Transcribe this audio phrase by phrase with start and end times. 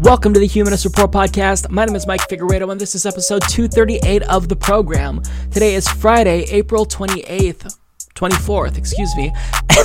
[0.00, 1.70] Welcome to the Humanist Report podcast.
[1.70, 5.22] My name is Mike Figueredo, and this is episode 238 of the program.
[5.52, 7.78] Today is Friday, April 28th.
[8.14, 9.32] 24th, excuse me.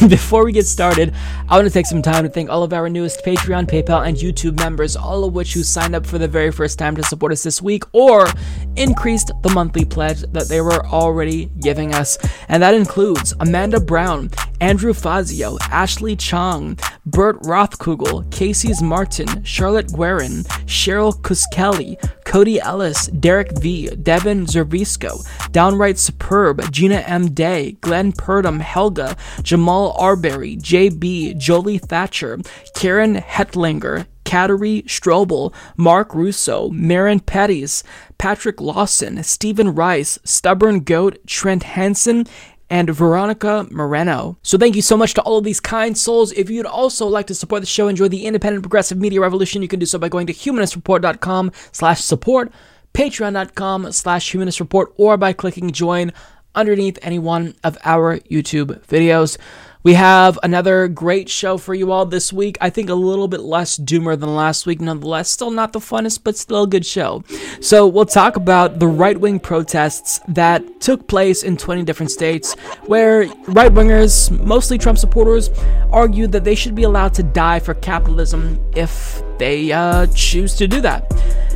[0.02, 1.14] And before we get started,
[1.48, 4.18] I want to take some time to thank all of our newest Patreon, PayPal, and
[4.18, 7.32] YouTube members, all of which who signed up for the very first time to support
[7.32, 8.28] us this week or
[8.76, 12.18] increased the monthly pledge that they were already giving us.
[12.48, 14.30] And that includes Amanda Brown,
[14.62, 23.58] Andrew Fazio, Ashley Chong, Bert Rothkugel, Casey's Martin, Charlotte Guerin, Cheryl Kuskeli, Cody Ellis, Derek
[23.60, 27.34] V, Devin Zervisco, Downright Superb, Gina M.
[27.34, 32.40] Day, Glenn Purdom, Helga, Jamal Arbery, JB, Jolie Thatcher,
[32.76, 37.84] Karen Hetlinger, Kateri Strobel, Mark Russo, Marin Pettis,
[38.20, 42.28] Patrick Lawson, Stephen Rice, Stubborn Goat, Trent Hansen,
[42.70, 44.38] and Veronica Moreno.
[44.44, 46.32] So thank you so much to all of these kind souls.
[46.34, 49.68] If you'd also like to support the show, enjoy the independent progressive media revolution, you
[49.68, 52.52] can do so by going to humanistreport.com slash support,
[52.94, 56.12] patreon.com slash humanistreport, or by clicking join
[56.56, 59.38] underneath any one of our YouTube videos.
[59.82, 62.58] We have another great show for you all this week.
[62.60, 65.30] I think a little bit less doomer than last week, nonetheless.
[65.30, 67.24] Still not the funnest, but still a good show.
[67.62, 72.56] So, we'll talk about the right wing protests that took place in 20 different states,
[72.88, 75.50] where right wingers, mostly Trump supporters,
[75.92, 80.68] argued that they should be allowed to die for capitalism if they uh, choose to
[80.68, 81.10] do that.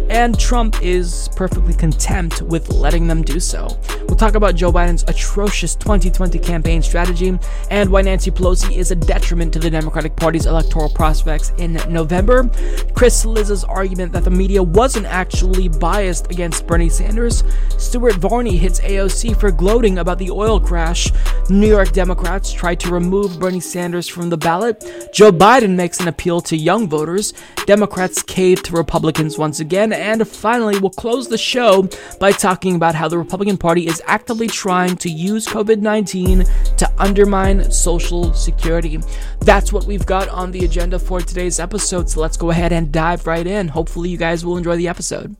[0.09, 3.67] And Trump is perfectly content with letting them do so.
[4.07, 7.37] We'll talk about Joe Biden's atrocious 2020 campaign strategy
[7.71, 12.49] and why Nancy Pelosi is a detriment to the Democratic Party's electoral prospects in November.
[12.93, 17.43] Chris Cillizza's argument that the media wasn't actually biased against Bernie Sanders.
[17.77, 21.11] Stuart Varney hits AOC for gloating about the oil crash.
[21.49, 24.83] New York Democrats tried to remove Bernie Sanders from the ballot.
[25.13, 27.33] Joe Biden makes an appeal to young voters.
[27.65, 29.92] Democrats cave to Republicans once again.
[29.93, 31.87] And finally, we'll close the show
[32.19, 36.43] by talking about how the Republican Party is actively trying to use COVID 19
[36.77, 38.99] to undermine Social Security.
[39.41, 42.09] That's what we've got on the agenda for today's episode.
[42.09, 43.67] So let's go ahead and dive right in.
[43.67, 45.35] Hopefully, you guys will enjoy the episode.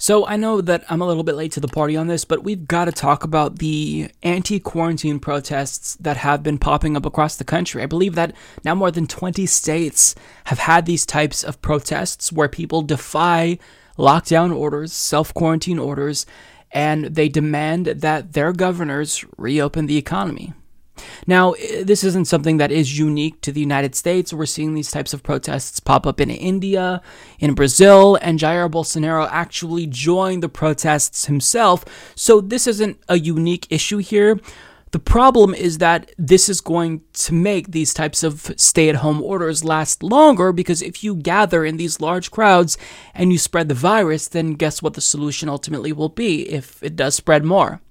[0.00, 2.44] So, I know that I'm a little bit late to the party on this, but
[2.44, 7.34] we've got to talk about the anti quarantine protests that have been popping up across
[7.34, 7.82] the country.
[7.82, 8.32] I believe that
[8.64, 10.14] now more than 20 states
[10.44, 13.58] have had these types of protests where people defy
[13.98, 16.26] lockdown orders, self quarantine orders,
[16.70, 20.52] and they demand that their governors reopen the economy.
[21.26, 24.32] Now, this isn't something that is unique to the United States.
[24.32, 27.02] We're seeing these types of protests pop up in India,
[27.38, 31.84] in Brazil, and Jair Bolsonaro actually joined the protests himself.
[32.14, 34.38] So, this isn't a unique issue here.
[34.90, 39.22] The problem is that this is going to make these types of stay at home
[39.22, 42.78] orders last longer because if you gather in these large crowds
[43.14, 46.96] and you spread the virus, then guess what the solution ultimately will be if it
[46.96, 47.82] does spread more?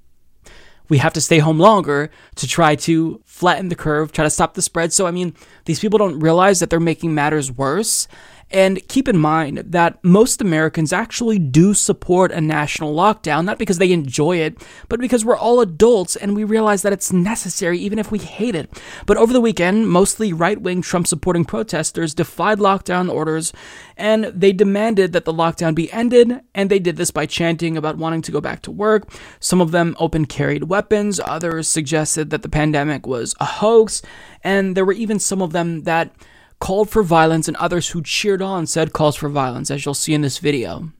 [0.90, 4.54] We have to stay home longer to try to flatten the curve, try to stop
[4.54, 4.94] the spread.
[4.94, 8.08] So, I mean, these people don't realize that they're making matters worse.
[8.50, 13.78] And keep in mind that most Americans actually do support a national lockdown, not because
[13.78, 18.00] they enjoy it, but because we're all adults and we realize that it's necessary even
[18.00, 18.72] if we hate it.
[19.06, 23.52] But over the weekend, mostly right wing Trump supporting protesters defied lockdown orders
[23.98, 27.98] and they demanded that the lockdown be ended, and they did this by chanting about
[27.98, 29.10] wanting to go back to work.
[29.40, 34.02] Some of them open carried weapons, others suggested that the pandemic was a hoax,
[34.44, 36.14] and there were even some of them that
[36.60, 40.14] called for violence, and others who cheered on said calls for violence, as you'll see
[40.14, 40.92] in this video.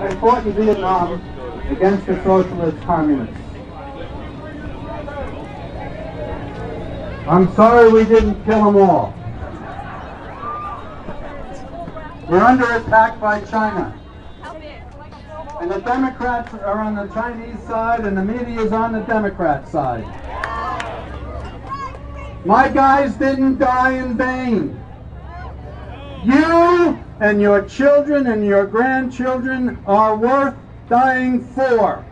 [0.00, 1.20] I fought in Vietnam
[1.70, 3.36] against the socialist communists.
[7.28, 9.14] I'm sorry we didn't kill them all.
[12.28, 13.98] We're under attack by China.
[15.60, 19.68] And the Democrats are on the Chinese side and the media is on the Democrat
[19.68, 20.04] side.
[22.44, 24.80] My guys didn't die in vain.
[26.24, 30.54] You and your children and your grandchildren are worth
[30.88, 32.04] dying for.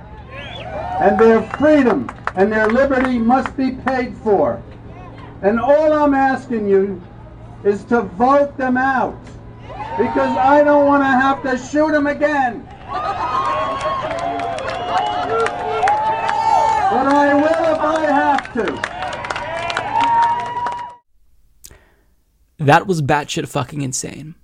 [1.01, 4.61] And their freedom and their liberty must be paid for.
[5.43, 7.01] And all I'm asking you
[7.63, 9.23] is to vote them out
[9.97, 12.69] because I don't want to have to shoot them again.
[16.91, 18.65] But I will if I have to.
[22.59, 24.35] That was batshit fucking insane.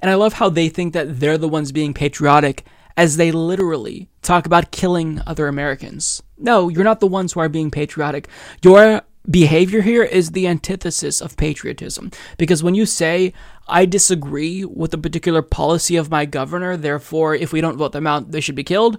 [0.00, 2.64] And I love how they think that they're the ones being patriotic
[2.96, 6.22] as they literally talk about killing other Americans.
[6.38, 8.28] No, you're not the ones who are being patriotic.
[8.62, 12.10] Your behavior here is the antithesis of patriotism.
[12.36, 13.32] Because when you say,
[13.66, 18.06] I disagree with a particular policy of my governor, therefore, if we don't vote them
[18.06, 18.98] out, they should be killed,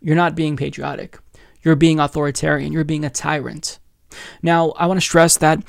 [0.00, 1.18] you're not being patriotic.
[1.62, 2.72] You're being authoritarian.
[2.72, 3.78] You're being a tyrant.
[4.42, 5.62] Now, I want to stress that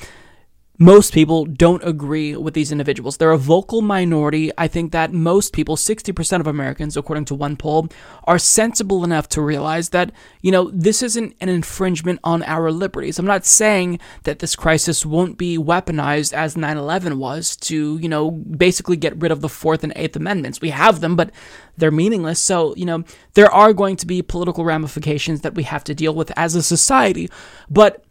[0.80, 3.18] most people don't agree with these individuals.
[3.18, 4.52] They're a vocal minority.
[4.58, 7.90] I think that most people, 60% of Americans, according to one poll,
[8.24, 10.12] are sensible enough to realize that,
[10.42, 13.20] you know, this isn't an infringement on our liberties.
[13.20, 18.10] I'm not saying that this crisis won't be weaponized as 9 11 was to, you
[18.10, 20.60] know, basically get rid of the Fourth and Eighth Amendments.
[20.60, 21.30] We have them, but
[21.78, 22.40] they're meaningless.
[22.40, 23.04] So, you know,
[23.36, 26.64] there are going to be political ramifications that we have to deal with as a
[26.64, 27.30] society.
[27.70, 28.03] But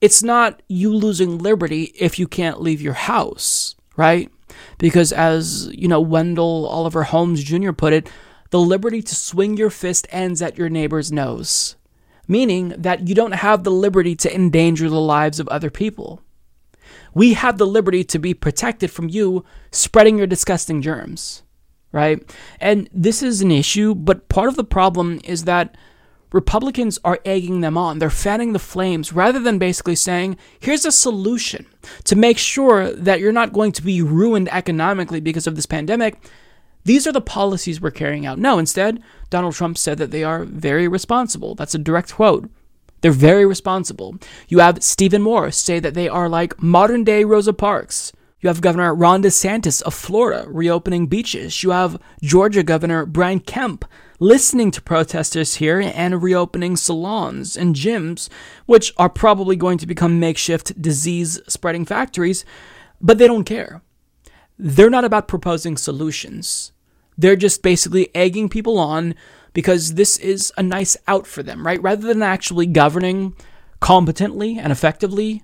[0.00, 4.30] it's not you losing liberty if you can't leave your house, right?
[4.78, 7.72] Because as, you know, Wendell Oliver Holmes Jr.
[7.72, 8.10] put it,
[8.50, 11.76] the liberty to swing your fist ends at your neighbor's nose,
[12.26, 16.22] meaning that you don't have the liberty to endanger the lives of other people.
[17.14, 21.42] We have the liberty to be protected from you spreading your disgusting germs,
[21.92, 22.22] right?
[22.60, 25.76] And this is an issue, but part of the problem is that
[26.32, 27.98] Republicans are egging them on.
[27.98, 31.66] They're fanning the flames rather than basically saying, here's a solution
[32.04, 36.22] to make sure that you're not going to be ruined economically because of this pandemic.
[36.84, 38.38] These are the policies we're carrying out.
[38.38, 41.54] No, instead, Donald Trump said that they are very responsible.
[41.54, 42.48] That's a direct quote.
[43.00, 44.16] They're very responsible.
[44.48, 48.12] You have Stephen Moore say that they are like modern day Rosa Parks.
[48.40, 51.62] You have Governor Ron DeSantis of Florida reopening beaches.
[51.62, 53.84] You have Georgia Governor Brian Kemp
[54.18, 58.30] listening to protesters here and reopening salons and gyms,
[58.64, 62.46] which are probably going to become makeshift disease spreading factories,
[62.98, 63.82] but they don't care.
[64.58, 66.72] They're not about proposing solutions.
[67.18, 69.14] They're just basically egging people on
[69.52, 71.82] because this is a nice out for them, right?
[71.82, 73.34] Rather than actually governing
[73.80, 75.42] competently and effectively,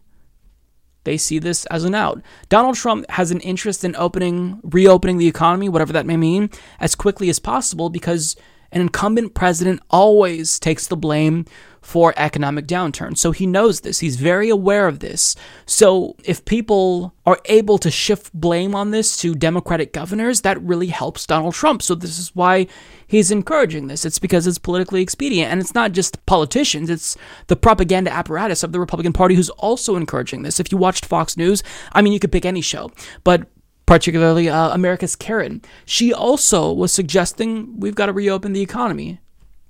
[1.07, 2.21] they see this as an out.
[2.51, 6.95] Donald Trump has an interest in opening, reopening the economy, whatever that may mean, as
[6.95, 8.37] quickly as possible because
[8.73, 11.45] an incumbent president always takes the blame
[11.87, 13.17] for economic downturn.
[13.17, 14.01] So he knows this.
[14.01, 15.37] He's very aware of this.
[15.67, 20.89] So if people are able to shift blame on this to Democratic governors, that really
[20.89, 21.83] helps Donald Trump.
[21.83, 22.67] So this is why
[23.07, 24.05] he's encouraging this.
[24.05, 25.53] It's because it's politically expedient.
[25.53, 27.17] And it's not just politicians, it's
[27.47, 30.59] the propaganda apparatus of the Republican Party who's also encouraging this.
[30.59, 32.91] If you watched Fox News, I mean, you could pick any show,
[33.23, 33.47] but
[33.87, 35.63] particularly uh, America's Karen.
[35.85, 39.21] She also was suggesting we've got to reopen the economy,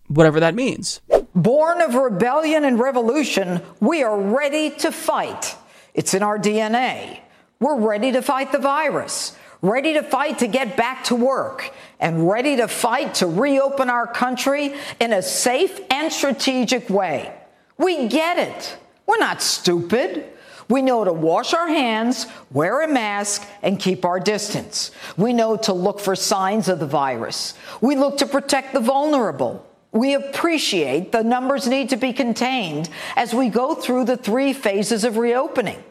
[0.09, 1.01] whatever that means.
[1.35, 5.55] Born of rebellion and revolution, we are ready to fight.
[5.93, 7.21] It's in our DNA.
[7.61, 12.29] We're ready to fight the virus, ready to fight to get back to work, and
[12.29, 17.35] ready to fight to reopen our country in a safe and strategic way.
[17.79, 18.79] We get it.
[19.07, 20.36] We're not stupid.
[20.69, 24.91] We know to wash our hands, wear a mask, and keep our distance.
[25.17, 27.55] We know to look for signs of the virus.
[27.81, 29.65] We look to protect the vulnerable.
[29.93, 35.05] We appreciate the numbers need to be contained as we go through the three phases
[35.05, 35.83] of reopening.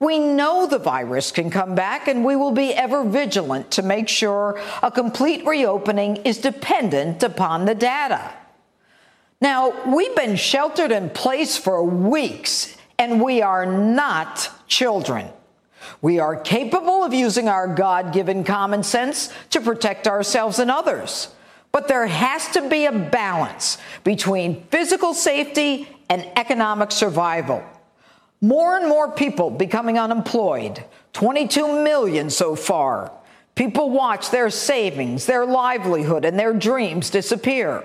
[0.00, 4.08] We know the virus can come back, and we will be ever vigilant to make
[4.08, 8.32] sure a complete reopening is dependent upon the data.
[9.40, 15.28] Now, we've been sheltered in place for weeks and we are not children.
[16.00, 21.28] We are capable of using our God given common sense to protect ourselves and others.
[21.72, 27.64] But there has to be a balance between physical safety and economic survival.
[28.40, 30.84] More and more people becoming unemployed,
[31.14, 33.10] 22 million so far.
[33.54, 37.84] People watch their savings, their livelihood, and their dreams disappear.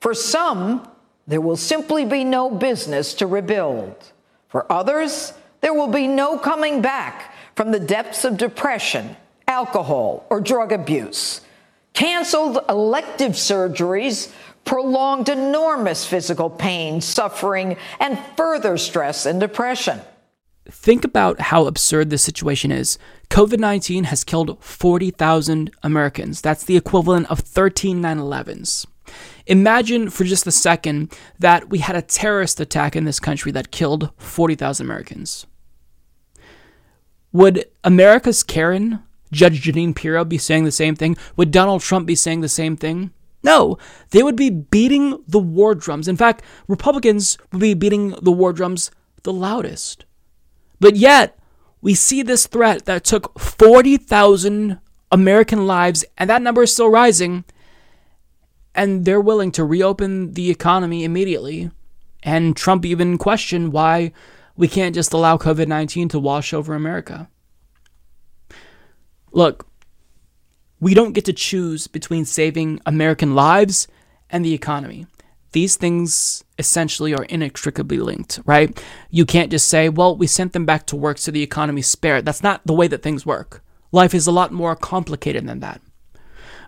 [0.00, 0.88] For some,
[1.26, 4.12] there will simply be no business to rebuild.
[4.54, 5.32] For others,
[5.62, 9.16] there will be no coming back from the depths of depression,
[9.48, 11.40] alcohol, or drug abuse.
[11.92, 14.32] Canceled elective surgeries
[14.64, 20.00] prolonged enormous physical pain, suffering, and further stress and depression.
[20.70, 22.96] Think about how absurd this situation is.
[23.30, 26.40] COVID 19 has killed 40,000 Americans.
[26.40, 28.86] That's the equivalent of 13 9 11s.
[29.46, 33.70] Imagine for just a second that we had a terrorist attack in this country that
[33.70, 35.46] killed 40,000 Americans.
[37.32, 39.00] Would America's Karen,
[39.32, 41.16] Judge Jeanine Pirro, be saying the same thing?
[41.36, 43.10] Would Donald Trump be saying the same thing?
[43.42, 43.76] No,
[44.10, 46.08] they would be beating the war drums.
[46.08, 48.90] In fact, Republicans would be beating the war drums
[49.22, 50.04] the loudest.
[50.80, 51.38] But yet,
[51.82, 54.78] we see this threat that took 40,000
[55.12, 57.44] American lives, and that number is still rising.
[58.74, 61.70] And they're willing to reopen the economy immediately.
[62.22, 64.12] And Trump even questioned why
[64.56, 67.28] we can't just allow COVID 19 to wash over America.
[69.32, 69.66] Look,
[70.80, 73.88] we don't get to choose between saving American lives
[74.30, 75.06] and the economy.
[75.52, 78.82] These things essentially are inextricably linked, right?
[79.10, 82.24] You can't just say, well, we sent them back to work so the economy's spared.
[82.24, 83.62] That's not the way that things work.
[83.92, 85.80] Life is a lot more complicated than that.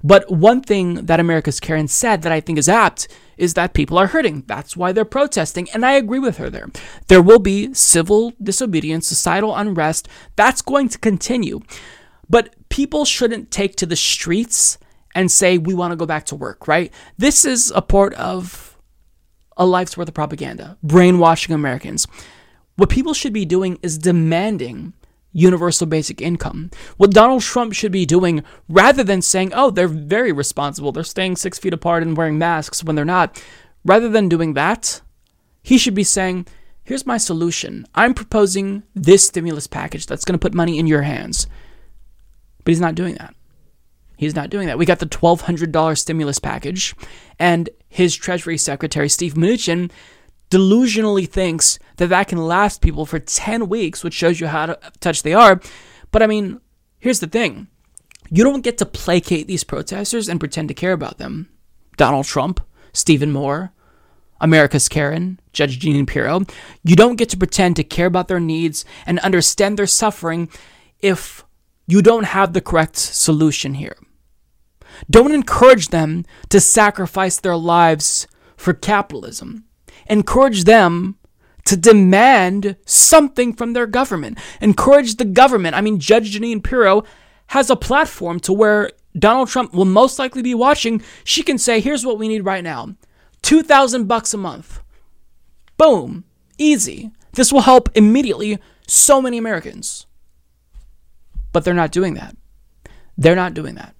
[0.03, 3.99] But one thing that America's Karen said that I think is apt is that people
[3.99, 4.45] are hurting.
[4.47, 5.69] That's why they're protesting.
[5.71, 6.69] And I agree with her there.
[7.09, 10.09] There will be civil disobedience, societal unrest.
[10.37, 11.61] That's going to continue.
[12.29, 14.79] But people shouldn't take to the streets
[15.15, 16.93] and say, we want to go back to work, right?
[17.17, 18.76] This is a part of
[19.57, 22.07] a life's worth of propaganda, brainwashing Americans.
[22.76, 24.93] What people should be doing is demanding
[25.37, 26.71] universal basic income.
[26.97, 31.37] What Donald Trump should be doing, rather than saying, oh, they're very responsible, they're staying
[31.37, 33.43] six feet apart and wearing masks when they're not,
[33.85, 35.02] rather than doing that,
[35.62, 36.47] he should be saying,
[36.85, 37.87] here's my solution.
[37.95, 41.47] I'm proposing this stimulus package that's going to put money in your hands.
[42.64, 43.35] But he's not doing that.
[44.16, 44.78] He's not doing that.
[44.78, 46.95] We got the $1,200 stimulus package,
[47.38, 49.90] and his Treasury Secretary, Steve Mnuchin,
[50.50, 55.23] delusionally thinks that that can last people for 10 weeks, which shows you how touch
[55.23, 55.61] they are.
[56.11, 56.61] But I mean,
[56.99, 57.69] here's the thing
[58.31, 61.49] you don't get to placate these protesters and pretend to care about them.
[61.97, 62.61] Donald Trump,
[62.93, 63.73] Stephen Moore,
[64.41, 66.43] America's Karen, Judge Jeanine Pirro.
[66.83, 70.50] You don't get to pretend to care about their needs and understand their suffering
[71.00, 71.45] if
[71.87, 73.97] you don't have the correct solution here.
[75.09, 78.26] Don't encourage them to sacrifice their lives
[78.57, 79.65] for capitalism
[80.08, 81.16] encourage them
[81.66, 84.38] to demand something from their government.
[84.60, 85.75] Encourage the government.
[85.75, 87.02] I mean, Judge Jeanine Pirro
[87.48, 91.02] has a platform to where Donald Trump will most likely be watching.
[91.25, 92.94] She can say, here's what we need right now
[93.42, 94.80] 2000 bucks a month.
[95.76, 96.25] Boom.
[96.58, 97.10] Easy.
[97.32, 100.06] This will help immediately so many Americans.
[101.52, 102.36] But they're not doing that.
[103.18, 103.96] They're not doing that.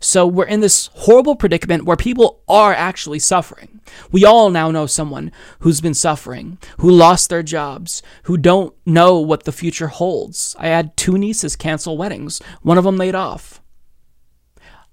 [0.00, 3.80] So we're in this horrible predicament where people are actually suffering.
[4.10, 5.30] We all now know someone
[5.60, 10.56] who's been suffering, who lost their jobs, who don't know what the future holds.
[10.58, 13.60] I had two nieces cancel weddings, one of them laid off.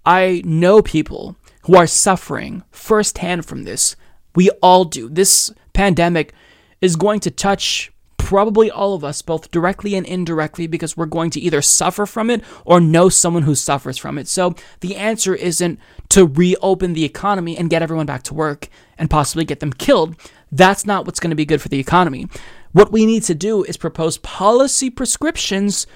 [0.05, 3.95] I know people who are suffering firsthand from this.
[4.35, 5.09] We all do.
[5.09, 6.33] This pandemic
[6.81, 7.91] is going to touch
[8.27, 12.29] probably all of us, both directly and indirectly, because we're going to either suffer from
[12.29, 14.27] it or know someone who suffers from it.
[14.27, 15.79] So the answer isn't
[16.09, 18.67] to reopen the economy and get everyone back to work
[18.97, 20.17] and possibly get them killed.
[20.51, 22.27] That's not what's going to be good for the economy.
[22.73, 25.87] What we need to do is propose policy prescriptions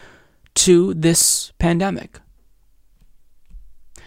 [0.55, 2.21] to this pandemic.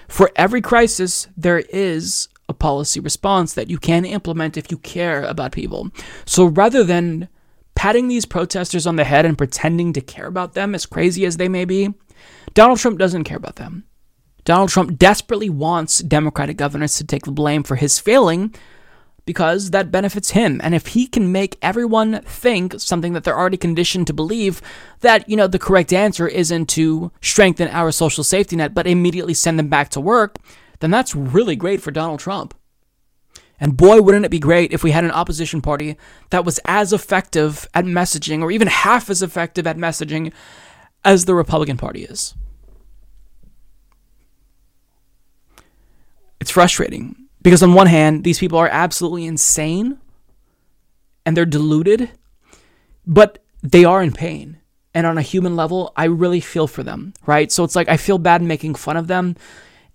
[0.08, 5.24] For every crisis, there is a policy response that you can implement if you care
[5.24, 5.90] about people.
[6.24, 7.28] So rather than
[7.74, 11.36] patting these protesters on the head and pretending to care about them, as crazy as
[11.36, 11.92] they may be,
[12.54, 13.84] Donald Trump doesn't care about them.
[14.44, 18.54] Donald Trump desperately wants Democratic governors to take the blame for his failing
[19.26, 20.60] because that benefits him.
[20.62, 24.60] And if he can make everyone think something that they're already conditioned to believe
[25.00, 29.34] that, you know, the correct answer isn't to strengthen our social safety net, but immediately
[29.34, 30.36] send them back to work,
[30.80, 32.54] then that's really great for Donald Trump.
[33.64, 35.96] And boy, wouldn't it be great if we had an opposition party
[36.28, 40.34] that was as effective at messaging, or even half as effective at messaging,
[41.02, 42.34] as the Republican Party is.
[46.40, 49.96] It's frustrating because, on one hand, these people are absolutely insane
[51.24, 52.10] and they're deluded,
[53.06, 54.58] but they are in pain.
[54.92, 57.50] And on a human level, I really feel for them, right?
[57.50, 59.36] So it's like I feel bad making fun of them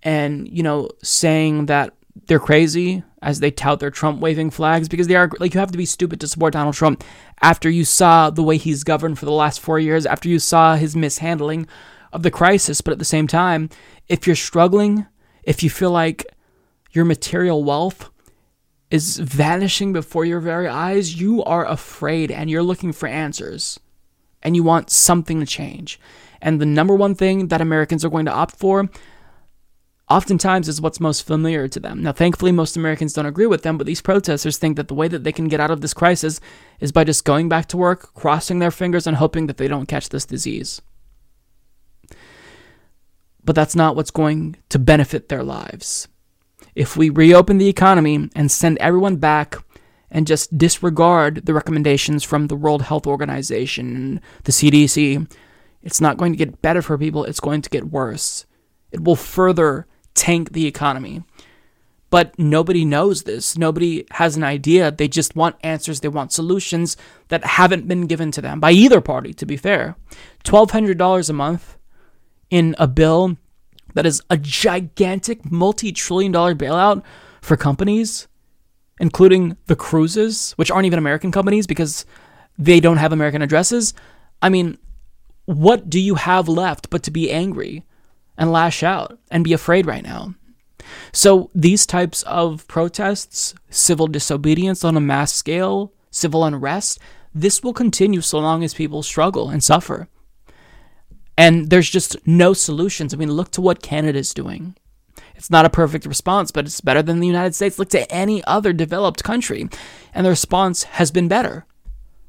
[0.02, 1.94] and, you know, saying that
[2.26, 5.70] they're crazy as they tout their Trump waving flags because they are like you have
[5.72, 7.04] to be stupid to support Donald Trump
[7.42, 10.74] after you saw the way he's governed for the last 4 years after you saw
[10.76, 11.66] his mishandling
[12.12, 12.80] of the crisis.
[12.80, 13.68] But at the same time
[14.08, 15.06] if you're struggling
[15.42, 16.24] if you feel like
[16.92, 18.10] your material wealth
[18.90, 23.78] is vanishing before your very eyes you are afraid and you're looking for answers
[24.42, 26.00] and you want something to change.
[26.42, 28.88] And the number one thing that Americans are going to opt for
[30.10, 32.02] oftentimes is what's most familiar to them.
[32.02, 35.08] Now, thankfully, most Americans don't agree with them, but these protesters think that the way
[35.08, 36.40] that they can get out of this crisis
[36.80, 39.86] is by just going back to work, crossing their fingers, and hoping that they don't
[39.86, 40.82] catch this disease.
[43.44, 46.08] But that's not what's going to benefit their lives.
[46.74, 49.56] If we reopen the economy and send everyone back
[50.10, 55.32] and just disregard the recommendations from the World Health Organization and the CDC,
[55.82, 58.44] it's not going to get better for people, it's going to get worse.
[58.92, 59.86] It will further
[60.20, 61.22] tank the economy.
[62.10, 63.56] But nobody knows this.
[63.56, 64.90] Nobody has an idea.
[64.90, 66.00] They just want answers.
[66.00, 66.96] They want solutions
[67.28, 69.96] that haven't been given to them by either party, to be fair.
[70.44, 71.78] $1,200 a month
[72.50, 73.36] in a bill
[73.94, 77.02] that is a gigantic multi trillion dollar bailout
[77.40, 78.28] for companies,
[78.98, 82.04] including the cruises, which aren't even American companies because
[82.58, 83.94] they don't have American addresses.
[84.42, 84.78] I mean,
[85.46, 87.84] what do you have left but to be angry?
[88.40, 90.34] And lash out and be afraid right now.
[91.12, 96.98] So, these types of protests, civil disobedience on a mass scale, civil unrest,
[97.34, 100.08] this will continue so long as people struggle and suffer.
[101.36, 103.12] And there's just no solutions.
[103.12, 104.74] I mean, look to what Canada's doing.
[105.36, 107.78] It's not a perfect response, but it's better than the United States.
[107.78, 109.68] Look to any other developed country,
[110.14, 111.66] and the response has been better,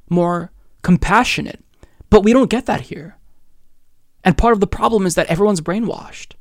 [0.10, 0.52] more
[0.82, 1.64] compassionate.
[2.10, 3.18] But we don't get that here.
[4.24, 6.34] And part of the problem is that everyone's brainwashed.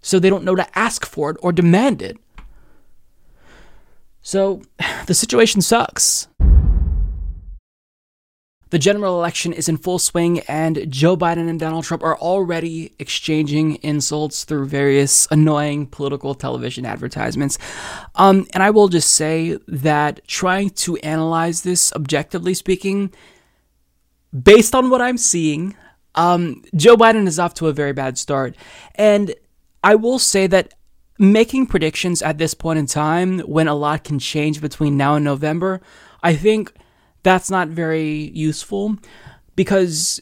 [0.00, 2.18] So they don't know to ask for it or demand it.
[4.22, 4.62] So
[5.06, 6.28] the situation sucks.
[8.74, 12.92] The general election is in full swing, and Joe Biden and Donald Trump are already
[12.98, 17.56] exchanging insults through various annoying political television advertisements.
[18.16, 23.12] Um, and I will just say that trying to analyze this objectively speaking,
[24.42, 25.76] based on what I'm seeing,
[26.14, 28.56] um, Joe Biden is off to a very bad start.
[28.94, 29.34] And
[29.82, 30.74] I will say that
[31.18, 35.24] making predictions at this point in time, when a lot can change between now and
[35.24, 35.80] November,
[36.22, 36.72] I think
[37.22, 38.96] that's not very useful
[39.56, 40.20] because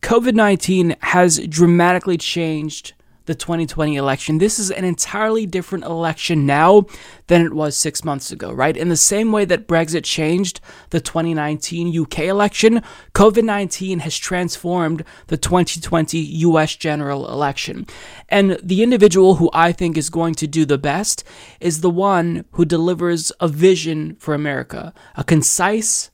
[0.00, 2.94] COVID 19 has dramatically changed
[3.28, 4.38] the 2020 election.
[4.38, 6.86] This is an entirely different election now
[7.26, 8.74] than it was six months ago, right?
[8.74, 10.60] In the same way that Brexit changed
[10.90, 12.82] the 2019 UK election,
[13.14, 17.86] COVID 19 has transformed the 2020 US general election.
[18.30, 21.22] And the individual who I think is going to do the best
[21.60, 26.10] is the one who delivers a vision for America, a concise,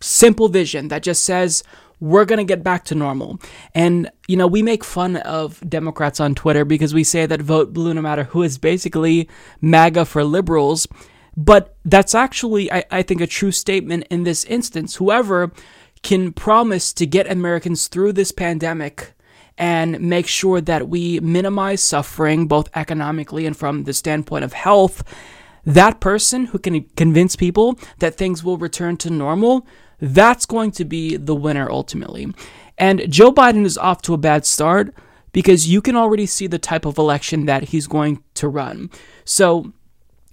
[0.00, 1.62] simple vision that just says,
[2.00, 3.40] we're going to get back to normal.
[3.74, 7.72] And, you know, we make fun of Democrats on Twitter because we say that vote
[7.72, 9.28] blue no matter who is basically
[9.60, 10.86] MAGA for liberals.
[11.36, 14.96] But that's actually, I, I think, a true statement in this instance.
[14.96, 15.52] Whoever
[16.02, 19.14] can promise to get Americans through this pandemic
[19.56, 25.02] and make sure that we minimize suffering, both economically and from the standpoint of health,
[25.64, 29.66] that person who can convince people that things will return to normal
[30.00, 32.32] that's going to be the winner ultimately.
[32.76, 34.94] And Joe Biden is off to a bad start
[35.32, 38.90] because you can already see the type of election that he's going to run.
[39.24, 39.72] So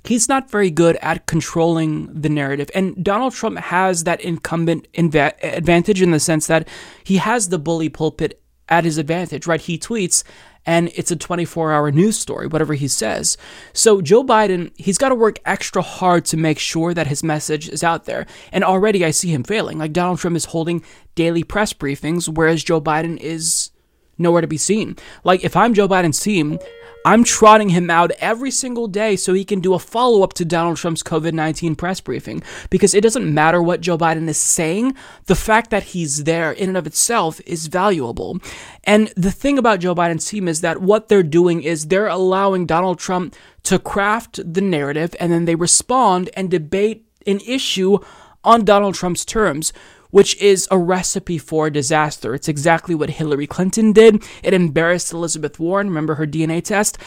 [0.03, 2.69] he's not very good at controlling the narrative.
[2.75, 6.67] And Donald Trump has that incumbent inva- advantage in the sense that
[7.03, 9.61] he has the bully pulpit at his advantage, right?
[9.61, 10.23] He tweets
[10.65, 13.37] and it's a 24 hour news story, whatever he says.
[13.73, 17.69] So Joe Biden, he's got to work extra hard to make sure that his message
[17.69, 18.25] is out there.
[18.51, 19.77] And already I see him failing.
[19.77, 20.83] Like Donald Trump is holding
[21.15, 23.71] daily press briefings, whereas Joe Biden is
[24.17, 24.95] nowhere to be seen.
[25.23, 26.59] Like if I'm Joe Biden's team,
[27.05, 30.43] I'm trotting him out every single day so he can do a follow up to
[30.43, 32.41] Donald Trump's COVID 19 press briefing.
[32.71, 34.95] Because it doesn't matter what Joe Biden is saying,
[35.27, 38.39] the fact that he's there in and of itself is valuable.
[38.83, 42.65] And the thing about Joe Biden's team is that what they're doing is they're allowing
[42.65, 47.99] Donald Trump to craft the narrative and then they respond and debate an issue
[48.43, 49.73] on Donald Trump's terms
[50.15, 52.33] which is a recipe for disaster.
[52.33, 54.23] It's exactly what Hillary Clinton did.
[54.43, 55.89] It embarrassed Elizabeth Warren.
[55.89, 56.97] Remember her DNA test?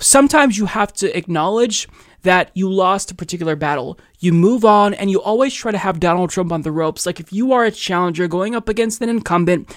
[0.00, 1.86] Sometimes you have to acknowledge
[2.22, 4.00] that you lost a particular battle.
[4.18, 7.06] You move on and you always try to have Donald Trump on the ropes.
[7.06, 9.72] Like if you are a challenger going up against an incumbent,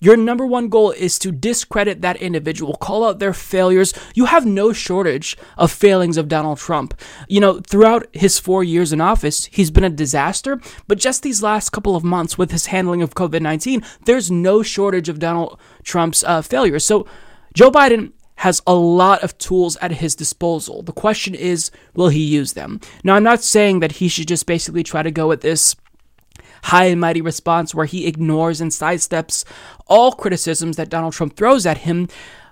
[0.00, 3.92] your number one goal is to discredit that individual, call out their failures.
[4.14, 6.98] You have no shortage of failings of Donald Trump.
[7.28, 10.58] You know, throughout his four years in office, he's been a disaster,
[10.88, 14.62] but just these last couple of months with his handling of COVID 19, there's no
[14.62, 16.84] shortage of Donald Trump's uh, failures.
[16.84, 17.06] So
[17.52, 20.80] Joe Biden has a lot of tools at his disposal.
[20.80, 22.80] The question is, will he use them?
[23.04, 25.76] Now, I'm not saying that he should just basically try to go at this
[26.64, 29.44] high and mighty response where he ignores and sidesteps
[29.86, 32.08] all criticisms that Donald Trump throws at him.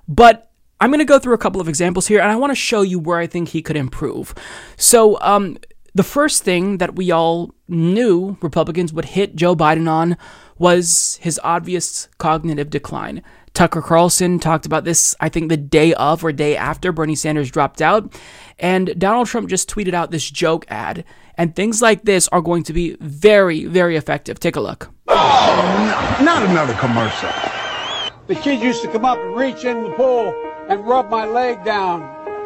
[0.06, 2.56] But I'm going to go through a couple of examples here, and I want to
[2.56, 4.34] show you where I think he could improve.
[4.76, 5.58] So, um,
[5.94, 10.16] the first thing that we all knew Republicans would hit Joe Biden on
[10.56, 13.22] was his obvious cognitive decline.
[13.58, 17.50] Tucker Carlson talked about this, I think, the day of or day after Bernie Sanders
[17.50, 18.16] dropped out.
[18.56, 21.04] And Donald Trump just tweeted out this joke ad.
[21.34, 24.38] And things like this are going to be very, very effective.
[24.38, 24.92] Take a look.
[25.08, 27.30] Oh, no, not another commercial.
[28.28, 30.32] The kid used to come up and reach in the pool
[30.68, 32.02] and rub my leg down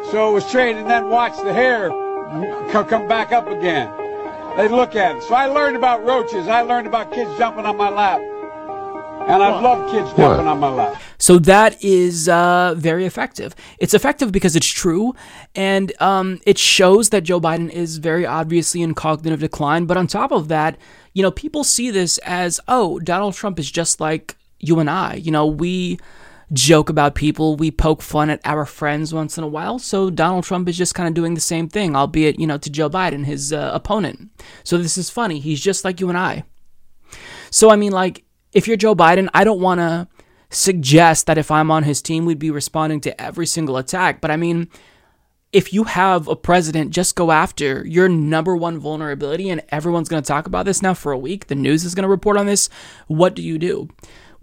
[0.09, 1.89] so it was straight and then watch the hair
[2.71, 3.87] come back up again.
[4.57, 5.21] They'd look at it.
[5.21, 6.47] So I learned about roaches.
[6.47, 8.19] I learned about kids jumping on my lap.
[9.27, 10.39] And I love kids jumping what?
[10.39, 11.01] on my lap.
[11.17, 13.55] So that is uh, very effective.
[13.79, 15.15] It's effective because it's true,
[15.55, 19.85] and um, it shows that Joe Biden is very obviously in cognitive decline.
[19.85, 20.77] But on top of that,
[21.13, 25.15] you know, people see this as, oh, Donald Trump is just like you and I.
[25.15, 25.99] You know, we
[26.51, 29.79] joke about people, we poke fun at our friends once in a while.
[29.79, 32.69] So Donald Trump is just kind of doing the same thing, albeit, you know, to
[32.69, 34.29] Joe Biden, his uh, opponent.
[34.63, 35.39] So this is funny.
[35.39, 36.43] He's just like you and I.
[37.49, 38.22] So, I mean, like,
[38.53, 40.07] if you're Joe Biden, I don't want to
[40.49, 44.21] suggest that if I'm on his team, we'd be responding to every single attack.
[44.21, 44.69] But I mean,
[45.51, 50.21] if you have a president, just go after your number one vulnerability, and everyone's going
[50.21, 51.47] to talk about this now for a week.
[51.47, 52.69] The news is going to report on this.
[53.07, 53.89] What do you do?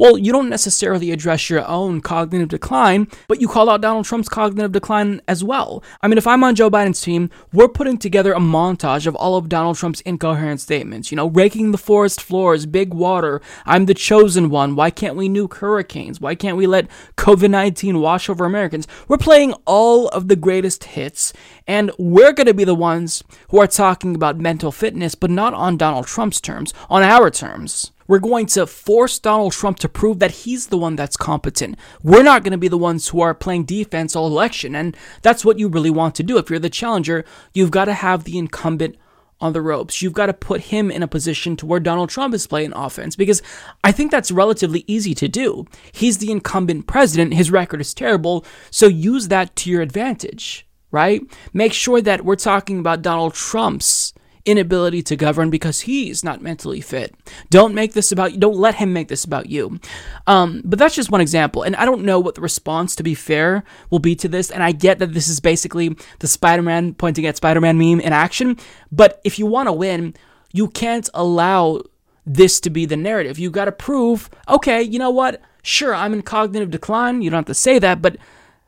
[0.00, 4.30] Well, you don't necessarily address your own cognitive decline, but you call out Donald Trump's
[4.30, 5.84] cognitive decline as well.
[6.00, 9.36] I mean, if I'm on Joe Biden's team, we're putting together a montage of all
[9.36, 11.12] of Donald Trump's incoherent statements.
[11.12, 15.28] You know, raking the forest floors, big water, I'm the chosen one, why can't we
[15.28, 16.18] nuke hurricanes?
[16.18, 18.88] Why can't we let COVID 19 wash over Americans?
[19.06, 21.34] We're playing all of the greatest hits,
[21.66, 25.52] and we're going to be the ones who are talking about mental fitness, but not
[25.52, 27.92] on Donald Trump's terms, on our terms.
[28.10, 31.78] We're going to force Donald Trump to prove that he's the one that's competent.
[32.02, 34.74] We're not going to be the ones who are playing defense all election.
[34.74, 36.36] And that's what you really want to do.
[36.36, 38.96] If you're the challenger, you've got to have the incumbent
[39.40, 40.02] on the ropes.
[40.02, 43.14] You've got to put him in a position to where Donald Trump is playing offense
[43.14, 43.42] because
[43.84, 45.66] I think that's relatively easy to do.
[45.92, 51.22] He's the incumbent president, his record is terrible, so use that to your advantage, right?
[51.52, 54.09] Make sure that we're talking about Donald Trump's
[54.44, 57.14] inability to govern because he's not mentally fit.
[57.50, 58.38] Don't make this about you.
[58.38, 59.78] don't let him make this about you.
[60.26, 63.14] Um, but that's just one example, and I don't know what the response, to be
[63.14, 64.50] fair, will be to this.
[64.50, 68.56] And I get that this is basically the Spider-Man pointing at Spider-Man meme in action.
[68.90, 70.14] But if you want to win,
[70.52, 71.82] you can't allow
[72.26, 73.38] this to be the narrative.
[73.38, 75.40] You got to prove, okay, you know what?
[75.62, 77.22] Sure, I'm in cognitive decline.
[77.22, 78.16] You don't have to say that, but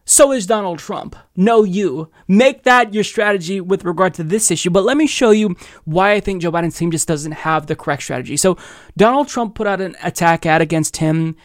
[0.05, 1.15] so is Donald Trump.
[1.37, 2.11] No, you.
[2.27, 4.71] Make that your strategy with regard to this issue.
[4.71, 7.77] But let me show you why I think Joe Biden's team just doesn't have the
[7.77, 8.37] correct strategy.
[8.37, 8.59] So,
[8.97, 11.37] Donald Trump put out an attack ad against him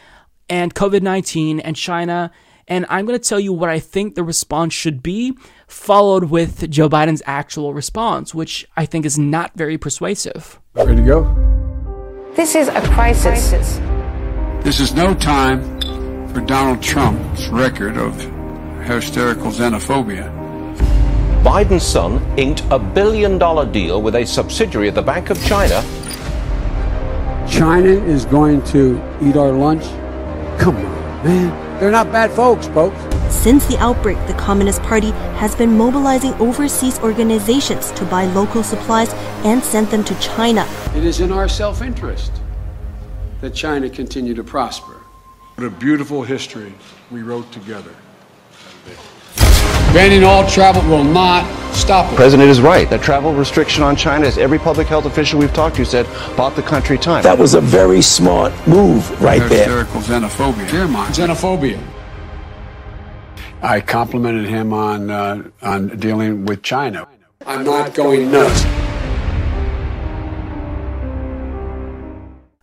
[0.49, 2.31] and COVID 19 and China.
[2.67, 6.69] And I'm going to tell you what I think the response should be, followed with
[6.69, 10.59] Joe Biden's actual response, which I think is not very persuasive.
[10.73, 12.33] Ready to go?
[12.35, 13.51] This is a crisis.
[14.63, 15.79] This is no time
[16.33, 18.36] for Donald Trump's record of
[18.87, 20.31] hysterical xenophobia.
[21.43, 25.81] Biden's son inked a billion dollar deal with a subsidiary of the Bank of China.
[27.49, 29.83] China is going to eat our lunch?
[30.59, 31.79] Come on, man.
[31.79, 32.97] They're not bad folks, folks.
[33.33, 39.13] Since the outbreak, the Communist Party has been mobilizing overseas organizations to buy local supplies
[39.45, 40.67] and send them to China.
[40.95, 42.31] It is in our self interest
[43.41, 44.93] that China continue to prosper.
[45.55, 46.73] What a beautiful history
[47.11, 47.93] we wrote together.
[49.93, 52.15] Banning all travel will not stop it.
[52.15, 52.89] President is right.
[52.89, 56.55] That travel restriction on China, as every public health official we've talked to said, bought
[56.55, 57.23] the country time.
[57.23, 59.83] That was a very smart move right there.
[59.83, 60.87] Hysterical xenophobia.
[61.07, 61.81] Xenophobia.
[63.61, 67.07] I complimented him on uh, on dealing with China.
[67.45, 68.76] I'm not going nuts.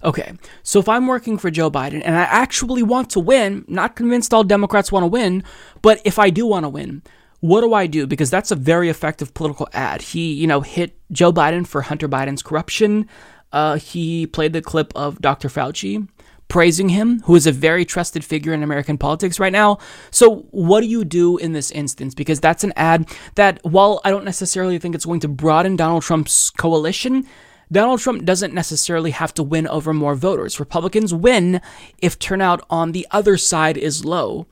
[0.05, 3.97] Okay, so if I'm working for Joe Biden and I actually want to win, not
[3.97, 5.43] convinced all Democrats want to win,
[5.81, 7.03] but if I do want to win,
[7.41, 8.07] what do I do?
[8.07, 10.03] Because that's a very effective political ad.
[10.03, 13.09] He, you know, hit Joe Biden for Hunter Biden's corruption.
[13.53, 15.49] Uh, he played the clip of Dr.
[15.49, 16.07] Fauci
[16.49, 19.79] praising him, who is a very trusted figure in American politics right now.
[20.11, 22.15] So, what do you do in this instance?
[22.15, 26.03] Because that's an ad that, while I don't necessarily think it's going to broaden Donald
[26.03, 27.27] Trump's coalition,
[27.71, 30.61] Donald Trump doesn't necessarily have to win over more voters.
[30.61, 31.61] Republicans win
[31.99, 34.47] if turnout on the other side is low.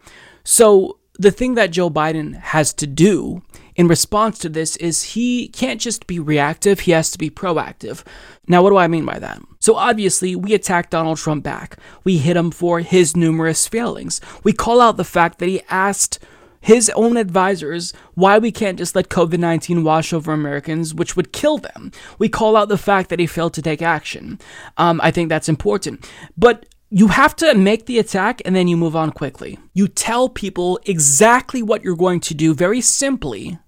[0.45, 3.43] So, the thing that Joe Biden has to do
[3.77, 8.03] in response to this is he can't just be reactive, he has to be proactive.
[8.49, 9.41] Now, what do I mean by that?
[9.61, 11.77] So, obviously, we attack Donald Trump back.
[12.03, 14.21] We hit him for his numerous failings.
[14.43, 16.19] We call out the fact that he asked
[16.63, 21.33] his own advisors why we can't just let COVID 19 wash over Americans, which would
[21.33, 21.91] kill them.
[22.19, 24.39] We call out the fact that he failed to take action.
[24.79, 26.09] Um, I think that's important.
[26.39, 29.59] But you have to make the attack and then you move on quickly.
[29.75, 33.59] You tell people exactly what you're going to do very simply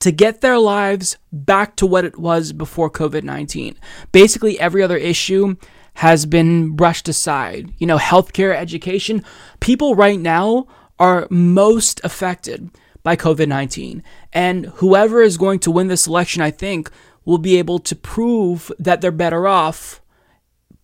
[0.00, 3.76] to get their lives back to what it was before COVID 19.
[4.12, 5.56] Basically, every other issue
[5.94, 7.72] has been brushed aside.
[7.78, 9.24] You know, healthcare, education.
[9.60, 10.66] People right now
[11.00, 12.70] are most affected
[13.02, 14.04] by COVID 19.
[14.32, 16.90] And whoever is going to win this election, I think,
[17.24, 20.00] will be able to prove that they're better off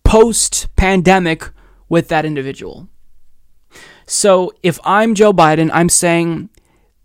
[0.03, 1.49] post pandemic
[1.87, 2.89] with that individual.
[4.05, 6.49] So if I'm Joe Biden, I'm saying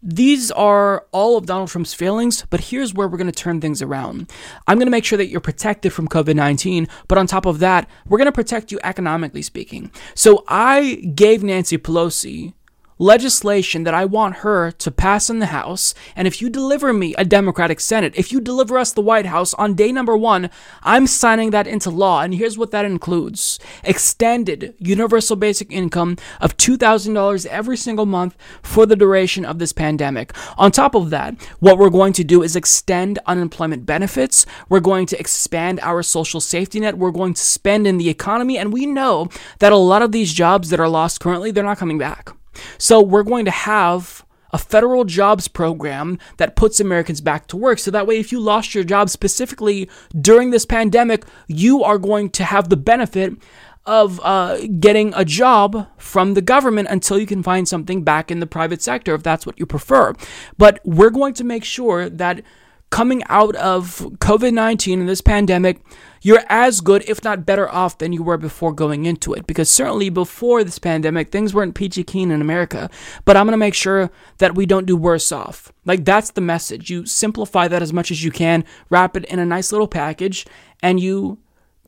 [0.03, 3.83] these are all of Donald Trump's failings, but here's where we're going to turn things
[3.83, 4.31] around.
[4.67, 7.59] I'm going to make sure that you're protected from COVID 19, but on top of
[7.61, 9.93] that, we're going to protect you economically speaking.
[10.15, 12.55] So I gave Nancy Pelosi
[13.03, 15.93] legislation that I want her to pass in the House.
[16.15, 19.55] And if you deliver me a Democratic Senate, if you deliver us the White House
[19.55, 20.51] on day number one,
[20.83, 22.23] I'm signing that into law.
[22.23, 28.87] And here's what that includes extended universal basic income of $2,000 every single month for
[28.87, 30.33] the duration of this pandemic.
[30.57, 34.47] On top of that, what we're going to do is extend unemployment benefits.
[34.69, 36.99] We're going to expand our social safety net.
[36.99, 38.59] We're going to spend in the economy.
[38.59, 41.79] And we know that a lot of these jobs that are lost currently, they're not
[41.79, 42.33] coming back.
[42.79, 47.79] So we're going to have a federal jobs program that puts Americans back to work.
[47.79, 49.89] So that way, if you lost your job specifically
[50.21, 53.33] during this pandemic, you are going to have the benefit
[53.85, 58.41] of uh, getting a job from the government until you can find something back in
[58.41, 60.15] the private sector, if that's what you prefer.
[60.57, 62.43] But we're going to make sure that
[62.91, 65.81] coming out of COVID 19 and this pandemic,
[66.23, 69.47] you're as good, if not better off than you were before going into it.
[69.47, 72.89] Because certainly before this pandemic, things weren't peachy keen in America.
[73.25, 75.73] But I'm going to make sure that we don't do worse off.
[75.85, 76.89] Like, that's the message.
[76.89, 80.47] You simplify that as much as you can, wrap it in a nice little package,
[80.83, 81.39] and you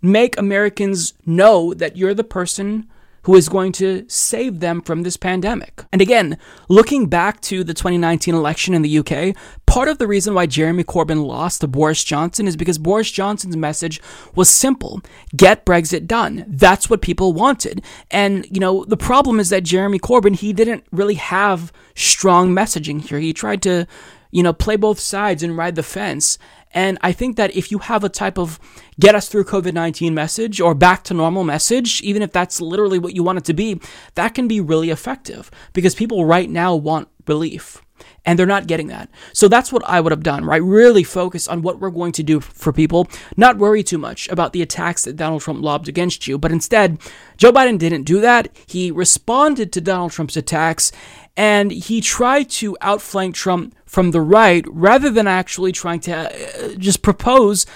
[0.02, 2.88] make Americans know that you're the person
[3.24, 5.84] who is going to save them from this pandemic.
[5.92, 10.34] And again, looking back to the 2019 election in the UK, part of the reason
[10.34, 14.00] why Jeremy Corbyn lost to Boris Johnson is because Boris Johnson's message
[14.34, 15.02] was simple
[15.36, 16.44] get Brexit done.
[16.46, 17.82] That's what people wanted.
[18.10, 23.00] And, you know, the problem is that Jeremy Corbyn, he didn't really have strong messaging
[23.00, 23.18] here.
[23.18, 23.86] He tried to,
[24.30, 26.38] you know, play both sides and ride the fence.
[26.74, 28.58] And I think that if you have a type of
[29.00, 32.98] get us through COVID 19 message or back to normal message, even if that's literally
[32.98, 33.80] what you want it to be,
[34.16, 37.80] that can be really effective because people right now want relief
[38.24, 39.10] and they're not getting that.
[39.32, 40.62] So that's what I would have done, right?
[40.62, 44.52] Really focus on what we're going to do for people, not worry too much about
[44.52, 46.38] the attacks that Donald Trump lobbed against you.
[46.38, 46.98] But instead,
[47.36, 48.48] Joe Biden didn't do that.
[48.66, 50.90] He responded to Donald Trump's attacks
[51.36, 56.74] and he tried to outflank Trump from the right rather than actually trying to uh,
[56.76, 57.66] just propose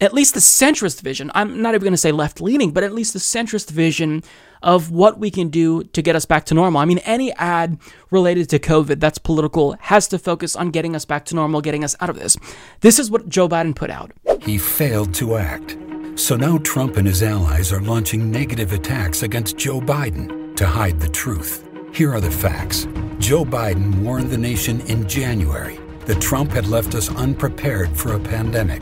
[0.00, 1.30] at least the centrist vision.
[1.34, 4.24] I'm not even going to say left leaning, but at least the centrist vision
[4.60, 6.80] of what we can do to get us back to normal.
[6.80, 7.78] I mean, any ad
[8.10, 11.84] related to COVID that's political has to focus on getting us back to normal, getting
[11.84, 12.36] us out of this.
[12.80, 14.12] This is what Joe Biden put out.
[14.40, 15.76] He failed to act.
[16.16, 21.00] So now Trump and his allies are launching negative attacks against Joe Biden to hide
[21.00, 21.71] the truth.
[21.92, 22.88] Here are the facts.
[23.18, 28.18] Joe Biden warned the nation in January that Trump had left us unprepared for a
[28.18, 28.80] pandemic.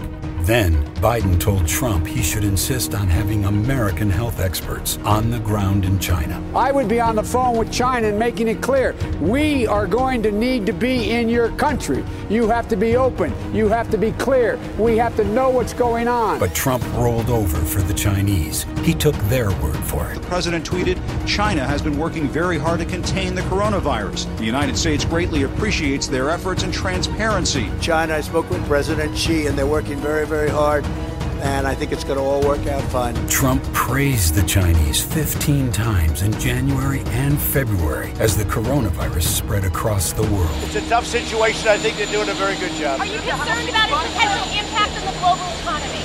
[0.51, 5.85] Then, Biden told Trump he should insist on having American health experts on the ground
[5.85, 6.43] in China.
[6.57, 10.25] I would be on the phone with China and making it clear we are going
[10.25, 12.05] to need to be in your country.
[12.29, 13.33] You have to be open.
[13.55, 14.59] You have to be clear.
[14.77, 16.41] We have to know what's going on.
[16.41, 18.67] But Trump rolled over for the Chinese.
[18.83, 20.17] He took their word for it.
[20.17, 24.37] The president tweeted China has been working very hard to contain the coronavirus.
[24.39, 27.71] The United States greatly appreciates their efforts and transparency.
[27.81, 30.85] China, I spoke with President Xi, and they're working very, very hard,
[31.43, 33.15] and I think it's going to all work out fine.
[33.29, 40.13] Trump praised the Chinese 15 times in January and February as the coronavirus spread across
[40.13, 40.51] the world.
[40.63, 41.69] It's a tough situation.
[41.69, 43.01] I think they're doing a very good job.
[43.01, 46.01] Are you concerned about its potential impact on the global economy?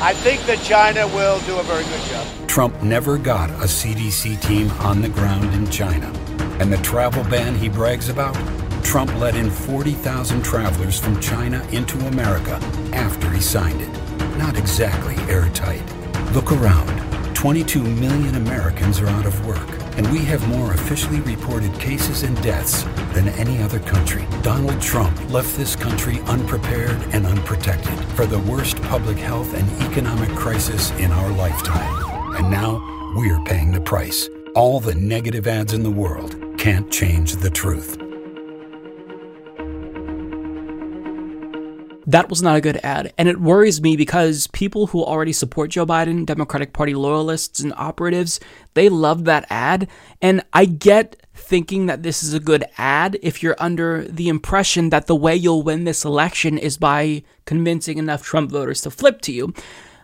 [0.00, 2.26] I think that China will do a very good job.
[2.48, 6.06] Trump never got a CDC team on the ground in China.
[6.60, 8.36] And the travel ban he brags about?
[8.88, 12.54] Trump let in 40,000 travelers from China into America
[12.94, 14.38] after he signed it.
[14.38, 15.82] Not exactly airtight.
[16.32, 16.88] Look around.
[17.34, 22.42] 22 million Americans are out of work, and we have more officially reported cases and
[22.42, 24.26] deaths than any other country.
[24.40, 30.30] Donald Trump left this country unprepared and unprotected for the worst public health and economic
[30.30, 32.34] crisis in our lifetime.
[32.36, 32.82] And now
[33.14, 34.30] we're paying the price.
[34.54, 38.07] All the negative ads in the world can't change the truth.
[42.08, 43.12] That was not a good ad.
[43.18, 47.74] And it worries me because people who already support Joe Biden, Democratic Party loyalists and
[47.76, 48.40] operatives,
[48.72, 49.88] they love that ad.
[50.22, 54.88] And I get thinking that this is a good ad if you're under the impression
[54.88, 59.20] that the way you'll win this election is by convincing enough Trump voters to flip
[59.20, 59.52] to you.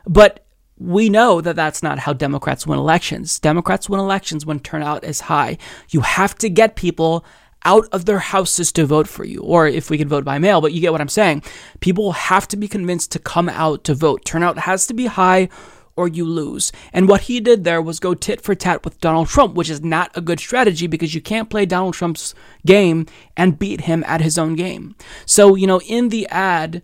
[0.07, 0.45] But
[0.77, 3.38] we know that that's not how Democrats win elections.
[3.38, 5.57] Democrats win elections when turnout is high.
[5.88, 7.25] You have to get people
[7.64, 10.61] out of their houses to vote for you, or if we can vote by mail,
[10.61, 11.42] but you get what I'm saying.
[11.81, 14.24] People have to be convinced to come out to vote.
[14.24, 15.48] Turnout has to be high
[15.96, 16.72] or you lose.
[16.92, 19.83] And what he did there was go tit for tat with Donald Trump, which is
[19.83, 22.35] not a good strategy because you can't play Donald Trump's
[22.66, 24.96] game and beat him at his own game.
[25.27, 26.83] So, you know, in the ad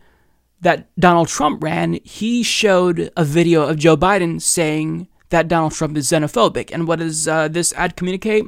[0.61, 5.97] that Donald Trump ran, he showed a video of Joe Biden saying that Donald Trump
[5.97, 6.71] is xenophobic.
[6.73, 8.45] And what does uh, this ad communicate?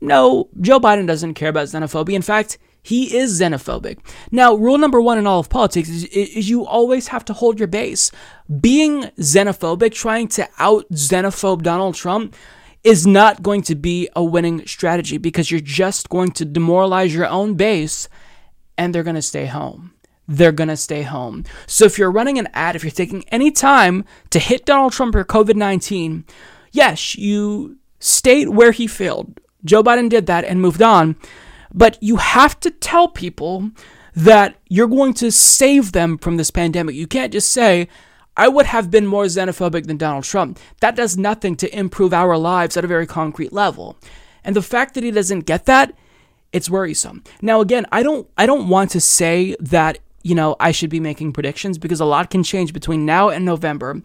[0.00, 2.14] No, Joe Biden doesn't care about xenophobia.
[2.14, 3.98] In fact, he is xenophobic.
[4.30, 7.58] Now, rule number one in all of politics is, is, you always have to hold
[7.58, 8.12] your base.
[8.60, 12.36] Being xenophobic, trying to out xenophobe Donald Trump,
[12.84, 17.26] is not going to be a winning strategy because you're just going to demoralize your
[17.26, 18.08] own base
[18.78, 19.92] and they're going to stay home.
[20.28, 21.42] They're going to stay home.
[21.66, 25.16] So if you're running an ad, if you're taking any time to hit Donald Trump
[25.16, 26.24] or COVID 19,
[26.70, 31.16] yes, you state where he failed Joe Biden did that and moved on.
[31.72, 33.70] But you have to tell people
[34.14, 36.94] that you're going to save them from this pandemic.
[36.94, 37.88] You can't just say,
[38.36, 40.58] I would have been more xenophobic than Donald Trump.
[40.80, 43.98] That does nothing to improve our lives at a very concrete level.
[44.44, 45.92] And the fact that he doesn't get that,
[46.52, 47.24] it's worrisome.
[47.42, 51.00] Now again, I don't I don't want to say that, you know, I should be
[51.00, 54.02] making predictions because a lot can change between now and November.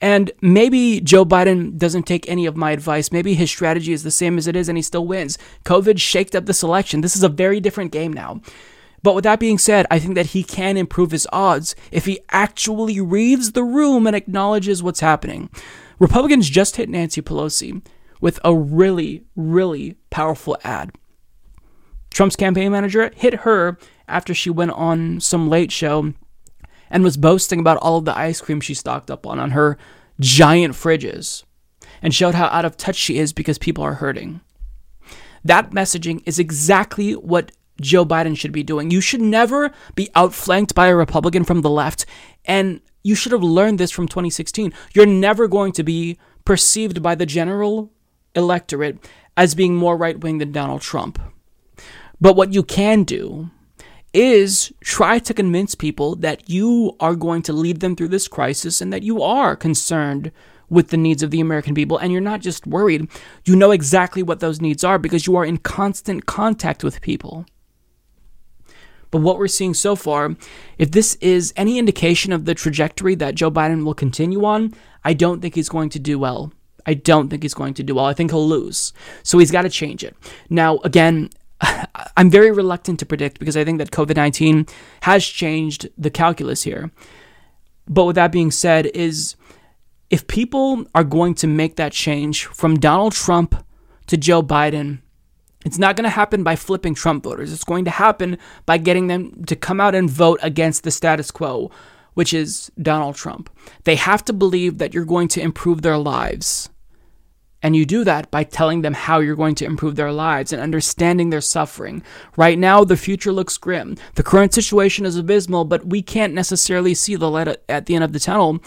[0.00, 3.10] And maybe Joe Biden doesn't take any of my advice.
[3.10, 5.38] Maybe his strategy is the same as it is and he still wins.
[5.64, 7.00] COVID shaked up this election.
[7.00, 8.40] This is a very different game now.
[9.02, 12.20] But with that being said, I think that he can improve his odds if he
[12.30, 15.50] actually reads the room and acknowledges what's happening.
[15.98, 17.84] Republicans just hit Nancy Pelosi
[18.20, 20.92] with a really, really powerful ad.
[22.10, 26.14] Trump's campaign manager hit her after she went on some late show
[26.90, 29.78] and was boasting about all of the ice cream she stocked up on on her
[30.20, 31.44] giant fridges
[32.02, 34.40] and showed how out of touch she is because people are hurting.
[35.44, 38.90] That messaging is exactly what Joe Biden should be doing.
[38.90, 42.06] You should never be outflanked by a Republican from the left,
[42.44, 44.72] and you should have learned this from 2016.
[44.94, 47.92] You're never going to be perceived by the general
[48.34, 48.98] electorate
[49.36, 51.20] as being more right wing than Donald Trump.
[52.20, 53.50] But what you can do
[54.12, 58.80] is try to convince people that you are going to lead them through this crisis
[58.80, 60.32] and that you are concerned
[60.70, 63.08] with the needs of the American people and you're not just worried.
[63.44, 67.46] You know exactly what those needs are because you are in constant contact with people.
[69.10, 70.36] But what we're seeing so far,
[70.76, 75.14] if this is any indication of the trajectory that Joe Biden will continue on, I
[75.14, 76.52] don't think he's going to do well.
[76.84, 78.04] I don't think he's going to do well.
[78.04, 78.92] I think he'll lose.
[79.22, 80.16] So he's got to change it.
[80.50, 81.30] Now, again,
[82.16, 84.66] I'm very reluctant to predict because I think that COVID 19
[85.02, 86.90] has changed the calculus here.
[87.88, 89.36] But with that being said, is
[90.10, 93.64] if people are going to make that change from Donald Trump
[94.06, 95.00] to Joe Biden,
[95.64, 97.52] it's not going to happen by flipping Trump voters.
[97.52, 101.30] It's going to happen by getting them to come out and vote against the status
[101.30, 101.70] quo,
[102.14, 103.50] which is Donald Trump.
[103.84, 106.70] They have to believe that you're going to improve their lives.
[107.62, 110.62] And you do that by telling them how you're going to improve their lives and
[110.62, 112.04] understanding their suffering.
[112.36, 113.96] Right now, the future looks grim.
[114.14, 118.04] The current situation is abysmal, but we can't necessarily see the light at the end
[118.04, 118.60] of the tunnel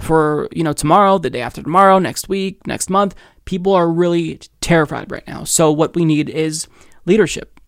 [0.00, 3.14] for, you know, tomorrow, the day after tomorrow, next week, next month.
[3.44, 5.44] People are really terrified right now.
[5.44, 6.68] So what we need is
[7.04, 7.60] leadership.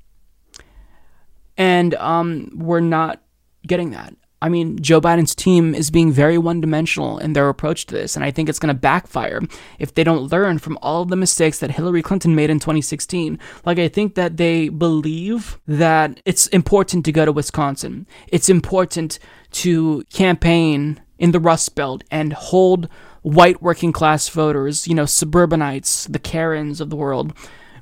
[1.59, 3.23] And um, we're not
[3.67, 4.15] getting that.
[4.43, 8.17] I mean, Joe Biden's team is being very one dimensional in their approach to this,
[8.17, 9.41] and I think it's going to backfire
[9.79, 13.39] if they don't learn from all of the mistakes that Hillary Clinton made in 2016.
[13.67, 19.19] Like, I think that they believe that it's important to go to Wisconsin, it's important
[19.53, 22.89] to campaign in the Rust Belt and hold
[23.23, 27.35] white working class voters, you know, suburbanites, the Karens of the world,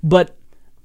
[0.03, 0.37] but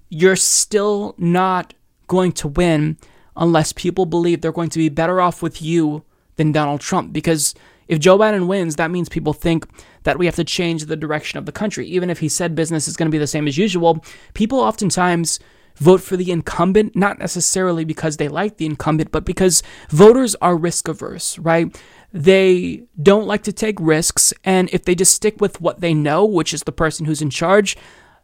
[0.10, 1.74] you're still not
[2.08, 2.98] going to win
[3.36, 6.04] unless people believe they're going to be better off with you
[6.36, 7.14] than Donald Trump.
[7.14, 7.54] Because
[7.88, 9.68] if Joe Biden wins, that means people think
[10.04, 11.88] that we have to change the direction of the country.
[11.88, 14.04] Even if he said business is going to be the same as usual,
[14.34, 15.40] people oftentimes
[15.78, 20.56] vote for the incumbent, not necessarily because they like the incumbent, but because voters are
[20.56, 21.76] risk averse, right?
[22.12, 26.26] They don't like to take risks, and if they just stick with what they know,
[26.26, 27.76] which is the person who's in charge,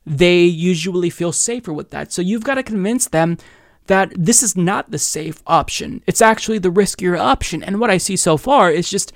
[0.06, 2.12] they usually feel safer with that.
[2.12, 3.38] So you've got to convince them
[3.90, 6.04] that this is not the safe option.
[6.06, 7.64] It's actually the riskier option.
[7.64, 9.12] And what I see so far is just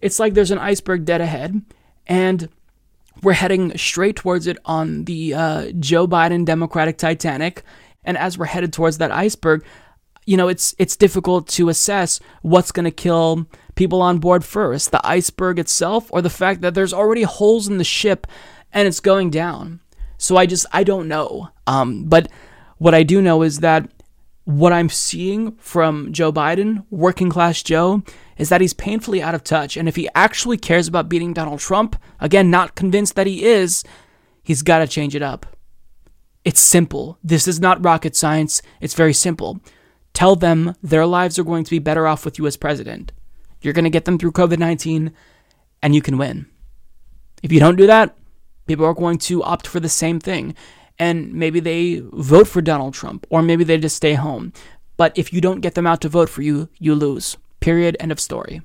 [0.00, 1.60] it's like there's an iceberg dead ahead,
[2.06, 2.48] and
[3.22, 7.62] we're heading straight towards it on the uh, Joe Biden Democratic Titanic.
[8.02, 9.62] And as we're headed towards that iceberg,
[10.24, 14.92] you know, it's it's difficult to assess what's going to kill people on board first,
[14.92, 18.26] the iceberg itself or the fact that there's already holes in the ship
[18.72, 19.80] and it's going down.
[20.16, 21.50] So I just I don't know.
[21.66, 22.30] Um, but
[22.80, 23.90] what I do know is that
[24.44, 28.02] what I'm seeing from Joe Biden, working class Joe,
[28.38, 29.76] is that he's painfully out of touch.
[29.76, 33.84] And if he actually cares about beating Donald Trump, again, not convinced that he is,
[34.42, 35.44] he's got to change it up.
[36.42, 37.18] It's simple.
[37.22, 38.62] This is not rocket science.
[38.80, 39.60] It's very simple.
[40.14, 43.12] Tell them their lives are going to be better off with you as president.
[43.60, 45.12] You're going to get them through COVID 19
[45.82, 46.46] and you can win.
[47.42, 48.16] If you don't do that,
[48.66, 50.54] people are going to opt for the same thing.
[51.00, 54.52] And maybe they vote for Donald Trump, or maybe they just stay home.
[54.96, 57.38] But if you don't get them out to vote for you, you lose.
[57.58, 57.96] Period.
[57.98, 58.60] End of story.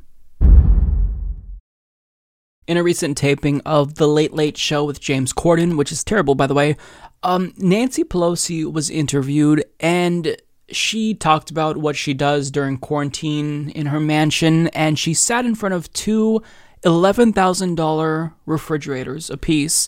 [2.68, 6.36] In a recent taping of The Late Late Show with James Corden, which is terrible,
[6.36, 6.76] by the way,
[7.24, 10.36] um, Nancy Pelosi was interviewed and
[10.70, 15.56] she talked about what she does during quarantine in her mansion, and she sat in
[15.56, 16.42] front of two
[16.84, 19.88] $11,000 refrigerators apiece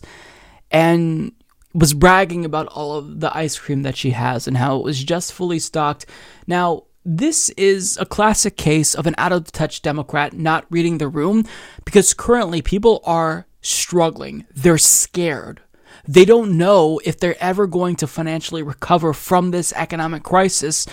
[0.70, 1.32] and
[1.74, 5.02] was bragging about all of the ice cream that she has and how it was
[5.04, 6.06] just fully stocked.
[6.46, 11.08] Now, this is a classic case of an out of touch Democrat not reading the
[11.08, 11.44] room
[11.84, 14.46] because currently people are struggling.
[14.54, 15.60] They're scared.
[16.06, 20.86] They don't know if they're ever going to financially recover from this economic crisis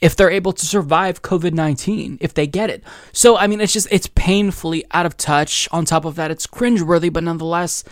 [0.00, 2.84] if they're able to survive COVID 19, if they get it.
[3.12, 5.68] So, I mean, it's just, it's painfully out of touch.
[5.72, 7.82] On top of that, it's cringeworthy, but nonetheless,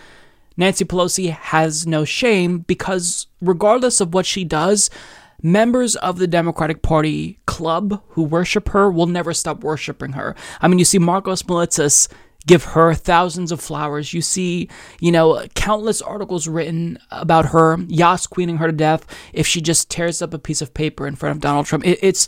[0.57, 4.89] Nancy Pelosi has no shame because regardless of what she does,
[5.41, 10.35] members of the Democratic Party club who worship her will never stop worshiping her.
[10.59, 12.07] I mean, you see Markos Moulitsas
[12.47, 14.13] give her thousands of flowers.
[14.13, 19.45] You see, you know, countless articles written about her, Yas queening her to death if
[19.45, 21.85] she just tears up a piece of paper in front of Donald Trump.
[21.85, 22.27] It, it's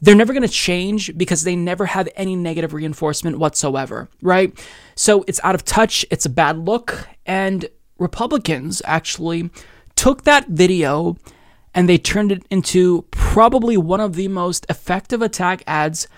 [0.00, 4.56] they're never going to change because they never have any negative reinforcement whatsoever, right?
[4.94, 7.68] So it's out of touch, it's a bad look, and
[7.98, 9.50] Republicans actually
[9.94, 11.16] took that video
[11.74, 16.08] and they turned it into probably one of the most effective attack ads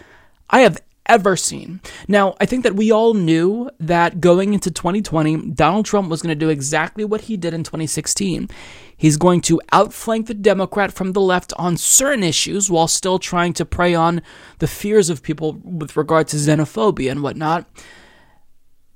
[0.50, 1.80] I have ever seen.
[2.06, 6.36] Now, I think that we all knew that going into 2020, Donald Trump was going
[6.36, 8.48] to do exactly what he did in 2016.
[8.96, 13.52] He's going to outflank the Democrat from the left on certain issues while still trying
[13.54, 14.22] to prey on
[14.58, 17.66] the fears of people with regard to xenophobia and whatnot.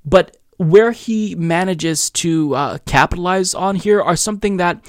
[0.05, 4.85] But where he manages to uh, capitalize on here are something that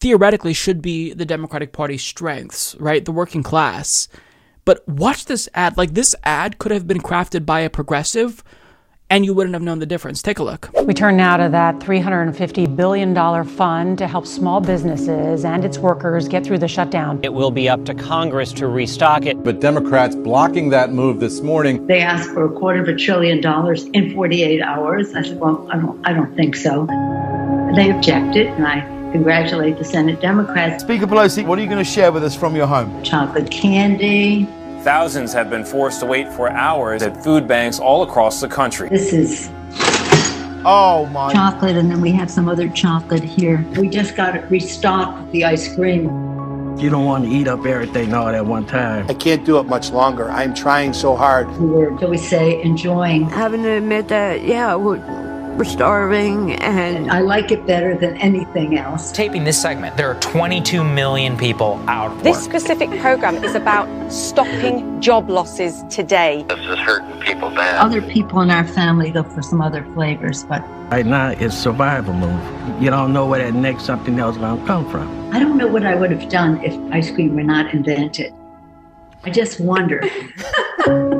[0.00, 3.04] theoretically should be the Democratic Party's strengths, right?
[3.04, 4.08] The working class.
[4.68, 5.78] But watch this ad.
[5.78, 8.44] Like, this ad could have been crafted by a progressive
[9.08, 10.20] and you wouldn't have known the difference.
[10.20, 10.68] Take a look.
[10.84, 13.14] We turn now to that $350 billion
[13.46, 17.18] fund to help small businesses and its workers get through the shutdown.
[17.22, 19.42] It will be up to Congress to restock it.
[19.42, 21.86] But Democrats blocking that move this morning.
[21.86, 25.14] They asked for a quarter of a trillion dollars in 48 hours.
[25.14, 26.84] I said, well, I don't, I don't think so.
[27.74, 28.80] They objected, and I
[29.12, 30.84] congratulate the Senate Democrats.
[30.84, 33.02] Speaker Pelosi, what are you going to share with us from your home?
[33.02, 34.46] Chocolate candy,
[34.82, 38.88] Thousands have been forced to wait for hours at food banks all across the country.
[38.88, 39.50] This is
[40.64, 43.66] oh my chocolate, and then we have some other chocolate here.
[43.76, 46.04] We just got it restocked with the ice cream.
[46.78, 49.04] You don't want to eat up everything all at one time.
[49.10, 50.30] I can't do it much longer.
[50.30, 51.50] I'm trying so hard.
[51.58, 53.28] We were, shall we say, enjoying.
[53.30, 54.76] Having to admit that, yeah,
[55.58, 59.12] we're, we're starving and I like it better than anything else.
[59.12, 62.44] Taping this segment, there are 22 million people out of This work.
[62.44, 66.44] specific program is about stopping job losses today.
[66.48, 67.76] This is hurting people bad.
[67.76, 72.14] Other people in our family go for some other flavors, but right now it's survival
[72.14, 72.82] move.
[72.82, 75.08] You don't know where that next something else is gonna come from.
[75.34, 78.32] I don't know what I would have done if ice cream were not invented.
[79.24, 80.02] I just wonder.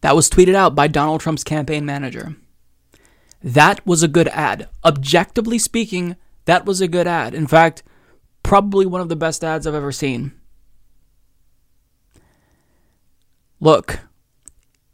[0.00, 2.36] That was tweeted out by Donald Trump's campaign manager.
[3.42, 4.68] That was a good ad.
[4.84, 7.34] Objectively speaking, that was a good ad.
[7.34, 7.82] In fact,
[8.42, 10.32] probably one of the best ads I've ever seen.
[13.60, 14.00] Look,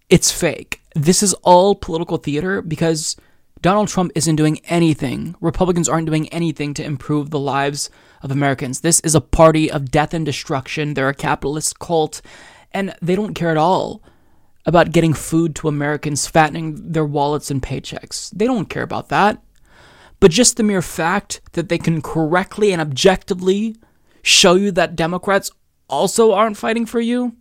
[0.08, 0.80] it's fake.
[0.94, 3.16] This is all political theater because
[3.62, 5.34] Donald Trump isn't doing anything.
[5.40, 7.90] Republicans aren't doing anything to improve the lives
[8.22, 8.80] of Americans.
[8.80, 10.94] This is a party of death and destruction.
[10.94, 12.22] They're a capitalist cult,
[12.72, 14.02] and they don't care at all
[14.66, 18.30] about getting food to Americans, fattening their wallets and paychecks.
[18.30, 19.42] They don't care about that.
[20.20, 23.76] but just the mere fact that they can correctly and objectively
[24.22, 25.50] show you that Democrats
[25.88, 27.36] also aren't fighting for you,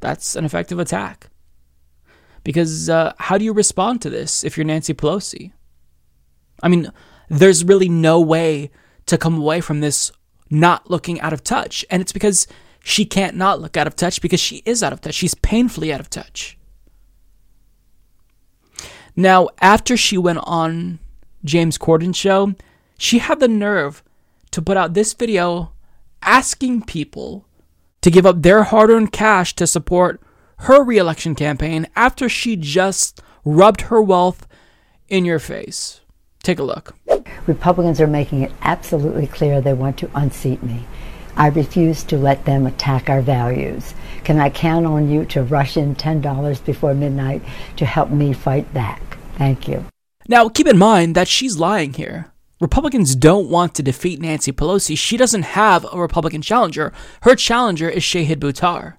[0.00, 1.28] that's an effective attack.
[2.44, 5.52] Because uh, how do you respond to this if you're Nancy Pelosi?
[6.62, 6.92] I mean,
[7.28, 8.70] there's really no way
[9.06, 10.12] to come away from this
[10.50, 11.84] not looking out of touch.
[11.90, 12.46] And it's because
[12.88, 15.14] she can't not look out of touch because she is out of touch.
[15.14, 16.56] She's painfully out of touch.
[19.16, 21.00] Now, after she went on
[21.44, 22.54] James Corden's show,
[22.96, 24.04] she had the nerve
[24.52, 25.72] to put out this video
[26.22, 27.44] asking people
[28.02, 30.22] to give up their hard earned cash to support
[30.58, 34.46] her reelection campaign after she just rubbed her wealth
[35.08, 36.02] in your face.
[36.44, 36.94] Take a look.
[37.48, 40.86] Republicans are making it absolutely clear they want to unseat me.
[41.36, 43.94] I refuse to let them attack our values.
[44.24, 47.42] Can I count on you to rush in $10 before midnight
[47.76, 49.18] to help me fight back?
[49.36, 49.84] Thank you.
[50.28, 52.32] Now, keep in mind that she's lying here.
[52.60, 54.96] Republicans don't want to defeat Nancy Pelosi.
[54.96, 56.92] She doesn't have a Republican challenger.
[57.20, 58.94] Her challenger is Shahid Buttar.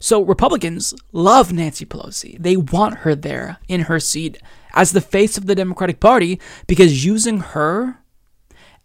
[0.00, 2.36] So Republicans love Nancy Pelosi.
[2.40, 4.40] They want her there in her seat
[4.74, 7.98] as the face of the Democratic Party because using her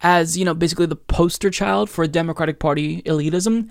[0.03, 3.69] as, you know, basically the poster child for Democratic Party elitism,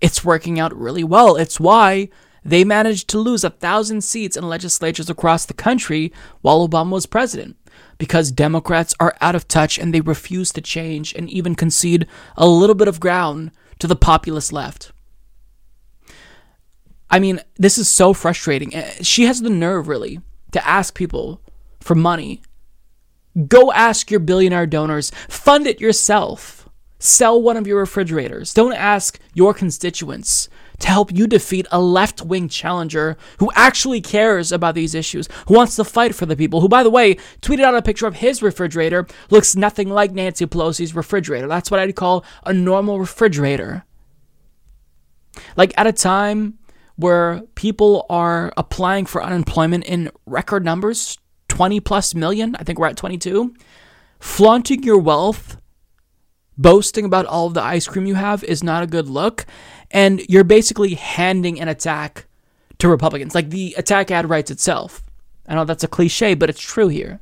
[0.00, 1.36] it's working out really well.
[1.36, 2.08] It's why
[2.44, 7.06] they managed to lose a thousand seats in legislatures across the country while Obama was
[7.06, 7.56] president.
[7.96, 12.06] Because Democrats are out of touch and they refuse to change and even concede
[12.36, 14.92] a little bit of ground to the populist left.
[17.10, 18.74] I mean, this is so frustrating.
[18.74, 20.20] Eh, she has the nerve, really,
[20.52, 21.40] to ask people
[21.80, 22.42] for money.
[23.46, 26.68] Go ask your billionaire donors, fund it yourself.
[27.00, 28.52] Sell one of your refrigerators.
[28.52, 30.48] Don't ask your constituents
[30.80, 35.54] to help you defeat a left wing challenger who actually cares about these issues, who
[35.54, 38.16] wants to fight for the people, who, by the way, tweeted out a picture of
[38.16, 41.46] his refrigerator, looks nothing like Nancy Pelosi's refrigerator.
[41.46, 43.84] That's what I'd call a normal refrigerator.
[45.56, 46.58] Like at a time
[46.96, 51.16] where people are applying for unemployment in record numbers
[51.48, 52.56] 20 plus million.
[52.56, 53.54] I think we're at 22.
[54.20, 55.56] Flaunting your wealth,
[56.56, 59.46] boasting about all of the ice cream you have is not a good look.
[59.90, 62.26] And you're basically handing an attack
[62.78, 63.34] to Republicans.
[63.34, 65.02] Like the attack ad writes itself.
[65.46, 67.20] I know that's a cliche, but it's true here.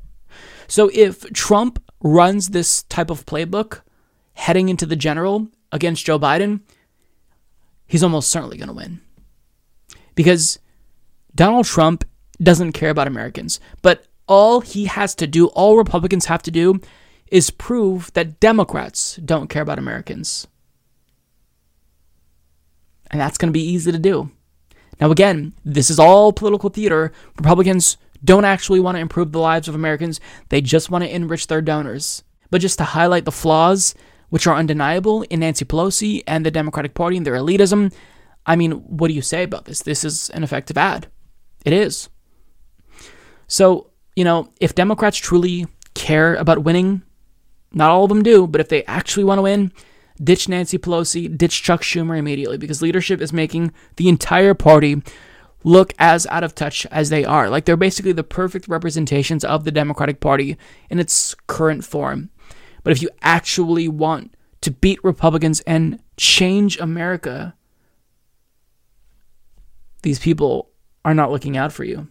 [0.69, 3.83] So if Trump runs this type of playbook
[4.35, 6.61] heading into the general against Joe Biden,
[7.87, 9.01] he's almost certainly going to win
[10.15, 10.59] because
[11.35, 12.05] Donald Trump
[12.43, 13.61] doesn't care about Americans.
[13.83, 16.81] But all he has to do, all Republicans have to do,
[17.29, 20.47] is prove that Democrats don't care about Americans.
[23.11, 24.31] And that's going to be easy to do.
[25.01, 27.13] Now, again, this is all political theater.
[27.37, 31.47] Republicans don't actually want to improve the lives of Americans, they just want to enrich
[31.47, 32.25] their donors.
[32.51, 33.95] But just to highlight the flaws,
[34.31, 37.93] which are undeniable in Nancy Pelosi and the Democratic Party and their elitism,
[38.45, 39.83] I mean, what do you say about this?
[39.83, 41.09] This is an effective ad.
[41.65, 42.09] It is.
[43.49, 47.03] So, you know, if Democrats truly care about winning,
[47.73, 49.71] not all of them do, but if they actually want to win,
[50.23, 55.03] ditch Nancy Pelosi, ditch Chuck Schumer immediately because leadership is making the entire party
[55.63, 57.51] look as out of touch as they are.
[57.51, 60.57] Like they're basically the perfect representations of the Democratic Party
[60.89, 62.31] in its current form.
[62.83, 67.55] But if you actually want to beat Republicans and change America,
[70.03, 70.71] these people
[71.05, 72.09] are not looking out for you.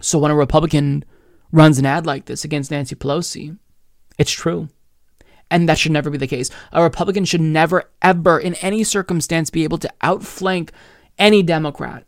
[0.00, 1.04] So when a Republican
[1.52, 3.56] runs an ad like this against Nancy Pelosi,
[4.18, 4.68] it's true.
[5.50, 6.50] And that should never be the case.
[6.72, 10.72] A Republican should never, ever, in any circumstance, be able to outflank
[11.18, 12.04] any Democrat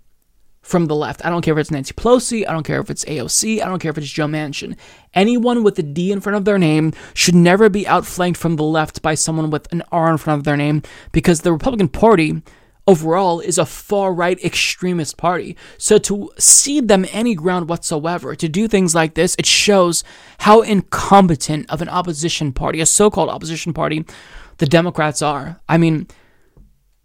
[0.63, 1.25] from the left.
[1.25, 2.49] I don't care if it's Nancy Pelosi.
[2.49, 3.63] I don't care if it's AOC.
[3.63, 4.77] I don't care if it's Joe Manchin.
[5.13, 8.63] Anyone with a D in front of their name should never be outflanked from the
[8.63, 10.83] left by someone with an R in front of their name
[11.13, 12.43] because the Republican Party
[12.87, 15.57] overall is a far right extremist party.
[15.79, 20.05] So to cede them any ground whatsoever, to do things like this, it shows
[20.41, 24.05] how incompetent of an opposition party, a so called opposition party,
[24.59, 25.61] the Democrats are.
[25.69, 26.07] I mean,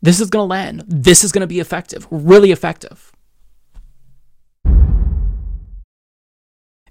[0.01, 0.83] this is going to land.
[0.87, 3.11] This is going to be effective, really effective.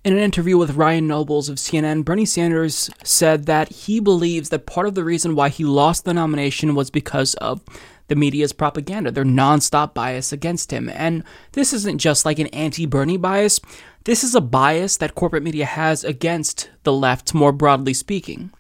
[0.05, 4.65] In an interview with Ryan Nobles of CNN, Bernie Sanders said that he believes that
[4.65, 7.63] part of the reason why he lost the nomination was because of
[8.09, 10.89] the media's propaganda, their nonstop bias against him.
[10.89, 13.61] And this isn't just like an anti Bernie bias,
[14.05, 18.51] this is a bias that corporate media has against the left, more broadly speaking.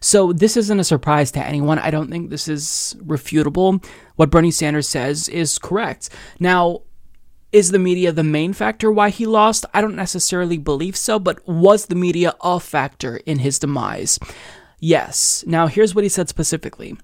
[0.00, 1.78] So this isn't a surprise to anyone.
[1.78, 3.84] I don't think this is refutable.
[4.16, 6.10] What Bernie Sanders says is correct.
[6.40, 6.82] Now,
[7.52, 9.64] Is the media the main factor why he lost?
[9.72, 14.18] I don't necessarily believe so, but was the media a factor in his demise?
[14.80, 15.42] Yes.
[15.46, 16.96] Now, here's what he said specifically.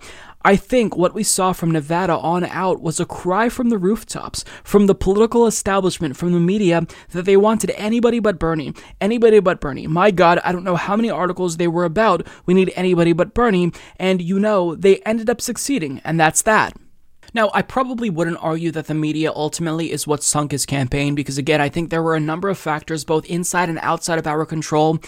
[0.44, 4.44] I think what we saw from Nevada on out was a cry from the rooftops,
[4.64, 8.74] from the political establishment, from the media, that they wanted anybody but Bernie.
[9.00, 9.86] Anybody but Bernie.
[9.86, 12.26] My God, I don't know how many articles they were about.
[12.46, 13.72] We need anybody but Bernie.
[13.96, 16.76] And you know, they ended up succeeding, and that's that.
[17.34, 21.38] Now, I probably wouldn't argue that the media ultimately is what sunk his campaign because,
[21.38, 24.44] again, I think there were a number of factors, both inside and outside of our
[24.44, 24.98] control,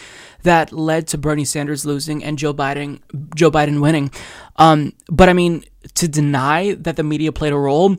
[0.43, 3.01] that led to Bernie Sanders losing and Joe Biden
[3.35, 4.11] Joe Biden winning.
[4.57, 5.65] Um, but I mean,
[5.95, 7.97] to deny that the media played a role,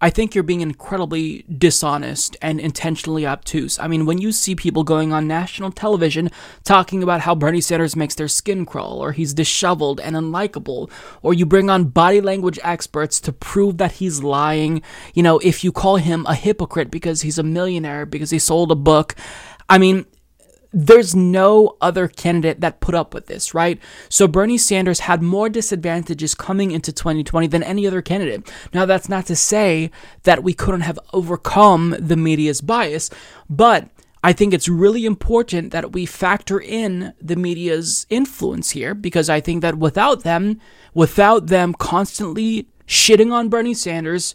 [0.00, 3.80] I think you're being incredibly dishonest and intentionally obtuse.
[3.80, 6.30] I mean, when you see people going on national television
[6.62, 10.88] talking about how Bernie Sanders makes their skin crawl, or he's disheveled and unlikable,
[11.20, 14.82] or you bring on body language experts to prove that he's lying,
[15.14, 18.70] you know, if you call him a hypocrite because he's a millionaire, because he sold
[18.70, 19.16] a book,
[19.68, 20.06] I mean,
[20.72, 23.80] there's no other candidate that put up with this, right?
[24.08, 28.50] So Bernie Sanders had more disadvantages coming into 2020 than any other candidate.
[28.74, 29.90] Now, that's not to say
[30.24, 33.10] that we couldn't have overcome the media's bias,
[33.48, 33.88] but
[34.22, 39.40] I think it's really important that we factor in the media's influence here because I
[39.40, 40.60] think that without them,
[40.92, 44.34] without them constantly shitting on Bernie Sanders,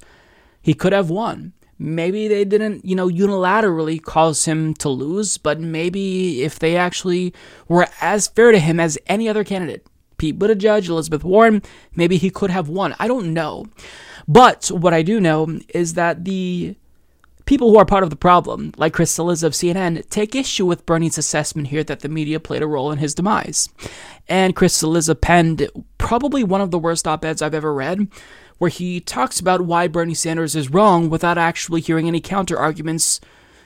[0.62, 1.54] he could have won.
[1.80, 7.34] Maybe they didn't, you know, unilaterally cause him to lose, but maybe if they actually
[7.68, 9.86] were as fair to him as any other candidate,
[10.18, 11.62] Pete Buttigieg, Elizabeth Warren,
[11.96, 12.96] maybe he could have won.
[13.00, 13.66] I don't know.
[14.28, 16.76] But what I do know is that the
[17.46, 20.86] people who are part of the problem, like Chris Cillizza of CNN, take issue with
[20.86, 23.68] Bernie's assessment here that the media played a role in his demise.
[24.30, 25.68] And Chris Cillizza penned
[25.98, 28.08] probably one of the worst op eds I've ever read
[28.64, 33.20] where he talks about why Bernie Sanders is wrong without actually hearing any counter arguments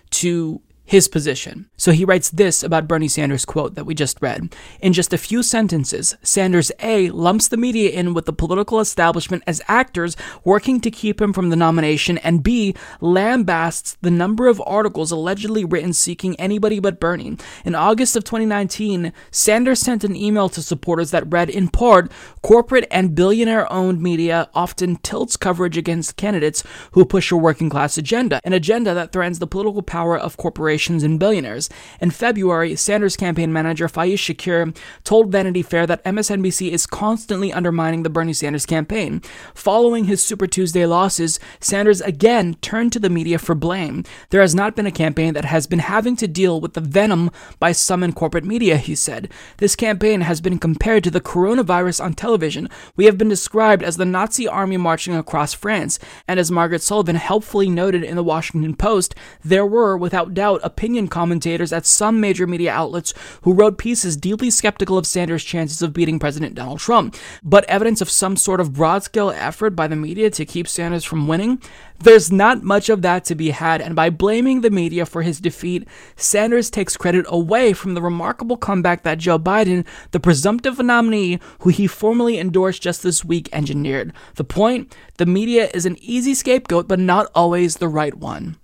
[0.10, 1.70] to his position.
[1.76, 4.56] So he writes this about Bernie Sanders' quote that we just read.
[4.80, 9.44] In just a few sentences, Sanders A lumps the media in with the political establishment
[9.46, 10.16] as actors
[10.46, 15.66] working to keep him from the nomination, and B lambasts the number of articles allegedly
[15.66, 17.36] written seeking anybody but Bernie.
[17.66, 22.10] In August of 2019, Sanders sent an email to supporters that read, in part,
[22.42, 27.98] corporate and billionaire owned media often tilts coverage against candidates who push a working class
[27.98, 31.70] agenda, an agenda that threatens the political power of corporations corporations and billionaires.
[32.00, 38.04] In February, Sanders campaign manager Faiz Shakir told Vanity Fair that MSNBC is constantly undermining
[38.04, 39.22] the Bernie Sanders campaign.
[39.56, 44.04] Following his Super Tuesday losses, Sanders again turned to the media for blame.
[44.30, 47.32] There has not been a campaign that has been having to deal with the venom
[47.60, 49.32] by some in corporate media, he said.
[49.58, 52.70] This campaign has been compared to the coronavirus on television.
[52.96, 55.98] We have been described as the Nazi army marching across France.
[56.28, 61.08] And as Margaret Sullivan helpfully noted in the Washington Post, there were, without doubt, opinion
[61.08, 65.94] commentators at some major media outlets who wrote pieces deeply skeptical of Sanders' chances of
[65.94, 67.16] beating President Donald Trump.
[67.42, 71.04] But evidence of some sort of broad scale effort by the media to keep Sanders
[71.04, 71.60] from winning,
[72.00, 75.40] there's not much of that to be had, and by blaming the media for his
[75.40, 81.40] defeat, Sanders takes credit away from the remarkable comeback that Joe Biden, the presumptive nominee
[81.62, 84.14] who he formally endorsed just this week, engineered.
[84.36, 88.58] The point the media is an easy scapegoat, but not always the right one.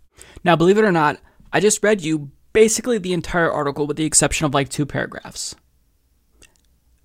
[0.43, 1.19] Now, believe it or not,
[1.53, 5.55] I just read you basically the entire article with the exception of like two paragraphs.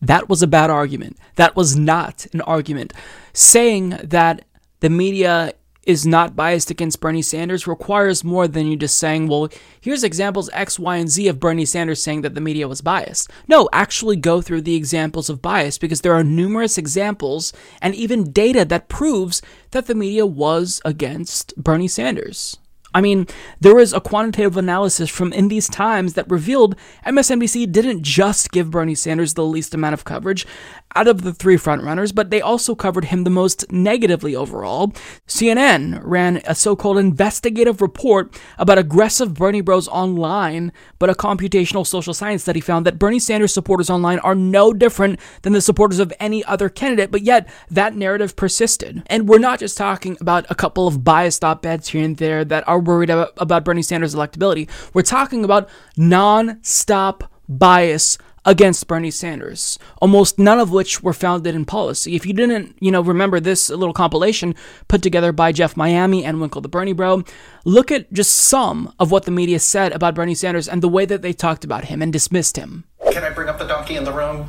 [0.01, 1.19] That was a bad argument.
[1.37, 2.93] That was not an argument.
[3.33, 4.45] Saying that
[4.81, 5.53] the media
[5.85, 9.49] is not biased against Bernie Sanders requires more than you just saying, well,
[9.81, 13.31] here's examples X, Y, and Z of Bernie Sanders saying that the media was biased.
[13.49, 18.33] No, actually go through the examples of bias because there are numerous examples and even
[18.33, 19.41] data that proves
[19.71, 22.59] that the media was against Bernie Sanders.
[22.95, 23.27] I mean,
[23.61, 26.75] there was a quantitative analysis from in these times that revealed
[27.07, 30.47] MSNBC didn't just give Bernie Sanders the least amount of coverage
[30.95, 34.93] out of the three frontrunners, but they also covered him the most negatively overall.
[35.27, 41.87] CNN ran a so called investigative report about aggressive Bernie bros online, but a computational
[41.87, 45.99] social science study found that Bernie Sanders supporters online are no different than the supporters
[45.99, 49.03] of any other candidate, but yet that narrative persisted.
[49.07, 52.45] And we're not just talking about a couple of biased op eds here and there
[52.45, 54.69] that are worried about, about Bernie Sanders' electability.
[54.95, 58.19] We're talking about non stop bias
[58.49, 62.17] against Bernie Sanders, almost none of which were founded in policy.
[62.17, 64.55] If you didn't, you know, remember this little compilation
[64.89, 67.25] put together by Jeff Miami and Winkle the Bernie Bro,
[67.67, 71.05] look at just some of what the media said about Bernie Sanders and the way
[71.05, 72.85] that they talked about him and dismissed him.
[73.13, 74.49] Can I bring up the donkey in the room?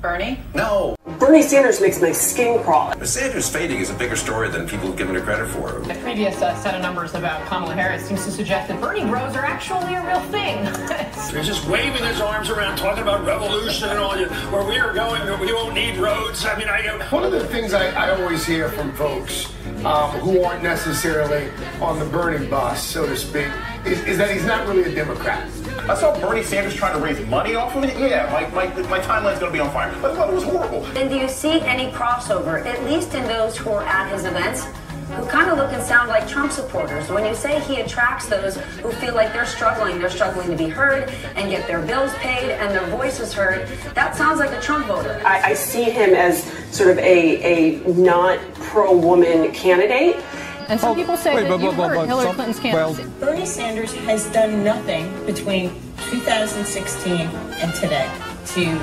[0.00, 0.38] Bernie?
[0.54, 0.94] No.
[1.18, 2.94] Bernie Sanders makes my skin crawl.
[2.96, 5.80] But Sanders fading is a bigger story than people have given her credit for.
[5.80, 9.34] The previous uh, set of numbers about Kamala Harris seems to suggest that Bernie bros
[9.34, 10.58] are actually a real thing.
[11.36, 14.16] He's just waving his arms around, talking about revolution and all.
[14.16, 16.44] you, Where we are going, we won't need roads.
[16.46, 16.78] I mean, I.
[17.10, 19.52] One of the things I, I always hear from folks
[19.84, 23.48] um, who aren't necessarily on the burning bus, so to speak,
[23.84, 25.48] is, is that he's not really a Democrat.
[25.88, 27.98] I saw Bernie Sanders trying to raise money off of it.
[27.98, 29.88] Yeah, my, my, my timeline's going to be on fire.
[29.88, 30.84] I thought it was horrible.
[30.98, 34.66] And do you see any crossover, at least in those who are at his events,
[35.08, 37.08] who kind of look and sound like Trump supporters?
[37.08, 40.68] When you say he attracts those who feel like they're struggling, they're struggling to be
[40.68, 44.88] heard and get their bills paid and their voices heard, that sounds like a Trump
[44.88, 45.18] voter.
[45.24, 50.22] I, I see him as sort of a, a not pro woman candidate.
[50.68, 52.94] And some people say wait, that but- you've but- heard but Hillary some- Clinton's well-
[52.94, 53.20] candidacy.
[53.20, 55.70] Bernie Sanders has done nothing between
[56.10, 57.20] 2016
[57.60, 58.08] and today
[58.54, 58.80] to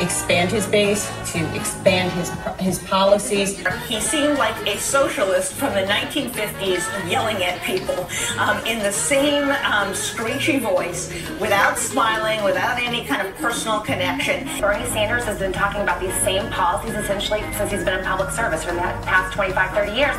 [0.00, 3.58] expand his base, to expand his his policies.
[3.88, 8.06] He seemed like a socialist from the 1950s yelling at people
[8.38, 14.46] um, in the same um, screechy voice, without smiling, without any kind of personal connection.
[14.60, 18.30] Bernie Sanders has been talking about these same policies essentially since he's been in public
[18.30, 20.16] service for the past 25, 30 years.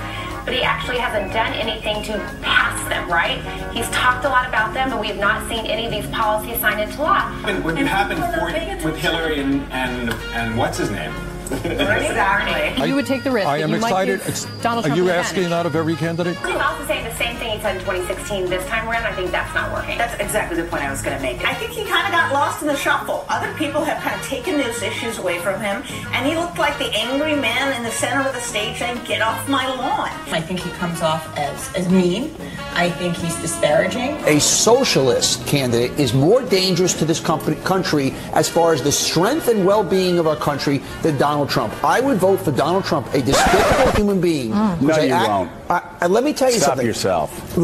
[0.47, 3.37] But he actually hasn't done anything to pass them, right?
[3.75, 6.57] He's talked a lot about them, but we have not seen any of these policies
[6.61, 7.29] signed into law.
[7.45, 11.13] And what happened for, with Hillary and, and, and what's his name?
[11.49, 13.47] You would take the risk.
[13.47, 14.19] I am you might excited.
[14.19, 15.49] give Ex- Donald Are you asking advantage.
[15.49, 16.37] that of every candidate?
[16.37, 19.05] He's also saying the same thing he said in 2016 this time around.
[19.05, 19.97] I think that's not working.
[19.97, 21.43] That's exactly the point I was going to make.
[21.45, 23.25] I think he kind of got lost in the shuffle.
[23.29, 25.83] Other people have kind of taken those issues away from him,
[26.13, 29.21] and he looked like the angry man in the center of the stage saying, Get
[29.21, 30.09] off my lawn.
[30.31, 32.35] I think he comes off as, as mean.
[32.73, 34.15] I think he's disparaging.
[34.25, 39.47] A socialist candidate is more dangerous to this company, country as far as the strength
[39.47, 41.73] and well-being of our country than Donald Trump.
[41.83, 44.51] I would vote for Donald Trump, a despicable human being.
[44.51, 44.81] Mm.
[44.81, 45.51] No, which I you won't.
[45.69, 46.87] I- I- let me tell you Stop something.
[46.87, 47.57] yourself.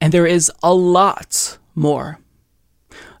[0.00, 2.18] And there is a lot more.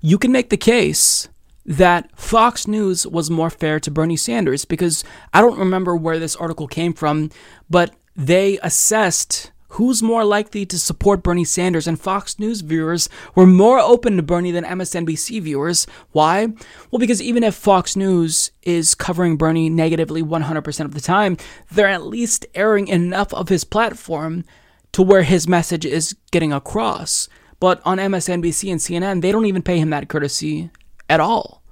[0.00, 1.28] You can make the case
[1.64, 5.02] that Fox News was more fair to Bernie Sanders because
[5.32, 7.30] I don't remember where this article came from,
[7.70, 13.46] but they assessed who's more likely to support Bernie Sanders, and Fox News viewers were
[13.46, 15.86] more open to Bernie than MSNBC viewers.
[16.12, 16.46] Why?
[16.90, 21.36] Well, because even if Fox News is covering Bernie negatively 100% of the time,
[21.72, 24.44] they're at least airing enough of his platform
[24.92, 27.28] to where his message is getting across.
[27.58, 30.70] But on MSNBC and CNN, they don't even pay him that courtesy
[31.08, 31.64] at all.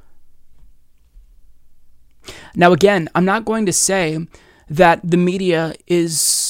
[2.56, 4.26] Now, again, I'm not going to say
[4.68, 6.41] that the media is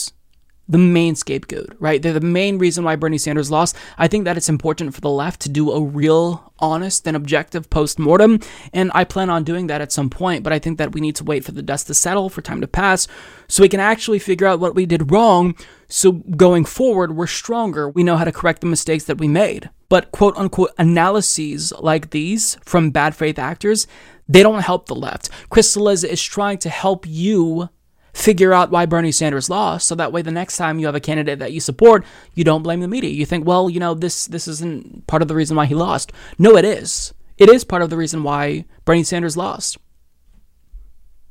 [0.73, 2.01] the main scapegoat, right?
[2.01, 3.77] They're the main reason why Bernie Sanders lost.
[3.99, 7.69] I think that it's important for the left to do a real, honest, and objective
[7.69, 8.41] post mortem,
[8.73, 10.43] and I plan on doing that at some point.
[10.43, 12.63] But I think that we need to wait for the dust to settle, for time
[12.63, 13.07] to pass,
[13.49, 15.55] so we can actually figure out what we did wrong.
[15.89, 17.91] So going forward, we're stronger.
[17.91, 19.69] We know how to correct the mistakes that we made.
[19.91, 23.87] But quote unquote analyses like these from bad faith actors,
[24.27, 25.29] they don't help the left.
[25.51, 27.69] Chris Cillizza is trying to help you
[28.13, 31.01] figure out why Bernie Sanders lost, so that way the next time you have a
[31.01, 32.05] candidate that you support,
[32.35, 33.11] you don't blame the media.
[33.11, 36.13] You think, well, you know, this this isn't part of the reason why he lost.
[36.39, 37.15] No, it is.
[37.39, 39.79] It is part of the reason why Bernie Sanders lost.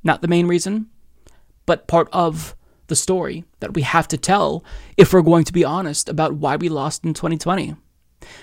[0.04, 0.88] Not the main reason,
[1.66, 2.56] but part of
[2.88, 4.66] the story that we have to tell
[4.98, 7.76] if we're going to be honest about why we lost in 2020.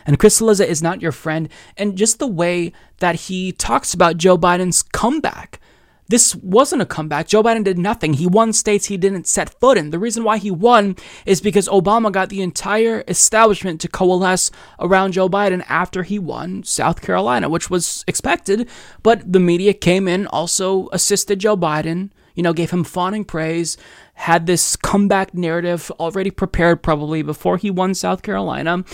[0.07, 4.17] And Chris Cillizza is not your friend, and just the way that he talks about
[4.17, 5.61] Joe Biden's comeback.
[6.09, 7.29] This wasn't a comeback.
[7.29, 8.15] Joe Biden did nothing.
[8.15, 9.91] He won states he didn't set foot in.
[9.91, 10.97] The reason why he won
[11.27, 14.51] is because Obama got the entire establishment to coalesce
[14.81, 18.69] around Joe Biden after he won South Carolina, which was expected.
[19.03, 23.77] But the media came in, also assisted Joe Biden, you know, gave him fawning praise,
[24.15, 28.85] had this comeback narrative already prepared probably before he won South Carolina.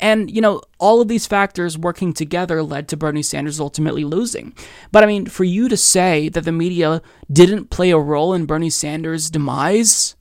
[0.00, 4.54] And, you know, all of these factors working together led to Bernie Sanders ultimately losing.
[4.90, 8.46] But I mean, for you to say that the media didn't play a role in
[8.46, 10.16] Bernie Sanders' demise,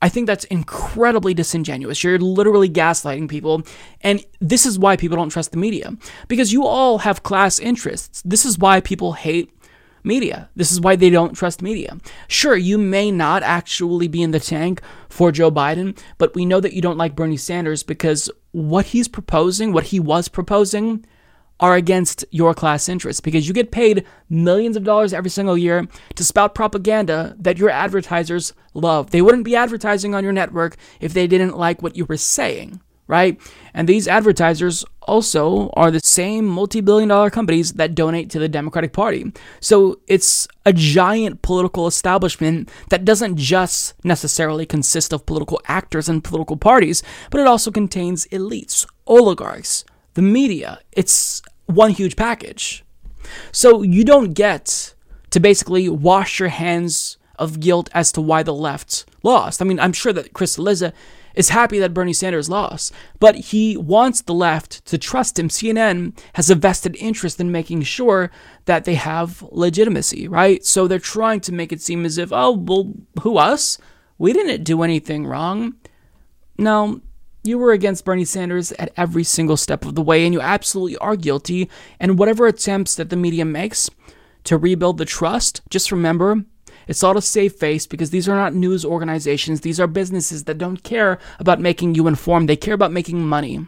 [0.00, 2.04] I think that's incredibly disingenuous.
[2.04, 3.62] You're literally gaslighting people.
[4.02, 5.96] And this is why people don't trust the media.
[6.28, 8.22] Because you all have class interests.
[8.24, 9.52] This is why people hate
[10.04, 10.48] media.
[10.54, 11.98] This is why they don't trust media.
[12.28, 16.60] Sure, you may not actually be in the tank for Joe Biden, but we know
[16.60, 21.04] that you don't like Bernie Sanders because what he's proposing, what he was proposing,
[21.60, 25.88] are against your class interests because you get paid millions of dollars every single year
[26.14, 29.10] to spout propaganda that your advertisers love.
[29.10, 32.80] They wouldn't be advertising on your network if they didn't like what you were saying,
[33.08, 33.40] right?
[33.74, 38.48] And these advertisers also are the same multi billion dollar companies that donate to the
[38.48, 39.32] Democratic Party.
[39.60, 46.22] So it's a giant political establishment that doesn't just necessarily consist of political actors and
[46.22, 49.84] political parties, but it also contains elites, oligarchs,
[50.14, 50.78] the media.
[50.92, 52.84] It's one huge package.
[53.50, 54.94] So you don't get
[55.30, 59.62] to basically wash your hands of guilt as to why the left lost.
[59.62, 60.92] I mean, I'm sure that Chris Cillizza
[61.38, 65.48] is happy that Bernie Sanders lost, but he wants the left to trust him.
[65.48, 68.32] CNN has a vested interest in making sure
[68.64, 70.66] that they have legitimacy, right?
[70.66, 73.78] So they're trying to make it seem as if, oh, well, who us?
[74.18, 75.74] We didn't do anything wrong.
[76.58, 77.02] No,
[77.44, 80.96] you were against Bernie Sanders at every single step of the way, and you absolutely
[80.96, 81.70] are guilty.
[82.00, 83.88] And whatever attempts that the media makes
[84.42, 86.44] to rebuild the trust, just remember
[86.88, 89.60] it's all to save face because these are not news organizations.
[89.60, 92.48] These are businesses that don't care about making you informed.
[92.48, 93.66] They care about making money.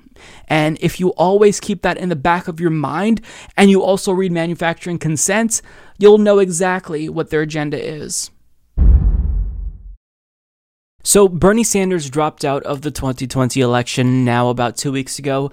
[0.48, 3.20] And if you always keep that in the back of your mind
[3.56, 5.60] and you also read manufacturing consent,
[5.98, 8.30] you'll know exactly what their agenda is.
[11.02, 15.50] So, Bernie Sanders dropped out of the 2020 election now about two weeks ago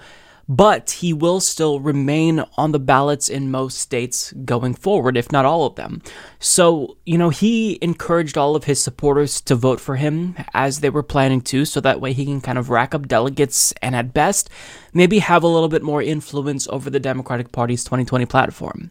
[0.48, 5.44] but he will still remain on the ballots in most states going forward, if not
[5.44, 6.00] all of them.
[6.38, 10.88] So, you know, he encouraged all of his supporters to vote for him as they
[10.88, 14.14] were planning to, so that way he can kind of rack up delegates and at
[14.14, 14.48] best,
[14.94, 18.90] maybe have a little bit more influence over the Democratic Party's 2020 platform.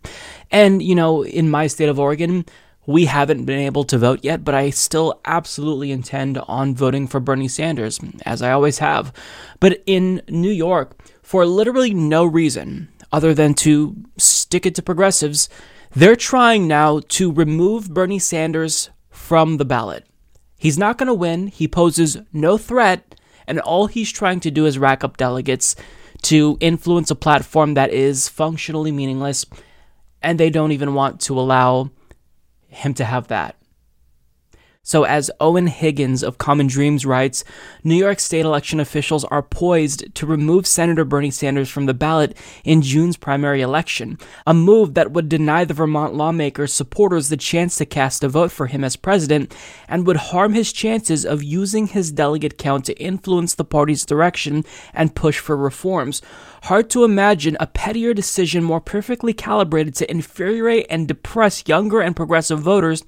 [0.51, 2.45] And, you know, in my state of Oregon,
[2.86, 7.20] we haven't been able to vote yet, but I still absolutely intend on voting for
[7.20, 9.12] Bernie Sanders, as I always have.
[9.60, 10.97] But in New York,
[11.28, 15.49] for literally no reason other than to stick it to progressives,
[15.93, 20.05] they're trying now to remove Bernie Sanders from the ballot.
[20.57, 24.65] He's not going to win, he poses no threat, and all he's trying to do
[24.65, 25.75] is rack up delegates
[26.21, 29.45] to influence a platform that is functionally meaningless,
[30.21, 31.91] and they don't even want to allow
[32.69, 33.57] him to have that.
[34.88, 37.44] So, as Eoin Higgins of Common Dreams writes,
[37.84, 42.38] New York State election officials are poised to remove Senator Bernie Sanders from the ballot
[42.64, 47.76] in June's primary election, a move that would deny the Vermont lawmaker's supporters the chance
[47.76, 49.54] to cast a vote for him as president
[49.90, 54.64] and would harm his chances of using his delegate count to influence the party's direction
[54.94, 56.22] and push for reforms.
[56.64, 62.16] Hard to imagine a pettier decision more perfectly calibrated to infuriate and depress younger and
[62.16, 63.04] progressive voters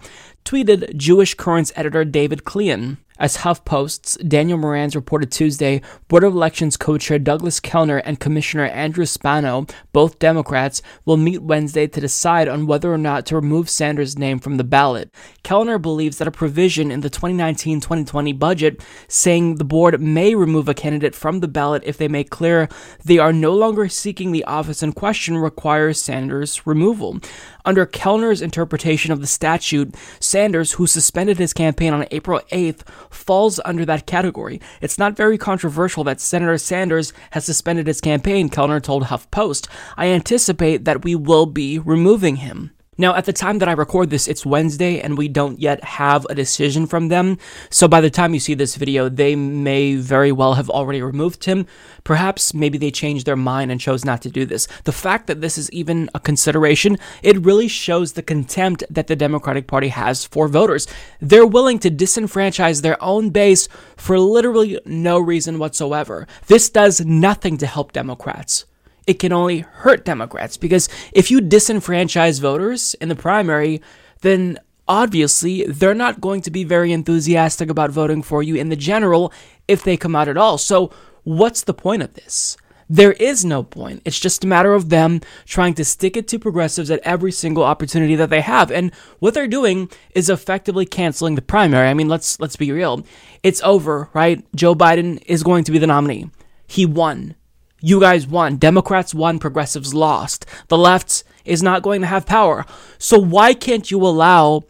[0.46, 2.98] tweeted Jewish Currents editor David Klion.
[3.20, 8.68] As HuffPost's Daniel Marans reported Tuesday, Board of Elections co chair Douglas Kellner and Commissioner
[8.68, 13.70] Andrew Spano, both Democrats, will meet Wednesday to decide on whether or not to remove
[13.70, 15.14] Sanders' name from the ballot.
[15.44, 20.70] Kellner believes that a provision in the 2019 2020 budget saying the board may remove
[20.70, 22.70] a candidate from the ballot if they make clear
[23.04, 27.20] they are no longer seeking the office in question requires Sanders' removal.
[27.66, 33.60] Under Kellner's interpretation of the statute, Sanders, who suspended his campaign on April 8th, falls
[33.66, 34.62] under that category.
[34.82, 39.68] It's not very controversial that Senator Sanders has suspended his campaign, Kellner told HuffPost.
[39.98, 42.72] I anticipate that we will be removing him.
[43.00, 46.28] Now, at the time that I record this, it's Wednesday and we don't yet have
[46.30, 47.38] a decision from them.
[47.70, 51.46] So by the time you see this video, they may very well have already removed
[51.46, 51.66] him.
[52.04, 54.68] Perhaps maybe they changed their mind and chose not to do this.
[54.84, 59.16] The fact that this is even a consideration, it really shows the contempt that the
[59.16, 60.86] Democratic Party has for voters.
[61.22, 66.28] They're willing to disenfranchise their own base for literally no reason whatsoever.
[66.48, 68.66] This does nothing to help Democrats
[69.10, 73.82] it can only hurt Democrats because if you disenfranchise voters in the primary,
[74.22, 78.76] then obviously they're not going to be very enthusiastic about voting for you in the
[78.76, 79.34] general
[79.68, 80.60] if they come out at all.
[80.60, 80.92] So,
[81.24, 82.56] what's the point of this?
[82.88, 84.04] There is no point.
[84.06, 87.64] It's just a matter of them trying to stick it to progressives at every single
[87.64, 88.70] opportunity that they have.
[88.70, 91.88] And what they're doing is effectively canceling the primary.
[91.88, 93.04] I mean, let's let's be real.
[93.42, 94.46] It's over, right?
[94.54, 96.30] Joe Biden is going to be the nominee.
[96.68, 97.34] He won.
[97.82, 98.58] You guys won.
[98.58, 99.40] Democrats won.
[99.40, 100.46] Progressives lost.
[100.68, 102.66] The left is not going to have power.
[102.98, 104.64] So why can't you allow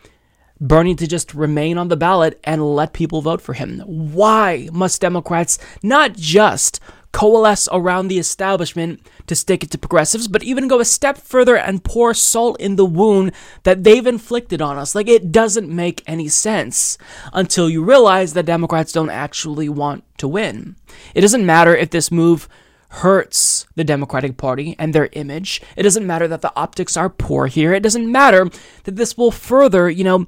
[0.62, 3.80] Bernie to just remain on the ballot and let people vote for him?
[3.86, 6.80] Why must Democrats not just
[7.12, 11.58] coalesce around the establishment to stick it to progressives, but even go a step further
[11.58, 13.32] and pour salt in the wound
[13.64, 14.94] that they've inflicted on us.
[14.94, 16.98] Like, it doesn't make any sense
[17.34, 20.76] until you realize that Democrats don't actually want to win.
[21.16, 22.48] It doesn't matter if this move
[22.90, 25.62] hurts the Democratic Party and their image.
[25.76, 27.74] It doesn't matter that the optics are poor here.
[27.74, 28.50] It doesn't matter
[28.84, 30.26] that this will further, you know,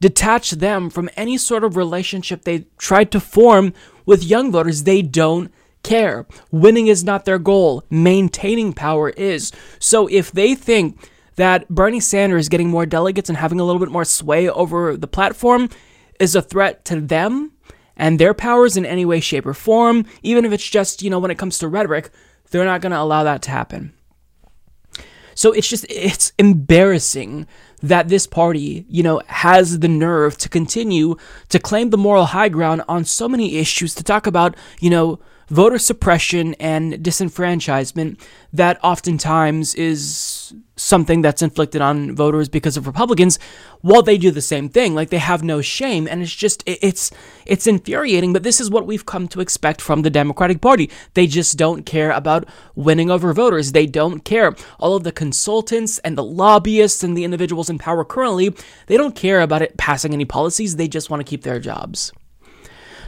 [0.00, 3.72] detach them from any sort of relationship they tried to form
[4.04, 4.82] with young voters.
[4.82, 5.50] They don't
[5.82, 6.26] care.
[6.50, 9.52] Winning is not their goal, maintaining power is.
[9.78, 13.90] So if they think that Bernie Sanders getting more delegates and having a little bit
[13.90, 15.70] more sway over the platform
[16.20, 17.52] is a threat to them
[17.96, 21.18] and their powers in any way, shape, or form, even if it's just, you know,
[21.18, 22.10] when it comes to rhetoric,
[22.50, 23.92] they're not going to allow that to happen.
[25.34, 27.46] So it's just, it's embarrassing
[27.82, 31.16] that this party, you know, has the nerve to continue
[31.48, 35.20] to claim the moral high ground on so many issues, to talk about, you know,
[35.48, 38.20] voter suppression and disenfranchisement
[38.52, 43.38] that oftentimes is something that's inflicted on voters because of Republicans
[43.82, 44.94] while they do the same thing.
[44.94, 47.10] Like they have no shame and it's just it's
[47.46, 48.32] it's infuriating.
[48.32, 50.90] But this is what we've come to expect from the Democratic Party.
[51.14, 53.72] They just don't care about winning over voters.
[53.72, 54.54] They don't care.
[54.78, 58.54] All of the consultants and the lobbyists and the individuals in power currently
[58.86, 60.76] they don't care about it passing any policies.
[60.76, 62.12] They just want to keep their jobs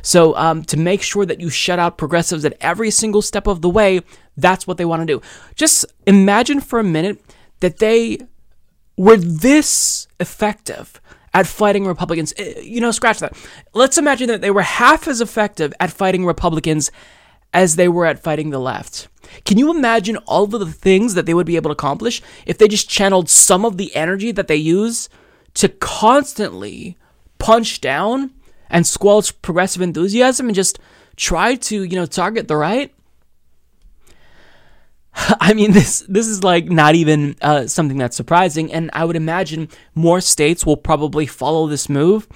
[0.04, 3.62] so, um, to make sure that you shut out progressives at every single step of
[3.62, 4.02] the way,
[4.36, 5.22] that's what they want to do.
[5.54, 7.24] Just imagine for a minute
[7.60, 8.18] that they
[8.98, 11.00] were this effective
[11.32, 12.34] at fighting Republicans.
[12.36, 13.34] Eh, you know, scratch that.
[13.72, 16.90] Let's imagine that they were half as effective at fighting Republicans
[17.54, 19.08] as they were at fighting the left.
[19.46, 22.58] Can you imagine all of the things that they would be able to accomplish if
[22.58, 25.08] they just channeled some of the energy that they use
[25.54, 26.98] to constantly
[27.38, 28.32] punch down
[28.74, 30.80] and squelch progressive enthusiasm and just
[31.16, 32.92] try to, you know, target the right?
[35.14, 39.14] I mean, this this is like not even uh, something that's surprising, and I would
[39.16, 42.26] imagine more states will probably follow this move.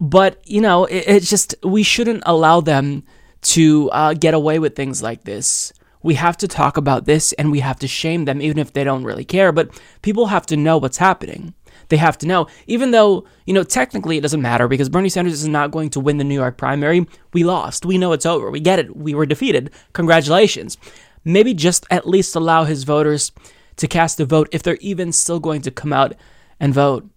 [0.00, 3.04] But you know, it, it's just we shouldn't allow them
[3.42, 5.74] to uh, get away with things like this.
[6.02, 8.82] We have to talk about this, and we have to shame them, even if they
[8.82, 9.52] don't really care.
[9.52, 11.52] But people have to know what's happening
[11.90, 12.46] they have to know.
[12.66, 16.00] Even though, you know, technically it doesn't matter because Bernie Sanders is not going to
[16.00, 17.06] win the New York primary.
[17.32, 17.84] We lost.
[17.84, 18.50] We know it's over.
[18.50, 18.96] We get it.
[18.96, 19.70] We were defeated.
[19.92, 20.78] Congratulations.
[21.24, 23.32] Maybe just at least allow his voters
[23.76, 26.14] to cast a vote if they're even still going to come out
[26.58, 27.08] and vote.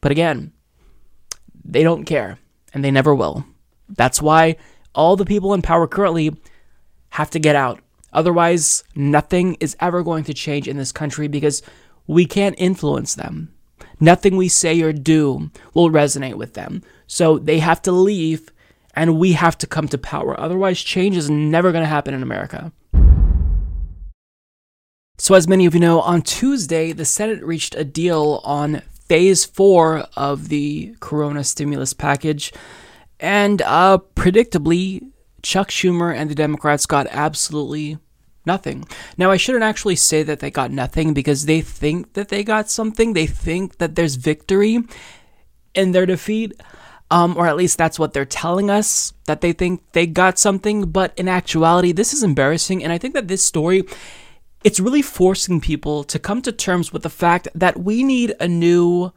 [0.00, 0.52] But again,
[1.64, 2.38] they don't care
[2.72, 3.44] and they never will.
[3.88, 4.56] That's why
[4.94, 6.36] all the people in power currently
[7.10, 7.80] have to get out.
[8.12, 11.62] Otherwise, nothing is ever going to change in this country because
[12.06, 13.52] we can't influence them.
[14.00, 16.82] Nothing we say or do will resonate with them.
[17.06, 18.50] So they have to leave
[18.94, 20.38] and we have to come to power.
[20.38, 22.72] Otherwise, change is never going to happen in America.
[25.20, 29.44] So, as many of you know, on Tuesday, the Senate reached a deal on phase
[29.44, 32.52] four of the corona stimulus package.
[33.18, 35.10] And uh, predictably,
[35.42, 37.98] Chuck Schumer and the Democrats got absolutely
[38.54, 38.84] nothing.
[39.16, 42.68] Now, I shouldn't actually say that they got nothing because they think that they got
[42.68, 43.12] something.
[43.12, 44.82] They think that there's victory
[45.74, 46.52] in their defeat.
[47.10, 50.90] Um, or at least that's what they're telling us that they think they got something.
[50.90, 52.84] But in actuality, this is embarrassing.
[52.84, 53.84] And I think that this story,
[54.62, 58.48] it's really forcing people to come to terms with the fact that we need a
[58.48, 59.12] new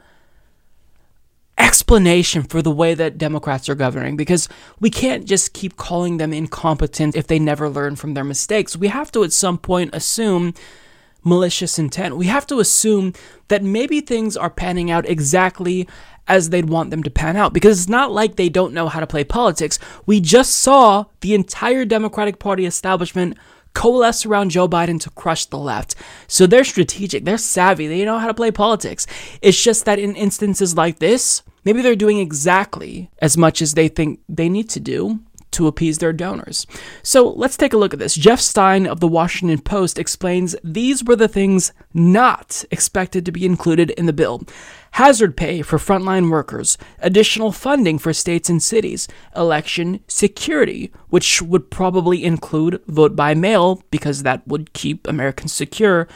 [1.72, 4.50] explanation for the way that Democrats are governing because
[4.82, 8.76] we can't just keep calling them incompetent if they never learn from their mistakes.
[8.76, 10.54] We have to at some point assume
[11.24, 12.18] malicious intent.
[12.18, 13.14] We have to assume
[13.48, 15.88] that maybe things are panning out exactly
[16.28, 19.00] as they'd want them to pan out because it's not like they don't know how
[19.00, 19.80] to play politics.
[20.06, 23.38] We just saw the entire Democratic Party establishment
[23.74, 25.96] coalesce around Joe Biden to crush the left.
[26.28, 29.08] So they're strategic, they're savvy, they know how to play politics.
[29.42, 33.88] It's just that in instances like this, maybe they're doing exactly as much as they
[33.88, 35.20] think they need to do
[35.52, 36.66] to appease their donors.
[37.04, 38.16] So let's take a look at this.
[38.16, 43.46] Jeff Stein of the Washington Post explains these were the things not expected to be
[43.46, 44.44] included in the bill
[44.92, 51.72] hazard pay for frontline workers, additional funding for states and cities, election security, which would
[51.72, 56.08] probably include vote by mail because that would keep Americans secure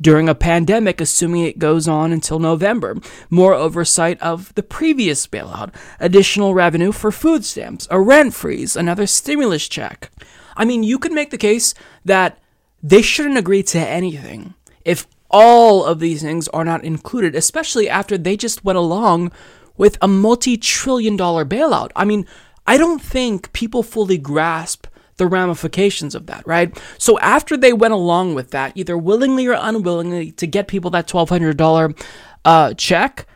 [0.00, 2.96] during a pandemic, assuming it goes on until November,
[3.30, 9.06] more oversight of the previous bailout, additional revenue for food stamps, a rent freeze, another
[9.06, 10.10] stimulus check.
[10.56, 11.74] I mean, you could make the case
[12.04, 12.38] that
[12.82, 18.18] they shouldn't agree to anything if all of these things are not included, especially after
[18.18, 19.32] they just went along
[19.76, 21.90] with a multi trillion dollar bailout.
[21.96, 22.26] I mean,
[22.66, 24.86] I don't think people fully grasp
[25.16, 26.76] the ramifications of that, right?
[26.98, 31.08] So after they went along with that, either willingly or unwillingly, to get people that
[31.08, 32.04] $1,200
[32.44, 33.26] uh, check,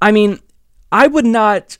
[0.00, 0.40] I mean,
[0.92, 1.76] I would not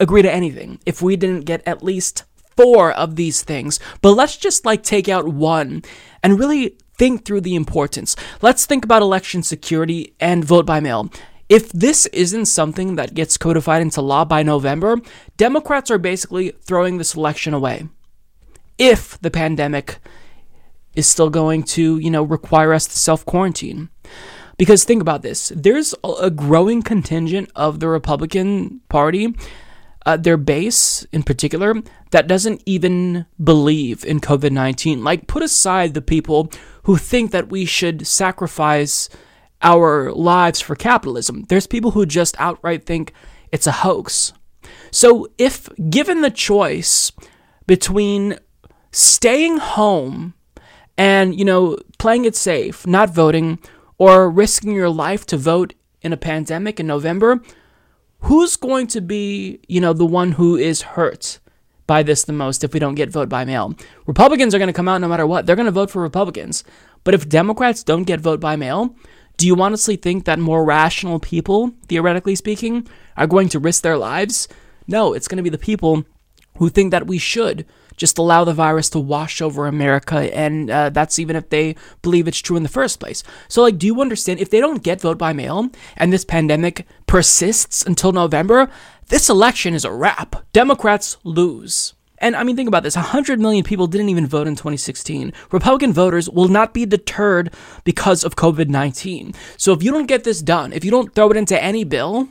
[0.00, 2.24] agree to anything if we didn't get at least
[2.56, 3.78] four of these things.
[4.02, 5.82] But let's just like take out one
[6.22, 8.16] and really think through the importance.
[8.42, 11.10] Let's think about election security and vote by mail.
[11.48, 14.98] If this isn't something that gets codified into law by November,
[15.36, 17.88] Democrats are basically throwing this election away.
[18.78, 19.98] if the pandemic
[20.94, 23.88] is still going to, you know, require us to self quarantine.
[24.56, 29.34] Because think about this there's a growing contingent of the Republican Party,
[30.06, 31.74] uh, their base in particular,
[32.10, 35.04] that doesn't even believe in COVID 19.
[35.04, 36.50] Like, put aside the people
[36.84, 39.08] who think that we should sacrifice
[39.62, 41.44] our lives for capitalism.
[41.48, 43.12] There's people who just outright think
[43.52, 44.32] it's a hoax.
[44.90, 47.12] So, if given the choice
[47.66, 48.38] between
[48.92, 50.34] staying home
[50.96, 53.58] and, you know, playing it safe, not voting,
[53.98, 57.40] or risking your life to vote in a pandemic in November,
[58.20, 61.38] who's going to be, you know, the one who is hurt
[61.86, 63.74] by this the most if we don't get vote by mail?
[64.06, 65.46] Republicans are going to come out no matter what.
[65.46, 66.64] They're going to vote for Republicans.
[67.04, 68.94] But if Democrats don't get vote by mail,
[69.38, 72.86] do you honestly think that more rational people, theoretically speaking,
[73.16, 74.48] are going to risk their lives?
[74.86, 76.04] No, it's going to be the people
[76.58, 77.64] who think that we should
[77.96, 82.28] just allow the virus to wash over America, and uh, that's even if they believe
[82.28, 83.22] it's true in the first place.
[83.48, 86.86] So, like, do you understand if they don't get vote by mail and this pandemic
[87.06, 88.70] persists until November,
[89.08, 90.44] this election is a wrap.
[90.52, 91.94] Democrats lose.
[92.20, 95.32] And I mean, think about this 100 million people didn't even vote in 2016.
[95.50, 97.54] Republican voters will not be deterred
[97.84, 99.34] because of COVID 19.
[99.56, 102.28] So if you don't get this done, if you don't throw it into any bill,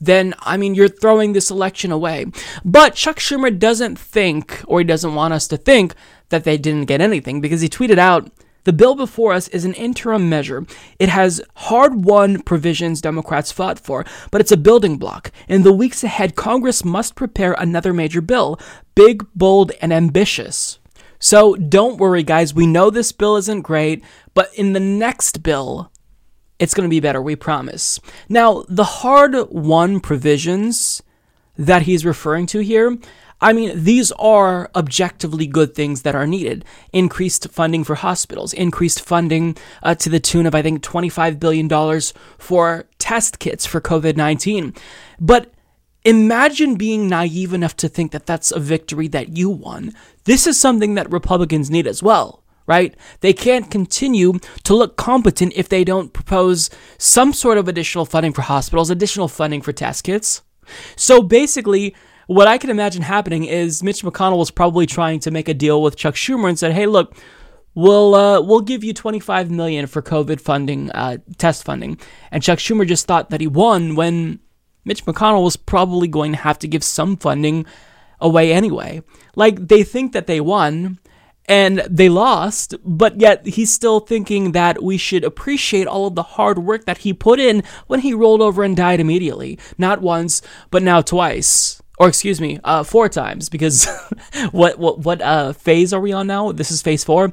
[0.00, 2.26] then I mean, you're throwing this election away.
[2.64, 5.94] But Chuck Schumer doesn't think, or he doesn't want us to think,
[6.28, 8.30] that they didn't get anything because he tweeted out,
[8.64, 10.64] the bill before us is an interim measure.
[10.98, 15.32] It has hard won provisions Democrats fought for, but it's a building block.
[15.48, 18.58] In the weeks ahead, Congress must prepare another major bill
[18.94, 20.78] big, bold, and ambitious.
[21.18, 22.52] So don't worry, guys.
[22.52, 24.04] We know this bill isn't great,
[24.34, 25.90] but in the next bill,
[26.58, 28.00] it's going to be better, we promise.
[28.28, 31.02] Now, the hard won provisions
[31.56, 32.98] that he's referring to here,
[33.42, 36.64] I mean, these are objectively good things that are needed.
[36.92, 42.00] Increased funding for hospitals, increased funding uh, to the tune of, I think, $25 billion
[42.38, 44.74] for test kits for COVID 19.
[45.20, 45.52] But
[46.04, 49.92] imagine being naive enough to think that that's a victory that you won.
[50.24, 52.94] This is something that Republicans need as well right?
[53.20, 58.32] They can't continue to look competent if they don't propose some sort of additional funding
[58.32, 60.42] for hospitals, additional funding for test kits.
[60.94, 61.94] So basically,
[62.26, 65.82] what I can imagine happening is Mitch McConnell was probably trying to make a deal
[65.82, 67.16] with Chuck Schumer and said, "Hey, look,
[67.74, 71.98] we'll uh, we'll give you 25 million for COVID funding, uh, test funding."
[72.30, 74.40] And Chuck Schumer just thought that he won when
[74.84, 77.66] Mitch McConnell was probably going to have to give some funding
[78.20, 79.02] away anyway.
[79.34, 80.98] Like they think that they won,
[81.46, 86.22] and they lost, but yet he's still thinking that we should appreciate all of the
[86.22, 89.58] hard work that he put in when he rolled over and died immediately.
[89.76, 91.81] Not once, but now twice.
[92.02, 93.86] Or excuse me, uh, four times because
[94.50, 96.50] what what what uh, phase are we on now?
[96.50, 97.30] This is phase four.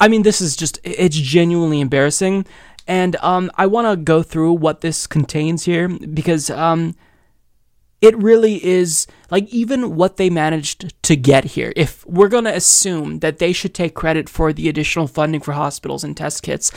[0.00, 2.46] I mean, this is just it's genuinely embarrassing,
[2.86, 6.94] and um, I want to go through what this contains here because um,
[8.02, 11.72] it really is like even what they managed to get here.
[11.76, 15.52] If we're going to assume that they should take credit for the additional funding for
[15.52, 16.72] hospitals and test kits,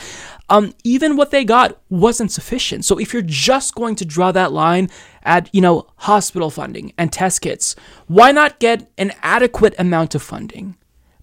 [0.50, 2.86] um, even what they got wasn't sufficient.
[2.86, 4.90] So if you're just going to draw that line
[5.24, 10.22] at, you know, hospital funding and test kits, why not get an adequate amount of
[10.22, 10.76] funding?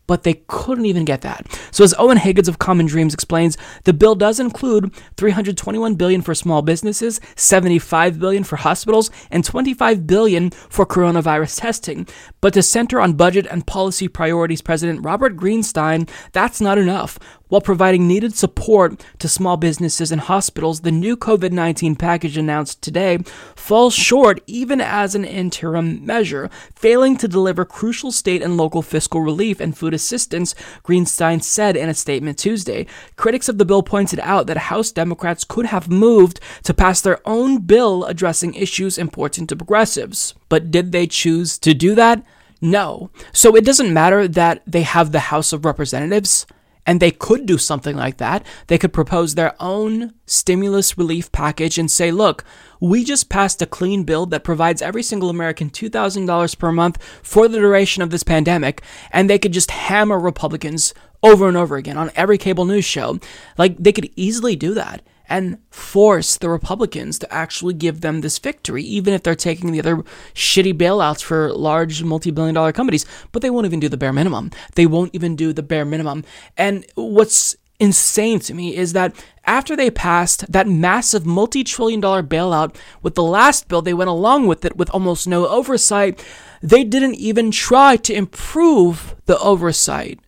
[0.07, 1.47] But they couldn't even get that.
[1.71, 6.35] So as Eoin Higgins of Common Dreams explains, the bill does include 321 billion for
[6.35, 12.07] small businesses, 75 billion for hospitals, and 25 billion for coronavirus testing.
[12.41, 17.19] But to center on budget and policy priorities, President Robert Greenstein, that's not enough.
[17.53, 22.81] While providing needed support to small businesses and hospitals, the new COVID 19 package announced
[22.81, 23.19] today
[23.55, 29.21] falls short even as an interim measure, failing to deliver crucial state and local fiscal
[29.21, 32.87] relief and food assistance, Greenstein said in a statement Tuesday.
[33.17, 37.21] Critics of the bill pointed out that House Democrats could have moved to pass their
[37.29, 40.33] own bill addressing issues important to progressives.
[40.49, 42.25] But did they choose to do that?
[42.63, 43.11] No.
[43.35, 46.47] So it doesn't matter that they have the House of Representatives.
[46.85, 48.45] And they could do something like that.
[48.67, 52.45] They could propose their own stimulus relief package and say, look,
[52.81, 57.47] we just passed a clean bill that provides every single American $2,000 per month for
[57.47, 58.83] the duration of this pandemic.
[59.13, 60.93] And they could just hammer Republicans
[61.23, 63.21] over and over again on every cable news show.
[63.57, 65.03] Like, they could easily do that
[65.33, 69.79] and force the Republicans to actually give them this victory, even if they're taking the
[69.79, 69.97] other
[70.35, 73.07] shitty bailouts for large multi billion dollar companies.
[73.33, 74.51] But they won't even do the bare minimum.
[74.75, 76.25] They won't even do the bare minimum.
[76.59, 82.23] And what's insane to me is that after they passed that massive multi trillion dollar
[82.23, 86.23] bailout with the last bill, they went along with it with almost no oversight.
[86.61, 90.21] They didn't even try to improve the oversight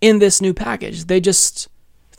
[0.00, 1.04] in this new package.
[1.04, 1.68] They just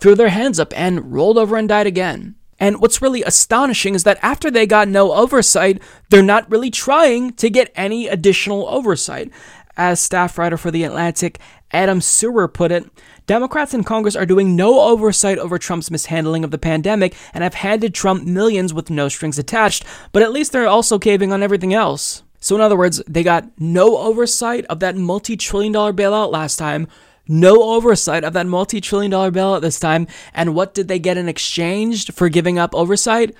[0.03, 2.35] threw their hands up and rolled over and died again.
[2.59, 7.31] And what's really astonishing is that after they got no oversight, they're not really trying
[7.35, 9.31] to get any additional oversight.
[9.77, 11.39] As staff writer for The Atlantic,
[11.71, 12.83] Adam Serwer put it,
[13.27, 17.53] Democrats in Congress are doing no oversight over Trump's mishandling of the pandemic and have
[17.53, 21.73] handed Trump millions with no strings attached, but at least they're also caving on everything
[21.73, 22.23] else.
[22.41, 26.57] So, in other words, they got no oversight of that multi trillion dollar bailout last
[26.57, 26.89] time,
[27.27, 31.17] no oversight of that multi trillion dollar bailout this time, and what did they get
[31.17, 33.35] in exchange for giving up oversight?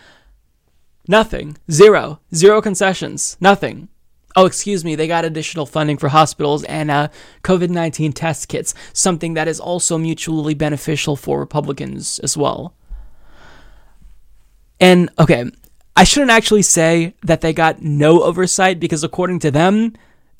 [1.07, 1.57] Nothing.
[1.69, 2.19] Zero.
[2.34, 3.35] Zero concessions.
[3.41, 3.89] Nothing.
[4.35, 7.10] Oh, excuse me, they got additional funding for hospitals and uh,
[7.43, 12.73] COVID 19 test kits, something that is also mutually beneficial for Republicans as well.
[14.80, 15.45] And okay,
[15.95, 19.93] I shouldn't actually say that they got no oversight because according to them,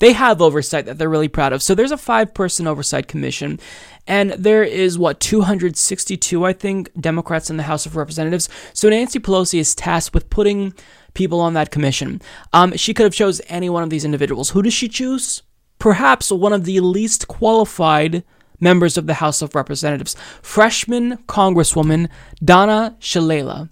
[0.04, 1.62] they have oversight that they're really proud of.
[1.62, 3.58] So there's a five person oversight commission,
[4.06, 8.50] and there is what 262, I think, Democrats in the House of Representatives.
[8.74, 10.74] So Nancy Pelosi is tasked with putting
[11.14, 12.20] people on that commission.
[12.52, 14.50] Um, she could have chose any one of these individuals.
[14.50, 15.42] Who does she choose?
[15.78, 18.24] Perhaps one of the least qualified
[18.60, 22.10] members of the House of Representatives, freshman Congresswoman
[22.44, 23.70] Donna Shalala,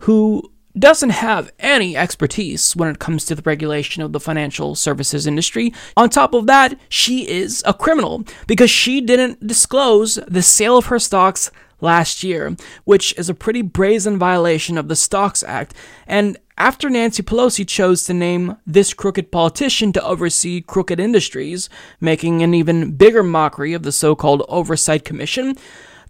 [0.00, 5.26] who doesn't have any expertise when it comes to the regulation of the financial services
[5.26, 5.72] industry.
[5.96, 10.86] On top of that, she is a criminal because she didn't disclose the sale of
[10.86, 11.50] her stocks
[11.80, 15.74] last year, which is a pretty brazen violation of the Stocks Act.
[16.06, 21.68] And after Nancy Pelosi chose to name this crooked politician to oversee crooked industries,
[22.00, 25.56] making an even bigger mockery of the so called Oversight Commission,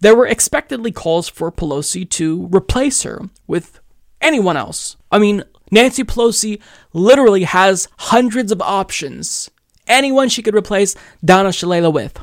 [0.01, 3.81] there were expectedly calls for Pelosi to replace her with
[4.27, 4.97] anyone else.
[5.11, 6.61] I mean, Nancy Pelosi
[6.93, 9.51] literally has hundreds of options.
[9.87, 12.19] Anyone she could replace Donna Shalala with.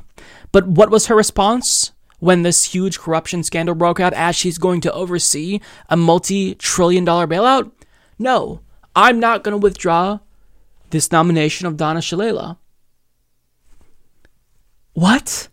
[0.52, 1.92] But what was her response?
[2.24, 5.60] when this huge corruption scandal broke out as she's going to oversee
[5.90, 7.70] a multi trillion dollar bailout?
[8.18, 8.62] No,
[8.96, 10.20] I'm not going to withdraw
[10.92, 12.56] this nomination of Donna Shalala.
[14.94, 15.50] What?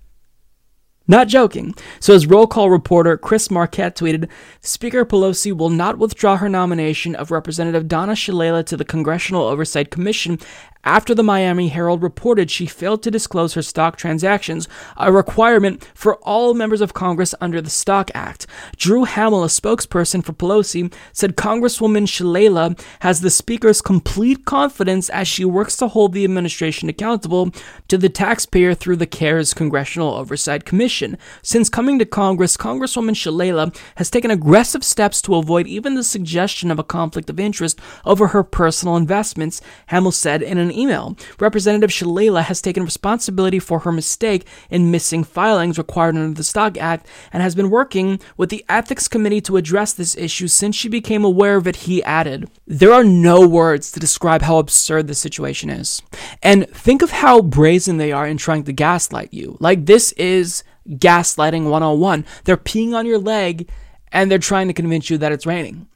[1.10, 1.74] Not joking.
[1.98, 4.28] So, as roll call reporter Chris Marquette tweeted,
[4.60, 9.90] Speaker Pelosi will not withdraw her nomination of Representative Donna Shalala to the Congressional Oversight
[9.90, 10.38] Commission
[10.84, 14.66] after the Miami Herald reported she failed to disclose her stock transactions,
[14.96, 18.46] a requirement for all members of Congress under the Stock Act.
[18.76, 25.28] Drew Hamill, a spokesperson for Pelosi, said Congresswoman Shalala has the Speaker's complete confidence as
[25.28, 27.50] she works to hold the administration accountable
[27.88, 31.18] to the taxpayer through the CARES Congressional Oversight Commission.
[31.42, 36.70] Since coming to Congress, Congresswoman Shalala has taken aggressive steps to avoid even the suggestion
[36.70, 41.16] of a conflict of interest over her personal investments, Hamill said in an an email.
[41.38, 46.78] Representative Shalala has taken responsibility for her mistake in missing filings required under the Stock
[46.78, 50.88] Act and has been working with the Ethics Committee to address this issue since she
[50.88, 52.48] became aware of it, he added.
[52.66, 56.02] There are no words to describe how absurd this situation is.
[56.42, 59.56] And think of how brazen they are in trying to gaslight you.
[59.60, 62.24] Like, this is gaslighting 101.
[62.44, 63.68] They're peeing on your leg
[64.12, 65.86] and they're trying to convince you that it's raining.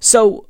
[0.00, 0.47] So,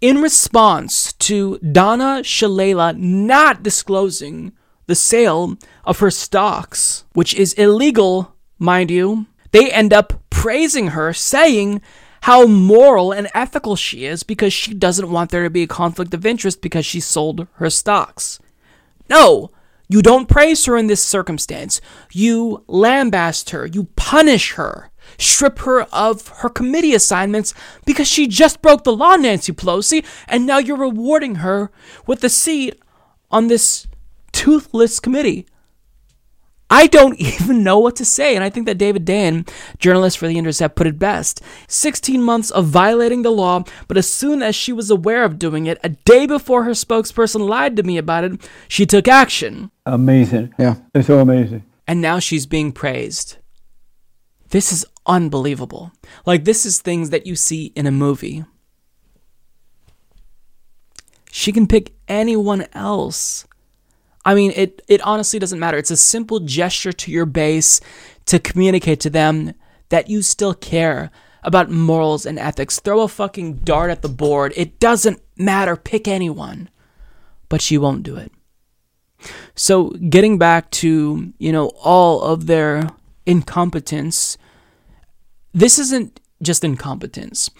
[0.00, 4.52] in response to Donna Shalala not disclosing
[4.86, 11.12] the sale of her stocks, which is illegal, mind you, they end up praising her,
[11.12, 11.82] saying
[12.22, 16.14] how moral and ethical she is because she doesn't want there to be a conflict
[16.14, 18.40] of interest because she sold her stocks.
[19.08, 19.50] No,
[19.88, 21.80] you don't praise her in this circumstance.
[22.12, 27.52] You lambaste her, you punish her strip her of her committee assignments
[27.84, 31.70] because she just broke the law, Nancy Pelosi, and now you're rewarding her
[32.06, 32.80] with a seat
[33.30, 33.86] on this
[34.32, 35.46] toothless committee.
[36.70, 40.28] I don't even know what to say, and I think that David Dayen, journalist for
[40.28, 41.40] The Intercept, put it best.
[41.68, 45.66] 16 months of violating the law, but as soon as she was aware of doing
[45.66, 49.70] it, a day before her spokesperson lied to me about it, she took action.
[49.86, 50.54] Amazing.
[50.58, 50.76] Yeah.
[50.94, 51.64] It's so amazing.
[51.86, 53.38] And now she's being praised.
[54.50, 55.90] This is unbelievable.
[56.26, 58.44] Like, this is things that you see in a movie.
[61.30, 63.46] She can pick anyone else.
[64.24, 65.78] I mean, it, it honestly doesn't matter.
[65.78, 67.80] It's a simple gesture to your base
[68.26, 69.54] to communicate to them
[69.88, 71.10] that you still care
[71.42, 72.80] about morals and ethics.
[72.80, 74.52] Throw a fucking dart at the board.
[74.56, 75.76] It doesn't matter.
[75.76, 76.68] Pick anyone.
[77.48, 78.32] But she won't do it.
[79.54, 82.90] So, getting back to, you know, all of their
[83.26, 84.38] incompetence
[85.52, 87.50] this isn't just incompetence.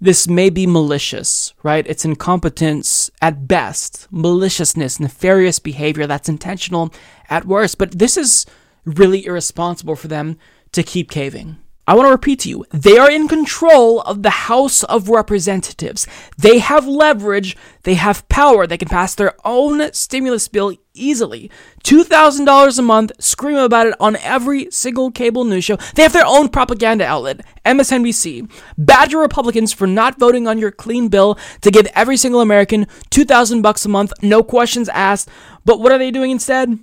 [0.00, 1.86] This may be malicious, right?
[1.86, 6.92] It's incompetence at best, maliciousness, nefarious behavior that's intentional
[7.30, 7.78] at worst.
[7.78, 8.44] But this is
[8.84, 10.36] really irresponsible for them
[10.72, 11.56] to keep caving.
[11.86, 16.06] I want to repeat to you, they are in control of the House of Representatives.
[16.38, 21.50] They have leverage, they have power, they can pass their own stimulus bill easily.
[21.82, 25.76] $2,000 a month, scream about it on every single cable news show.
[25.94, 28.50] They have their own propaganda outlet, MSNBC.
[28.78, 33.60] Badger Republicans for not voting on your clean bill to give every single American 2000
[33.60, 35.28] bucks a month, no questions asked.
[35.66, 36.78] But what are they doing instead?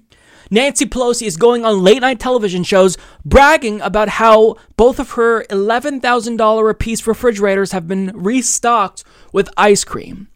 [0.53, 5.45] Nancy Pelosi is going on late night television shows bragging about how both of her
[5.45, 10.27] $11,000 a piece refrigerators have been restocked with ice cream.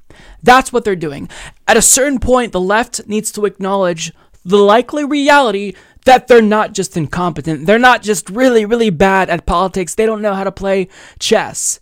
[0.42, 1.28] That's what they're doing.
[1.68, 4.14] At a certain point, the left needs to acknowledge
[4.46, 5.74] the likely reality
[6.06, 7.66] that they're not just incompetent.
[7.66, 9.96] They're not just really, really bad at politics.
[9.96, 10.88] They don't know how to play
[11.20, 11.78] chess.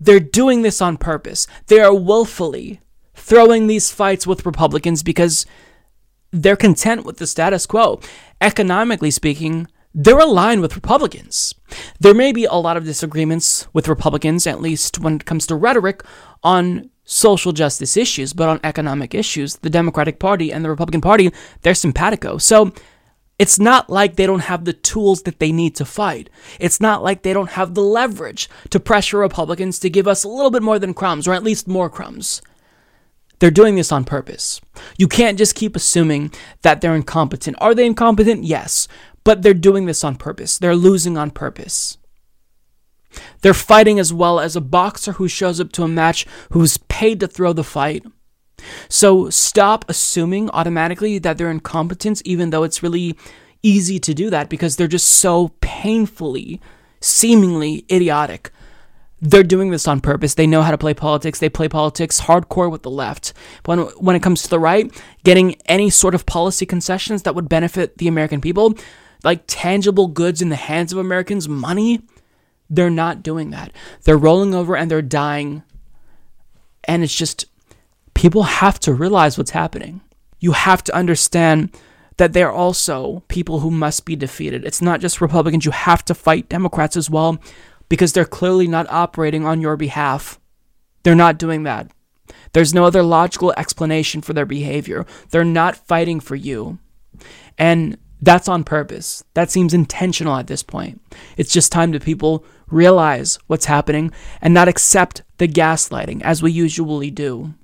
[0.00, 1.46] They're doing this on purpose.
[1.66, 2.80] They are willfully
[3.14, 5.44] throwing these fights with Republicans because
[6.30, 8.00] they're content with the status quo.
[8.40, 11.54] Economically speaking, they're aligned with Republicans.
[11.98, 15.56] There may be a lot of disagreements with Republicans, at least when it comes to
[15.56, 16.04] rhetoric,
[16.42, 21.32] on social justice issues, but on economic issues, the Democratic Party and the Republican Party,
[21.62, 22.38] they're simpatico.
[22.38, 22.72] So
[23.40, 26.30] it's not like they don't have the tools that they need to fight.
[26.60, 30.28] It's not like they don't have the leverage to pressure Republicans to give us a
[30.28, 32.42] little bit more than crumbs, or at least more crumbs.
[33.40, 34.60] They're doing this on purpose.
[34.96, 37.56] You can't just keep assuming that they're incompetent.
[37.60, 38.44] Are they incompetent?
[38.44, 38.86] Yes.
[39.24, 40.58] But they're doing this on purpose.
[40.58, 41.98] They're losing on purpose.
[43.40, 47.18] They're fighting as well as a boxer who shows up to a match who's paid
[47.20, 48.04] to throw the fight.
[48.88, 53.16] So stop assuming automatically that they're incompetent, even though it's really
[53.62, 56.60] easy to do that because they're just so painfully,
[57.00, 58.50] seemingly idiotic
[59.20, 60.34] they're doing this on purpose.
[60.34, 61.38] They know how to play politics.
[61.38, 63.32] They play politics hardcore with the left.
[63.62, 64.90] But when, when it comes to the right,
[65.24, 68.74] getting any sort of policy concessions that would benefit the American people,
[69.22, 72.00] like tangible goods in the hands of Americans, money,
[72.70, 73.72] they're not doing that.
[74.04, 75.62] They're rolling over and they're dying.
[76.84, 77.44] And it's just,
[78.14, 80.00] people have to realize what's happening.
[80.38, 81.76] You have to understand
[82.16, 84.64] that they're also people who must be defeated.
[84.64, 85.64] It's not just Republicans.
[85.64, 87.38] You have to fight Democrats as well
[87.90, 90.40] because they're clearly not operating on your behalf.
[91.02, 91.90] They're not doing that.
[92.52, 95.04] There's no other logical explanation for their behavior.
[95.28, 96.78] They're not fighting for you.
[97.58, 99.24] And that's on purpose.
[99.34, 101.02] That seems intentional at this point.
[101.36, 106.52] It's just time that people realize what's happening and not accept the gaslighting as we
[106.52, 107.54] usually do.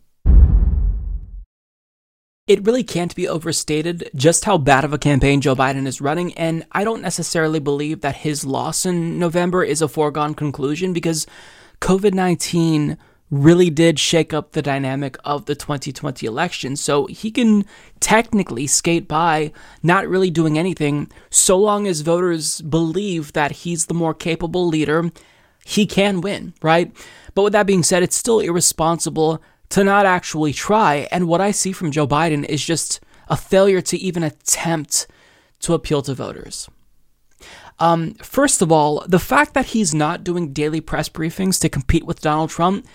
[2.47, 6.33] It really can't be overstated just how bad of a campaign Joe Biden is running,
[6.35, 11.27] and I don't necessarily believe that his loss in November is a foregone conclusion because
[11.81, 12.99] COVID 19
[13.33, 16.77] really did shake up the dynamic of the 2020 election.
[16.77, 17.65] So he can
[17.99, 19.51] technically skate by,
[19.83, 25.11] not really doing anything, so long as voters believe that he's the more capable leader,
[25.65, 26.95] he can win, right?
[27.35, 31.09] But with that being said, it's still irresponsible to not actually try.
[31.11, 35.07] And what I see from Joe Biden is just a failure to even attempt
[35.61, 36.69] to appeal to voters.
[37.79, 42.07] Um, first of all, the fact that he's not doing daily press briefings to compete
[42.07, 42.87] with Donald Trump,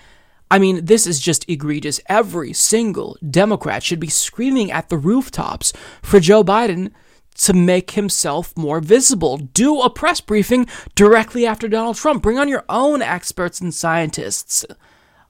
[0.49, 2.01] I mean, this is just egregious.
[2.07, 5.71] Every single Democrat should be screaming at the rooftops
[6.01, 6.91] for Joe Biden
[7.37, 9.37] to make himself more visible.
[9.37, 12.21] Do a press briefing directly after Donald Trump.
[12.21, 14.65] Bring on your own experts and scientists.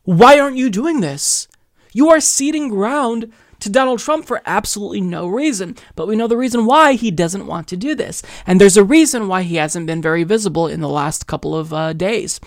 [0.04, 1.48] Why aren't you doing this?
[1.94, 5.78] You are ceding ground to Donald Trump for absolutely no reason.
[5.96, 8.24] But we know the reason why he doesn't want to do this.
[8.48, 11.72] And there's a reason why he hasn't been very visible in the last couple of
[11.72, 12.40] uh, days.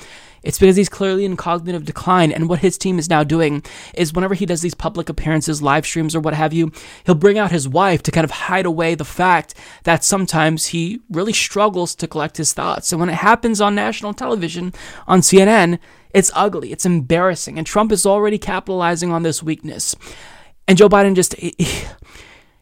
[0.44, 2.30] It's because he's clearly in cognitive decline.
[2.30, 3.64] And what his team is now doing
[3.94, 6.70] is whenever he does these public appearances, live streams, or what have you,
[7.04, 9.54] he'll bring out his wife to kind of hide away the fact
[9.84, 12.92] that sometimes he really struggles to collect his thoughts.
[12.92, 14.72] And when it happens on national television,
[15.06, 15.78] on CNN,
[16.10, 16.70] it's ugly.
[16.70, 17.58] It's embarrassing.
[17.58, 19.96] And Trump is already capitalizing on this weakness.
[20.68, 21.34] And Joe Biden just.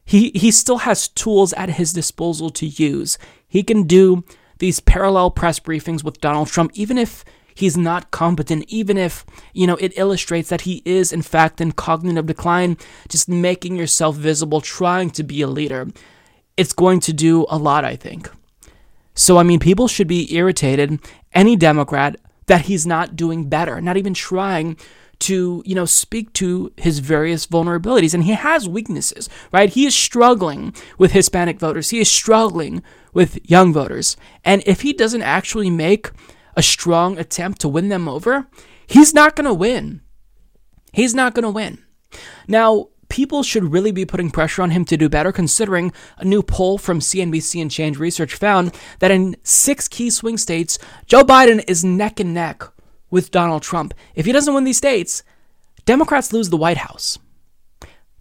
[0.05, 3.19] He, he still has tools at his disposal to use.
[3.47, 4.25] He can do
[4.59, 9.67] these parallel press briefings with Donald Trump, even if he's not competent, even if, you
[9.67, 12.77] know, it illustrates that he is, in fact, in cognitive decline,
[13.09, 15.89] just making yourself visible, trying to be a leader.
[16.57, 18.31] It's going to do a lot, I think.
[19.15, 21.01] So, I mean, people should be irritated,
[21.33, 22.17] any Democrat,
[22.47, 24.77] that he's not doing better, not even trying
[25.21, 28.13] to, you know, speak to his various vulnerabilities.
[28.13, 29.69] And he has weaknesses, right?
[29.69, 31.91] He is struggling with Hispanic voters.
[31.91, 34.17] He is struggling with young voters.
[34.45, 36.11] And if he doesn't actually make
[36.57, 38.47] a strong attempt to win them over,
[38.87, 40.03] he's not going to win.
[40.93, 41.83] He's not going to win.
[42.47, 46.43] Now, people should really be putting pressure on him to do better, considering a new
[46.43, 51.63] poll from CNBC and Change Research found that in six key swing states, Joe Biden
[51.69, 52.63] is neck and neck
[53.11, 53.95] with Donald Trump.
[54.15, 55.23] If he doesn't win these states,
[55.85, 57.19] Democrats lose the White House.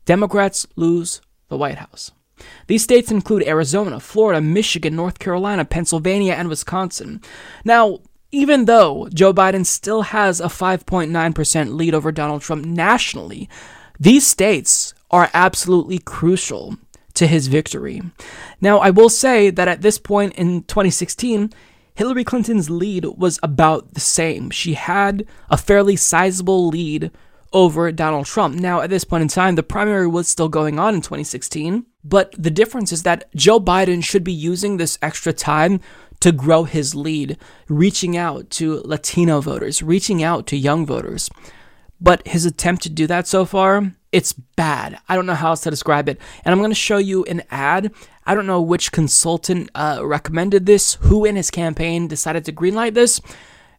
[0.06, 2.12] Democrats lose the White House.
[2.68, 7.22] These states include Arizona, Florida, Michigan, North Carolina, Pennsylvania, and Wisconsin.
[7.64, 8.00] Now,
[8.32, 13.50] even though Joe Biden still has a 5.9% lead over Donald Trump nationally,
[14.00, 16.78] these states are absolutely crucial
[17.14, 18.02] to his victory.
[18.62, 21.52] Now, I will say that at this point in 2016,
[21.94, 24.50] Hillary Clinton's lead was about the same.
[24.50, 27.12] She had a fairly sizable lead
[27.54, 28.56] over Donald Trump.
[28.56, 32.34] Now, at this point in time, the primary was still going on in 2016, but
[32.38, 35.82] the difference is that Joe Biden should be using this extra time
[36.22, 37.38] to grow his lead,
[37.68, 41.30] reaching out to Latino voters, reaching out to young voters.
[42.00, 44.98] But his attempt to do that so far, it's bad.
[45.08, 46.20] I don't know how else to describe it.
[46.44, 47.92] And I'm going to show you an ad.
[48.26, 52.94] I don't know which consultant uh, recommended this, who in his campaign decided to greenlight
[52.94, 53.22] this,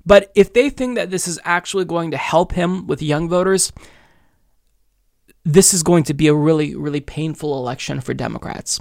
[0.04, 3.72] but if they think that this is actually going to help him with young voters,
[5.44, 8.80] this is going to be a really, really painful election for Democrats.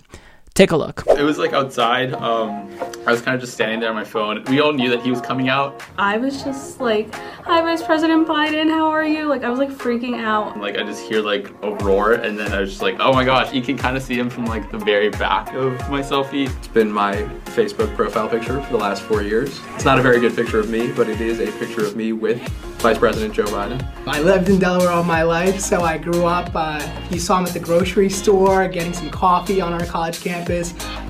[0.54, 1.04] Take a look.
[1.08, 2.14] It was like outside.
[2.14, 2.70] Um,
[3.08, 4.44] I was kind of just standing there on my phone.
[4.50, 5.82] We all knew that he was coming out.
[5.98, 9.70] I was just like, "Hi, Vice President Biden, how are you?" Like I was like
[9.70, 10.60] freaking out.
[10.60, 13.24] Like I just hear like a roar, and then I was just like, "Oh my
[13.24, 16.54] gosh!" You can kind of see him from like the very back of my selfie.
[16.58, 17.16] It's been my
[17.56, 19.62] Facebook profile picture for the last four years.
[19.76, 22.12] It's not a very good picture of me, but it is a picture of me
[22.12, 22.42] with
[22.82, 23.82] Vice President Joe Biden.
[24.06, 26.50] I lived in Delaware all my life, so I grew up.
[26.54, 30.41] Uh, you saw him at the grocery store getting some coffee on our college campus.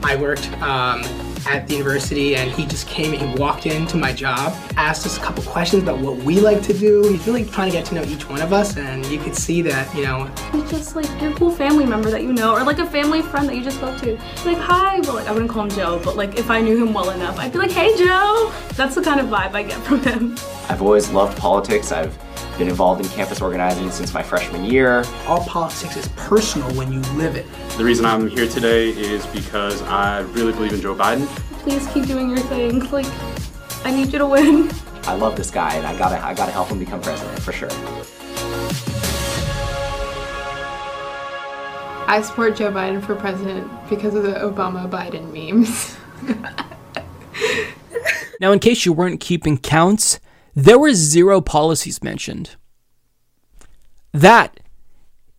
[0.03, 1.03] I worked um,
[1.47, 5.17] at the university, and he just came and he walked into my job, asked us
[5.17, 7.03] a couple questions about what we like to do.
[7.09, 9.61] He's really trying to get to know each one of us, and you could see
[9.63, 10.29] that, you know.
[10.51, 13.47] He's just like your cool family member that you know, or like a family friend
[13.47, 14.15] that you just spoke to.
[14.45, 16.93] Like, hi, but like I wouldn't call him Joe, but like if I knew him
[16.93, 18.51] well enough, I'd be like, hey, Joe.
[18.73, 20.35] That's the kind of vibe I get from him.
[20.69, 21.91] I've always loved politics.
[21.91, 22.17] I've
[22.57, 25.03] been involved in campus organizing since my freshman year.
[25.27, 27.45] All politics is personal when you live it.
[27.77, 31.25] The reason I'm here today is because I really believe in Joe Biden.
[31.63, 32.79] Please keep doing your thing.
[32.91, 33.07] Like,
[33.83, 34.71] I need you to win.
[35.03, 37.69] I love this guy, and I gotta, I gotta help him become president for sure.
[42.07, 45.95] I support Joe Biden for president because of the Obama Biden memes.
[48.41, 50.19] now, in case you weren't keeping counts,
[50.55, 52.55] there were zero policies mentioned.
[54.13, 54.59] That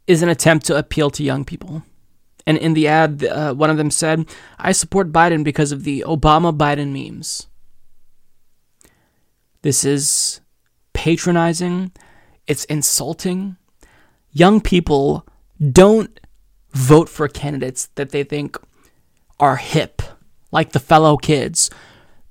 [0.06, 1.82] is an attempt to appeal to young people.
[2.46, 4.26] And in the ad, uh, one of them said,
[4.58, 7.46] I support Biden because of the Obama Biden memes.
[9.62, 10.40] This is
[10.92, 11.92] patronizing,
[12.46, 13.56] it's insulting.
[14.32, 15.26] Young people
[15.70, 16.18] don't
[16.72, 18.56] vote for candidates that they think
[19.38, 20.02] are hip,
[20.50, 21.70] like the fellow kids.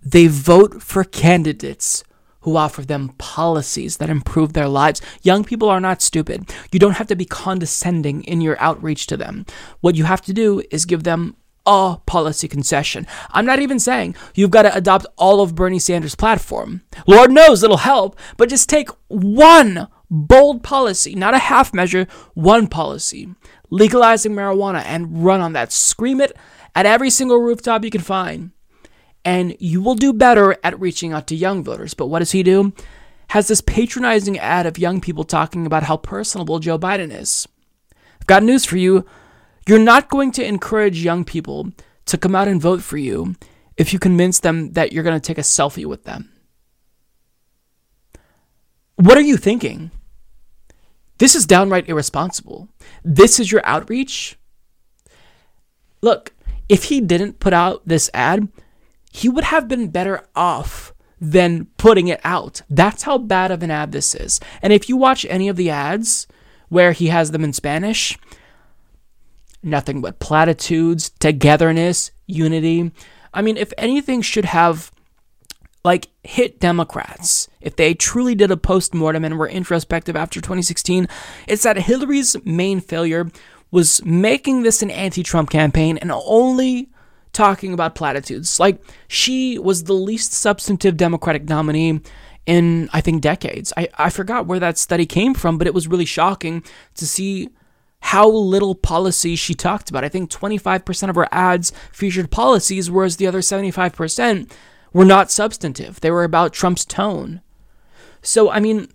[0.03, 2.03] They vote for candidates
[2.41, 5.01] who offer them policies that improve their lives.
[5.21, 6.53] Young people are not stupid.
[6.71, 9.45] You don't have to be condescending in your outreach to them.
[9.81, 11.35] What you have to do is give them
[11.65, 13.05] a policy concession.
[13.31, 16.81] I'm not even saying you've got to adopt all of Bernie Sanders' platform.
[17.07, 22.67] Lord knows it'll help, but just take one bold policy, not a half measure, one
[22.67, 23.29] policy,
[23.69, 25.71] legalizing marijuana and run on that.
[25.71, 26.35] Scream it
[26.75, 28.51] at every single rooftop you can find
[29.23, 31.93] and you will do better at reaching out to young voters.
[31.93, 32.73] But what does he do?
[33.29, 37.47] Has this patronizing ad of young people talking about how personable Joe Biden is.
[38.19, 39.05] I've got news for you.
[39.67, 41.71] You're not going to encourage young people
[42.05, 43.35] to come out and vote for you
[43.77, 46.31] if you convince them that you're going to take a selfie with them.
[48.95, 49.91] What are you thinking?
[51.19, 52.67] This is downright irresponsible.
[53.03, 54.37] This is your outreach.
[56.01, 56.33] Look,
[56.67, 58.47] if he didn't put out this ad,
[59.11, 62.61] he would have been better off than putting it out.
[62.69, 64.39] That's how bad of an ad this is.
[64.61, 66.27] And if you watch any of the ads
[66.69, 68.17] where he has them in Spanish,
[69.61, 72.91] nothing but platitudes, togetherness, unity.
[73.33, 74.91] I mean, if anything should have
[75.83, 81.07] like hit Democrats, if they truly did a post-mortem and were introspective after 2016,
[81.47, 83.29] it's that Hillary's main failure
[83.69, 86.89] was making this an anti-Trump campaign and only
[87.33, 88.59] talking about platitudes.
[88.59, 92.01] Like, she was the least substantive Democratic nominee
[92.45, 93.71] in, I think, decades.
[93.77, 96.63] I, I forgot where that study came from, but it was really shocking
[96.95, 97.49] to see
[98.01, 100.03] how little policy she talked about.
[100.03, 104.51] I think 25% of her ads featured policies, whereas the other 75%
[104.91, 106.01] were not substantive.
[106.01, 107.41] They were about Trump's tone.
[108.21, 108.87] So, I mean,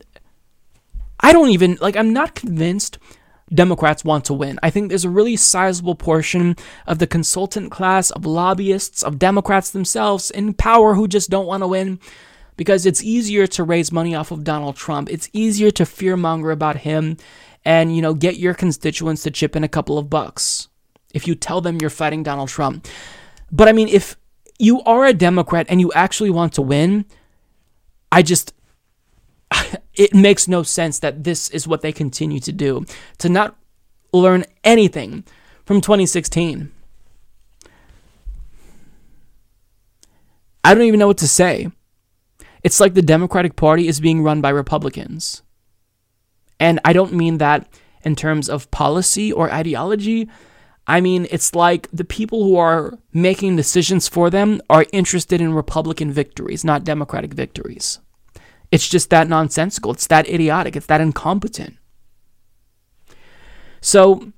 [1.21, 2.99] I don't even, like, I'm not convinced
[3.55, 4.59] Democrats want to win.
[4.63, 6.57] I think there's a really sizable portion
[6.87, 11.63] of the consultant class, of lobbyists, of Democrats themselves in power who just don't want
[11.63, 12.01] to win
[12.57, 15.11] because it's easier to raise money off of Donald Trump.
[15.11, 17.19] It's easier to fearmonger about him
[17.65, 20.69] and, you know, get your constituents to chip in a couple of bucks
[21.15, 22.87] if you tell them you're fighting Donald Trump.
[23.53, 24.17] But I mean, if
[24.59, 27.05] you are a Democrat and you actually want to win,
[28.11, 28.53] I just
[29.97, 32.85] it makes no sense that this is what they continue to do
[33.19, 33.57] to not
[34.13, 35.25] learn anything
[35.65, 36.73] from 2016.
[40.65, 41.71] I don't even know what to say.
[42.63, 45.43] It's like the Democratic Party is being run by Republicans.
[46.59, 47.69] And I don't mean that
[48.03, 50.29] in terms of policy or ideology.
[50.87, 55.55] I mean, it's like the people who are making decisions for them are interested in
[55.55, 58.01] Republican victories, not Democratic victories.
[58.71, 59.93] It's just that nonsensical.
[59.93, 60.77] It's that idiotic.
[60.77, 61.77] It's that incompetent.
[63.81, 64.33] So,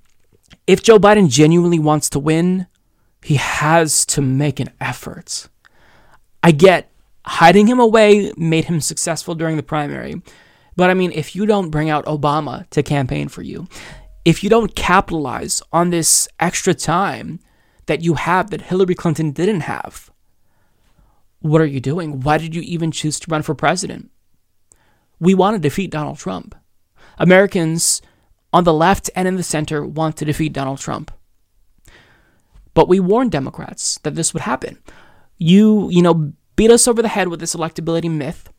[0.67, 2.67] if Joe Biden genuinely wants to win,
[3.23, 5.49] he has to make an effort.
[6.43, 6.93] I get
[7.25, 10.21] hiding him away made him successful during the primary.
[10.77, 13.67] But I mean, if you don't bring out Obama to campaign for you,
[14.25, 17.41] if you don't capitalize on this extra time
[17.87, 20.11] that you have that Hillary Clinton didn't have,
[21.41, 22.21] what are you doing?
[22.21, 24.11] Why did you even choose to run for president?
[25.20, 26.55] We want to defeat Donald Trump.
[27.19, 28.01] Americans
[28.53, 31.11] on the left and in the center want to defeat Donald Trump.
[32.74, 34.78] But we warned Democrats that this would happen.
[35.36, 38.53] You, you know, beat us over the head with this electability myth,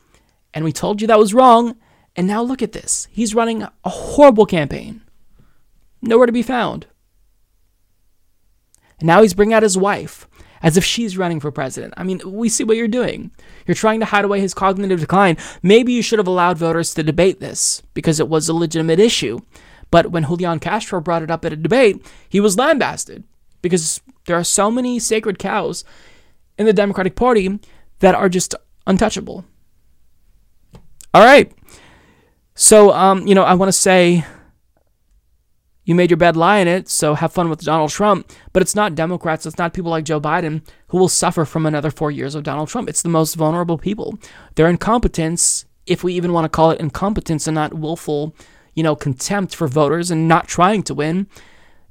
[0.54, 1.76] and we told you that was wrong.
[2.16, 3.08] And now look at this.
[3.12, 5.02] He's running a horrible campaign.
[6.02, 6.88] Nowhere to be found.
[9.00, 10.28] And now he's bringing out his wife
[10.62, 11.94] as if she's running for president.
[11.98, 13.32] I mean, we see what you're doing.
[13.66, 15.38] You're trying to hide away his cognitive decline.
[15.64, 19.40] Maybe you should have allowed voters to debate this because it was a legitimate issue.
[19.92, 23.24] But when Julian Castro brought it up at a debate, he was lambasted
[23.62, 25.84] because there are so many sacred cows
[26.58, 27.60] in the Democratic Party
[28.00, 28.54] that are just
[28.86, 29.46] untouchable.
[31.14, 31.52] All right.
[32.54, 34.26] So, um, you know, I want to say
[35.90, 38.32] you made your bed, lie in it, so have fun with Donald Trump.
[38.54, 41.90] But it's not Democrats, it's not people like Joe Biden who will suffer from another
[41.90, 42.88] four years of Donald Trump.
[42.88, 44.20] It's the most vulnerable people.
[44.54, 48.36] Their incompetence, if we even want to call it incompetence and not willful,
[48.76, 51.26] you know, contempt for voters and not trying to win,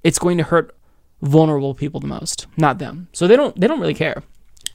[0.05, 0.77] it's going to hurt
[1.21, 3.09] vulnerable people the most, not them.
[3.13, 4.23] So they don't they don't really care.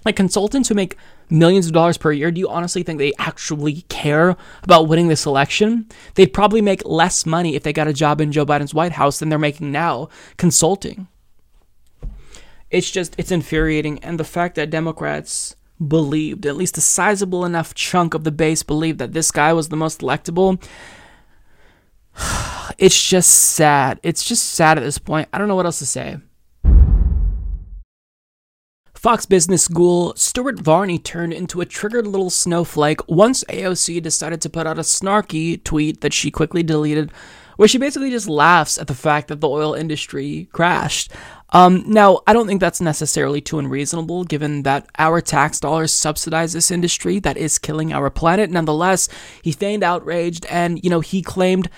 [0.03, 0.97] Like consultants who make
[1.33, 5.25] millions of dollars per year, do you honestly think they actually care about winning this
[5.25, 5.87] election?
[6.13, 9.19] They'd probably make less money if they got a job in Joe Biden's White House
[9.19, 11.07] than they're making now consulting.
[12.69, 13.99] It's just, it's infuriating.
[14.03, 15.55] And the fact that Democrats
[15.85, 19.69] believed, at least a sizable enough chunk of the base believed that this guy was
[19.69, 20.63] the most electable,
[22.77, 23.99] it's just sad.
[24.03, 25.29] It's just sad at this point.
[25.33, 26.17] I don't know what else to say.
[29.03, 34.49] Fox Business School, Stuart Varney turned into a triggered little snowflake once AOC decided to
[34.49, 37.11] put out a snarky tweet that she quickly deleted,
[37.57, 41.11] where she basically just laughs at the fact that the oil industry crashed.
[41.49, 46.53] Um, now, I don't think that's necessarily too unreasonable, given that our tax dollars subsidize
[46.53, 48.51] this industry that is killing our planet.
[48.51, 49.09] Nonetheless,
[49.41, 51.69] he feigned outraged, and you know he claimed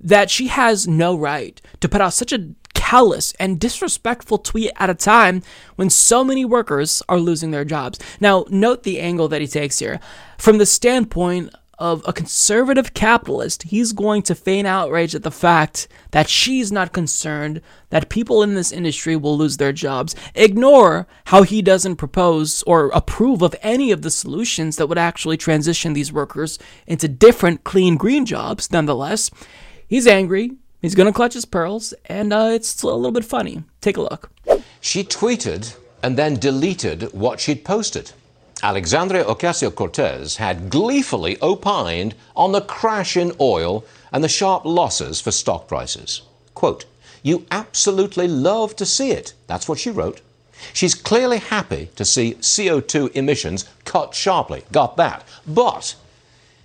[0.00, 2.48] that she has no right to put out such a
[2.92, 5.42] callous and disrespectful tweet at a time
[5.76, 7.98] when so many workers are losing their jobs.
[8.20, 9.98] Now, note the angle that he takes here.
[10.36, 15.88] From the standpoint of a conservative capitalist, he's going to feign outrage at the fact
[16.10, 20.14] that she's not concerned that people in this industry will lose their jobs.
[20.34, 25.38] Ignore how he doesn't propose or approve of any of the solutions that would actually
[25.38, 28.70] transition these workers into different clean green jobs.
[28.70, 29.30] Nonetheless,
[29.88, 30.58] he's angry.
[30.82, 33.62] He's going to clutch his pearls, and uh, it's a little bit funny.
[33.80, 34.32] Take a look.
[34.80, 38.10] She tweeted and then deleted what she'd posted.
[38.64, 45.20] Alexandria Ocasio Cortez had gleefully opined on the crash in oil and the sharp losses
[45.20, 46.22] for stock prices.
[46.54, 46.84] Quote,
[47.22, 49.34] You absolutely love to see it.
[49.46, 50.20] That's what she wrote.
[50.72, 54.64] She's clearly happy to see CO2 emissions cut sharply.
[54.72, 55.24] Got that.
[55.46, 55.94] But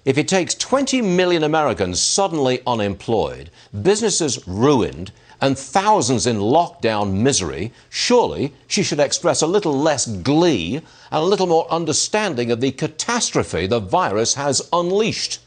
[0.08, 3.50] if it takes 20 million Americans suddenly unemployed,
[3.82, 5.12] businesses ruined,
[5.42, 11.22] and thousands in lockdown misery, surely she should express a little less glee and a
[11.22, 15.40] little more understanding of the catastrophe the virus has unleashed.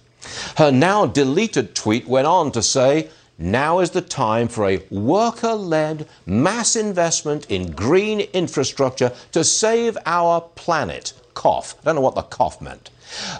[0.59, 3.09] Her now deleted tweet went on to say,
[3.39, 9.97] now is the time for a worker led mass investment in green infrastructure to save
[10.05, 11.15] our planet.
[11.33, 11.77] cough.
[11.81, 12.91] I don't know what the cough meant.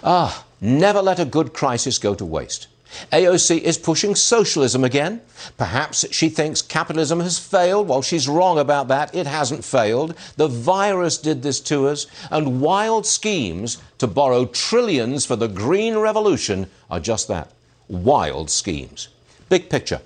[0.03, 2.67] Ah, never let a good crisis go to waste.
[3.11, 5.21] AOC is pushing socialism again.
[5.57, 7.87] Perhaps she thinks capitalism has failed.
[7.87, 9.15] Well, she's wrong about that.
[9.15, 10.13] It hasn't failed.
[10.35, 15.97] The virus did this to us, and wild schemes to borrow trillions for the green
[15.97, 17.51] revolution are just that
[17.87, 19.07] wild schemes.
[19.49, 20.01] Big picture.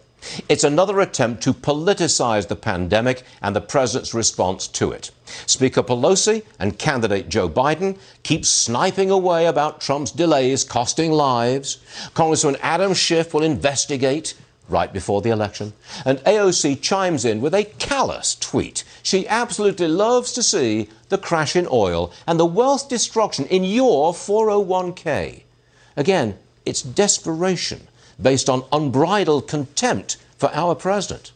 [0.49, 5.11] It's another attempt to politicize the pandemic and the president's response to it.
[5.45, 11.77] Speaker Pelosi and candidate Joe Biden keep sniping away about Trump's delays costing lives.
[12.13, 14.33] Congressman Adam Schiff will investigate
[14.67, 15.73] right before the election.
[16.05, 18.83] And AOC chimes in with a callous tweet.
[19.03, 24.13] She absolutely loves to see the crash in oil and the wealth destruction in your
[24.13, 25.43] 401k.
[25.95, 27.87] Again, it's desperation
[28.21, 31.31] based on unbridled contempt for our president.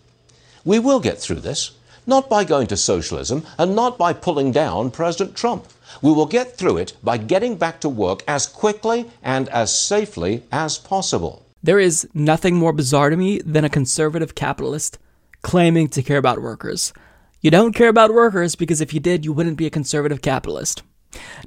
[0.66, 1.72] We will get through this,
[2.06, 5.68] not by going to socialism and not by pulling down President Trump.
[6.02, 10.44] We will get through it by getting back to work as quickly and as safely
[10.52, 11.46] as possible.
[11.62, 14.98] There is nothing more bizarre to me than a conservative capitalist
[15.42, 16.94] claiming to care about workers.
[17.42, 20.84] You don't care about workers because if you did, you wouldn't be a conservative capitalist.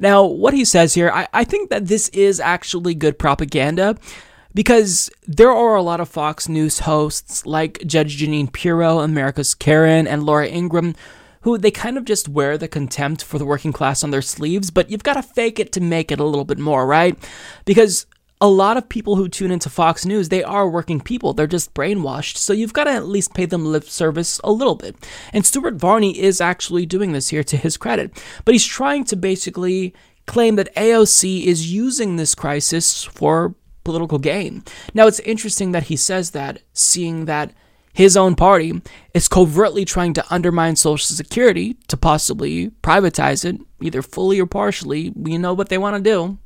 [0.01, 3.97] Now, what he says here, I, I think that this is actually good propaganda
[4.55, 10.07] because there are a lot of Fox News hosts like Judge Jeanine Pirro, America's Karen,
[10.07, 10.95] and Laura Ingraham
[11.43, 14.71] who they kind of just wear the contempt for the working class on their sleeves,
[14.71, 17.19] but you've got to fake it to make it a little bit more, right?
[17.65, 18.07] Because
[18.41, 21.33] a lot of people who tune into Fox News, they are working people.
[21.33, 22.37] They're just brainwashed.
[22.37, 24.97] So you've got to at least pay them lip service a little bit.
[25.33, 28.21] And Stuart Varney is actually doing this here to his credit.
[28.45, 29.95] But he's trying to basically
[30.27, 33.55] claim that AOC is using this crisis for
[33.85, 34.63] political gain.
[34.95, 37.53] Now, it's interesting that he says that, seeing that
[37.93, 38.81] his own party
[39.13, 45.13] is covertly trying to undermine Social Security to possibly privatize it, either fully or partially.
[45.15, 46.39] We know what they want to do.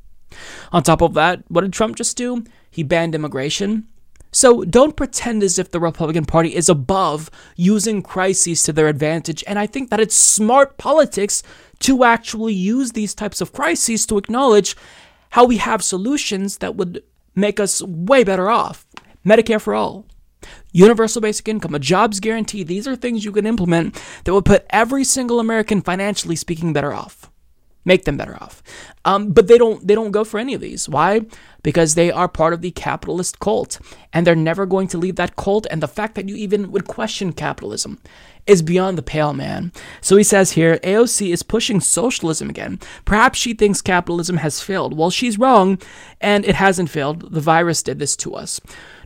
[0.73, 2.43] On top of that, what did Trump just do?
[2.69, 3.87] He banned immigration.
[4.31, 9.43] So don't pretend as if the Republican Party is above using crises to their advantage.
[9.47, 11.43] And I think that it's smart politics
[11.79, 14.75] to actually use these types of crises to acknowledge
[15.31, 17.03] how we have solutions that would
[17.37, 18.85] make us way better off.
[19.25, 20.05] Medicare for all,
[20.71, 22.63] universal basic income, a jobs guarantee.
[22.63, 26.93] These are things you can implement that would put every single American, financially speaking, better
[26.93, 27.26] off.
[27.87, 28.61] Make them better off.
[29.05, 29.87] Um, but they don't.
[29.87, 30.89] They don't go for any of these.
[30.89, 31.21] Why?
[31.63, 33.79] Because they are part of the capitalist cult,
[34.11, 35.65] and they're never going to leave that cult.
[35.71, 38.01] And the fact that you even would question capitalism
[38.45, 39.71] is beyond the pale, man.
[40.01, 42.81] So he says here AOC is pushing socialism again.
[43.05, 44.97] Perhaps she thinks capitalism has failed.
[44.97, 45.79] Well, she's wrong,
[46.19, 47.31] and it hasn't failed.
[47.31, 48.59] The virus did this to us.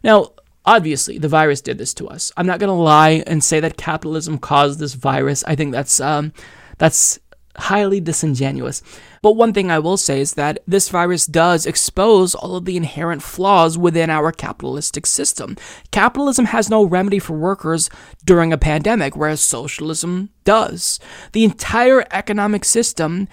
[0.04, 0.32] Now,
[0.66, 2.32] obviously, the virus did this to us.
[2.36, 5.44] I'm not going to lie and say that capitalism caused this virus.
[5.44, 6.34] I think that's um,
[6.80, 7.20] that's
[7.58, 8.82] highly disingenuous.
[9.22, 12.78] But one thing I will say is that this virus does expose all of the
[12.78, 15.58] inherent flaws within our capitalistic system.
[15.92, 17.90] Capitalism has no remedy for workers
[18.26, 21.00] during a pandemic, whereas socialism does.
[21.34, 23.28] The entire economic system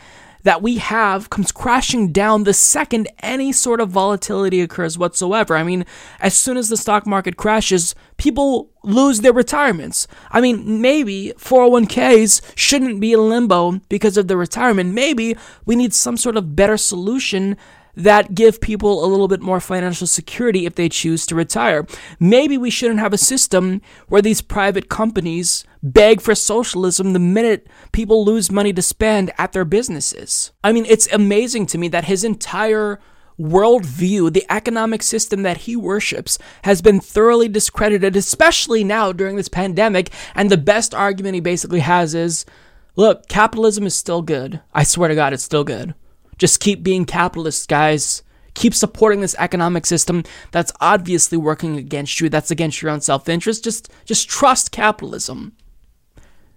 [0.49, 5.55] that we have comes crashing down the second any sort of volatility occurs whatsoever.
[5.55, 5.85] I mean,
[6.21, 10.09] as soon as the stock market crashes, people lose their retirements.
[10.31, 14.95] I mean, maybe 401ks shouldn't be in limbo because of the retirement.
[14.95, 17.55] Maybe we need some sort of better solution
[17.99, 21.85] that give people a little bit more financial security if they choose to retire.
[22.21, 27.67] Maybe we shouldn't have a system where these private companies beg for socialism the minute
[27.91, 30.53] people lose money to spend at their businesses.
[30.63, 33.01] I mean, it's amazing to me that his entire
[33.39, 39.49] worldview, the economic system that he worships, has been thoroughly discredited, especially now during this
[39.49, 40.11] pandemic.
[40.37, 42.47] And the best argument he basically has is
[42.95, 44.61] look, capitalism is still good.
[44.73, 45.95] I swear to God, it's still good.
[46.39, 48.23] Just keep being capitalists, guys.
[48.55, 53.63] Keep supporting this economic system that's obviously working against you, that's against your own self-interest.
[53.63, 55.53] Just just trust capitalism.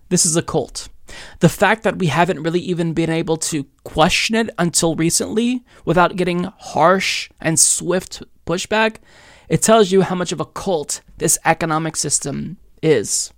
[0.09, 0.89] This is a cult.
[1.39, 6.15] The fact that we haven't really even been able to question it until recently without
[6.15, 8.97] getting harsh and swift pushback,
[9.49, 13.31] it tells you how much of a cult this economic system is.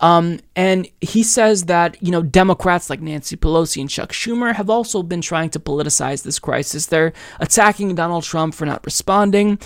[0.00, 4.68] Um, and he says that, you know, Democrats like Nancy Pelosi and Chuck Schumer have
[4.68, 6.86] also been trying to politicize this crisis.
[6.86, 9.58] They're attacking Donald Trump for not responding.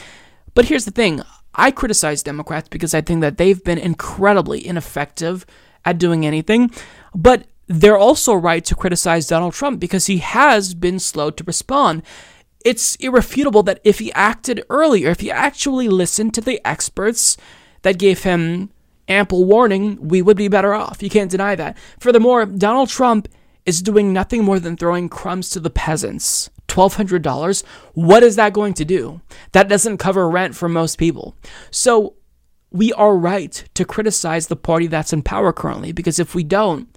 [0.55, 1.23] But here's the thing
[1.55, 5.45] I criticize Democrats because I think that they've been incredibly ineffective
[5.85, 6.71] at doing anything.
[7.15, 12.03] But they're also right to criticize Donald Trump because he has been slow to respond.
[12.65, 17.37] It's irrefutable that if he acted earlier, if he actually listened to the experts
[17.83, 18.71] that gave him
[19.11, 21.03] ample warning, we would be better off.
[21.03, 21.77] You can't deny that.
[21.99, 23.29] Furthermore, Donald Trump
[23.67, 26.49] is doing nothing more than throwing crumbs to the peasants.
[26.69, 27.65] $1,200,
[27.95, 29.21] what is that going to do?
[29.53, 31.35] That doesn't cover rent for most people.
[31.71, 32.15] So
[32.71, 36.89] we are right to criticize the party that's in power currently because if we don't,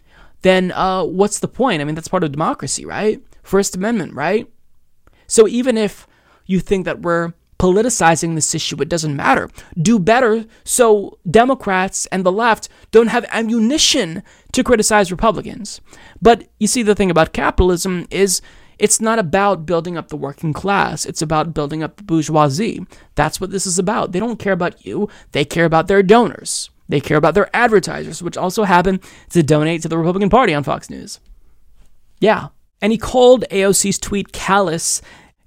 [0.44, 1.82] then uh, what's the point?
[1.82, 3.22] I mean, that's part of democracy, right?
[3.42, 4.48] First Amendment, right?
[5.26, 6.08] So even if
[6.46, 7.34] you think that we're
[7.64, 9.50] politicizing this issue, it doesn't matter.
[9.82, 14.22] Do better so Democrats and the left don't have ammunition
[14.52, 15.80] to criticize Republicans.
[16.22, 18.42] But you see, the thing about capitalism is
[18.80, 22.86] it's not about building up the working class, it's about building up the bourgeoisie.
[23.16, 24.12] That's what this is about.
[24.12, 26.70] They don't care about you, they care about their donors.
[26.90, 29.00] They care about their advertisers, which also happen
[29.30, 31.22] to donate to the Republican Party on Fox News.
[32.20, 32.50] Yeah.
[32.82, 35.02] And he called AOC's tweet callous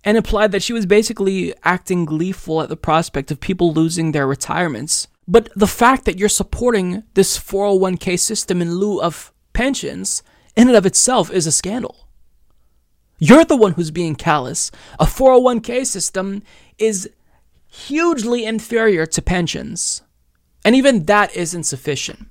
[0.07, 4.27] and implied that she was basically acting gleeful at the prospect of people losing their
[4.27, 5.09] retirements.
[5.27, 10.23] But the fact that you're supporting this 401k system in lieu of pensions,
[10.55, 12.07] in and of itself, is a scandal.
[13.19, 14.71] You're the one who's being callous.
[15.01, 16.45] A 401k system
[16.79, 17.11] is
[17.67, 20.03] hugely inferior to pensions.
[20.65, 22.29] And even that is insufficient.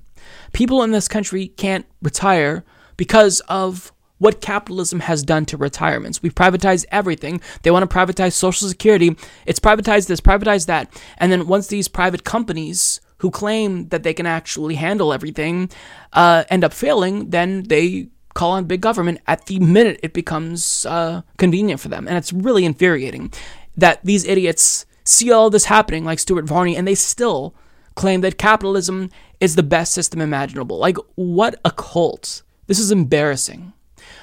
[0.54, 2.64] People in this country can't retire
[2.96, 6.22] because of what capitalism has done to retirements.
[6.22, 7.40] We've privatized everything.
[7.62, 9.16] They want to privatize Social Security.
[9.44, 10.90] It's privatized this, privatized that.
[11.18, 15.70] And then once these private companies who claim that they can actually handle everything
[16.12, 20.84] uh, end up failing, then they call on big government at the minute it becomes
[20.86, 22.06] uh, convenient for them.
[22.06, 23.32] And it's really infuriating
[23.76, 27.54] that these idiots see all this happening, like Stuart Varney, and they still
[27.94, 29.10] claim that capitalism
[29.40, 30.78] is the best system imaginable.
[30.78, 32.42] Like, what a cult.
[32.66, 33.72] This is embarrassing.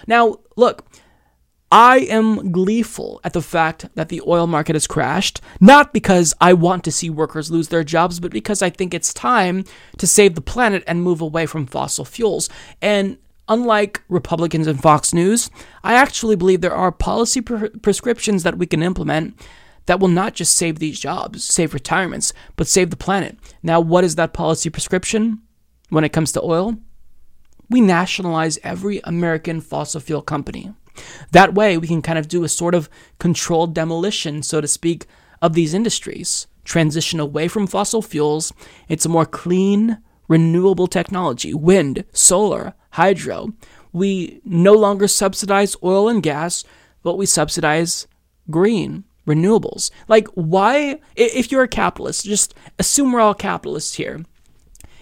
[0.07, 0.85] Now, look,
[1.71, 6.53] I am gleeful at the fact that the oil market has crashed, not because I
[6.53, 9.65] want to see workers lose their jobs, but because I think it's time
[9.97, 12.47] to save the planet and move away from fossil fuels.
[12.79, 13.17] And
[13.47, 15.49] unlike Republicans and Fox News,
[15.83, 19.35] I actually believe there are policy pre- prescriptions that we can implement
[19.87, 23.37] that will not just save these jobs, save retirements, but save the planet.
[23.63, 25.41] Now, what is that policy prescription
[25.89, 26.77] when it comes to oil?
[27.73, 30.71] We nationalize every American fossil fuel company.
[31.31, 32.87] That way, we can kind of do a sort of
[33.17, 35.07] controlled demolition, so to speak,
[35.41, 38.53] of these industries, transition away from fossil fuels.
[38.87, 39.97] It's a more clean,
[40.27, 43.53] renewable technology wind, solar, hydro.
[43.91, 46.63] We no longer subsidize oil and gas,
[47.01, 48.05] but we subsidize
[48.51, 49.89] green renewables.
[50.07, 54.23] Like, why, if you're a capitalist, just assume we're all capitalists here.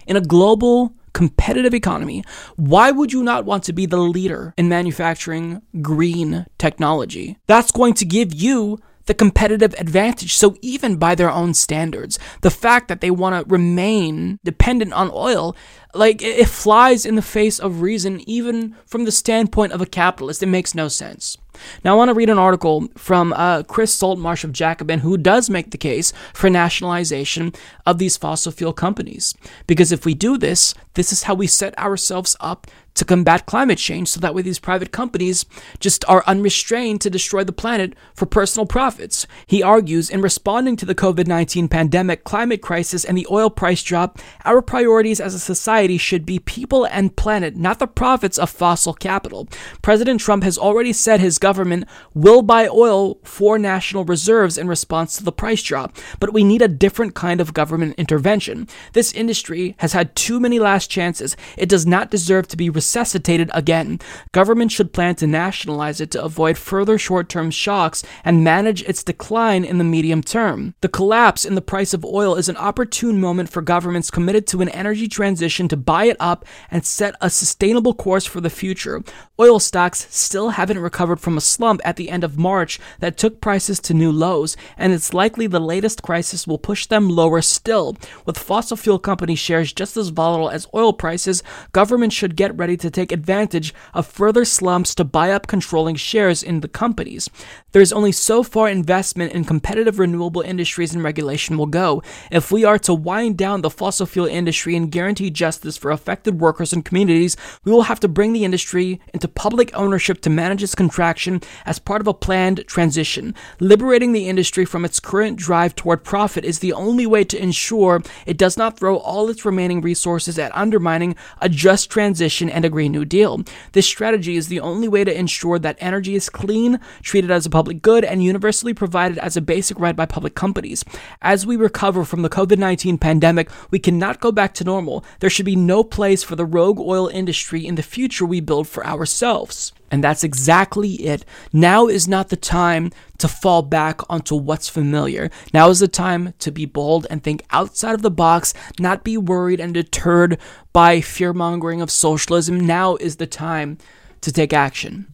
[0.07, 2.23] In a global competitive economy,
[2.55, 7.38] why would you not want to be the leader in manufacturing green technology?
[7.47, 10.35] That's going to give you the competitive advantage.
[10.35, 15.11] So, even by their own standards, the fact that they want to remain dependent on
[15.13, 15.55] oil,
[15.93, 20.43] like it flies in the face of reason, even from the standpoint of a capitalist.
[20.43, 21.38] It makes no sense.
[21.83, 25.49] Now, I want to read an article from uh, Chris Saltmarsh of Jacobin, who does
[25.49, 27.53] make the case for nationalization
[27.85, 29.35] of these fossil fuel companies.
[29.67, 33.77] Because if we do this, this is how we set ourselves up to combat climate
[33.77, 35.45] change so that way these private companies
[35.80, 39.26] just are unrestrained to destroy the planet for personal profits.
[39.45, 43.84] He argues in responding to the COVID 19 pandemic, climate crisis, and the oil price
[43.84, 48.49] drop, our priorities as a society should be people and planet, not the profits of
[48.49, 49.47] fossil capital.
[49.81, 55.15] President Trump has already said his government will buy oil for national reserves in response
[55.15, 58.68] to the price drop, but we need a different kind of government intervention.
[58.93, 61.38] This industry has had too many last chances.
[61.57, 63.99] It does not deserve to be resuscitated again.
[64.34, 69.01] Government should plan to nationalize it to avoid further short term shocks and manage its
[69.01, 70.76] decline in the medium term.
[70.81, 74.61] The collapse in the price of oil is an opportune moment for governments committed to
[74.61, 79.01] an energy transition to buy it up and set a sustainable course for the future.
[79.39, 83.39] Oil stocks still haven't recovered from a slump at the end of March that took
[83.39, 87.95] prices to new lows, and it's likely the latest crisis will push them lower still.
[88.26, 91.41] With fossil fuel company shares just as volatile as oil prices,
[91.72, 96.43] government should get ready to take advantage of further slumps to buy up controlling shares
[96.43, 97.30] in the companies.
[97.72, 102.03] There is only so far investment in competitive renewable industries and regulation will go.
[102.30, 106.41] If we are to wind down the fossil fuel industry and guarantee justice for affected
[106.41, 110.61] workers and communities, we will have to bring the industry into public ownership to manage
[110.61, 113.34] its contraction as part of a planned transition.
[113.61, 118.02] Liberating the industry from its current drive toward profit is the only way to ensure
[118.26, 122.69] it does not throw all its remaining resources at undermining a just transition and a
[122.69, 123.43] Green New Deal.
[123.72, 127.60] This strategy is the only way to ensure that energy is clean, treated as a
[127.61, 130.83] public good, and universally provided as a basic right by public companies.
[131.21, 135.05] As we recover from the COVID 19 pandemic, we cannot go back to normal.
[135.19, 138.67] There should be no place for the rogue oil industry in the future we build
[138.67, 139.73] for ourselves.
[139.91, 141.23] And that's exactly it.
[141.53, 142.89] Now is not the time
[143.19, 145.29] to fall back onto what's familiar.
[145.53, 149.17] Now is the time to be bold and think outside of the box, not be
[149.17, 150.39] worried and deterred
[150.73, 152.59] by fear mongering of socialism.
[152.59, 153.77] Now is the time
[154.21, 155.05] to take action.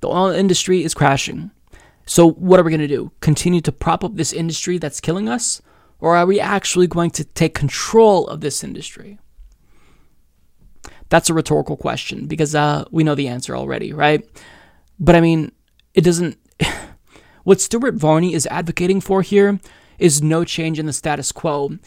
[0.00, 1.50] The oil industry is crashing.
[2.06, 3.12] So, what are we going to do?
[3.20, 5.62] Continue to prop up this industry that's killing us?
[6.00, 9.18] Or are we actually going to take control of this industry?
[11.10, 14.26] That's a rhetorical question because uh, we know the answer already, right?
[14.98, 15.52] But I mean,
[15.94, 16.38] it doesn't.
[17.44, 19.60] what Stuart Varney is advocating for here
[19.98, 21.78] is no change in the status quo.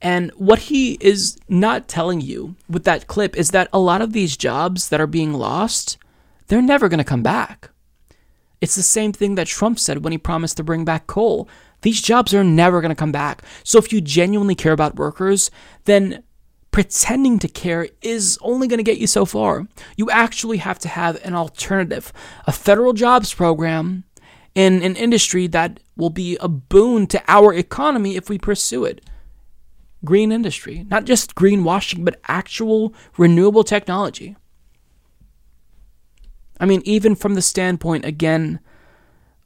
[0.00, 4.12] And what he is not telling you with that clip is that a lot of
[4.12, 5.98] these jobs that are being lost,
[6.48, 7.70] they're never going to come back.
[8.60, 11.48] It's the same thing that Trump said when he promised to bring back coal.
[11.82, 13.42] These jobs are never going to come back.
[13.62, 15.50] So if you genuinely care about workers,
[15.84, 16.24] then
[16.70, 19.68] pretending to care is only going to get you so far.
[19.96, 22.12] You actually have to have an alternative,
[22.46, 24.04] a federal jobs program
[24.54, 29.04] in an industry that will be a boon to our economy if we pursue it.
[30.04, 34.36] Green industry, not just greenwashing, but actual renewable technology.
[36.60, 38.60] I mean, even from the standpoint, again,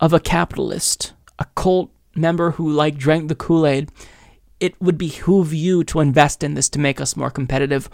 [0.01, 3.90] of a capitalist, a cult member who like drank the Kool Aid,
[4.60, 7.89] it would behoove you to invest in this to make us more competitive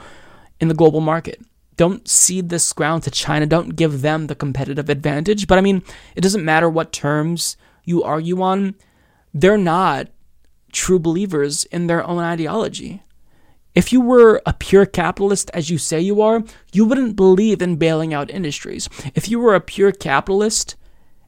[0.60, 1.40] in the global market.
[1.76, 3.46] Don't cede this ground to China.
[3.46, 5.46] Don't give them the competitive advantage.
[5.46, 5.82] But I mean,
[6.16, 8.74] it doesn't matter what terms you argue on,
[9.32, 10.08] they're not
[10.72, 13.02] true believers in their own ideology.
[13.78, 16.42] If you were a pure capitalist, as you say you are,
[16.72, 18.88] you wouldn't believe in bailing out industries.
[19.14, 20.74] If you were a pure capitalist,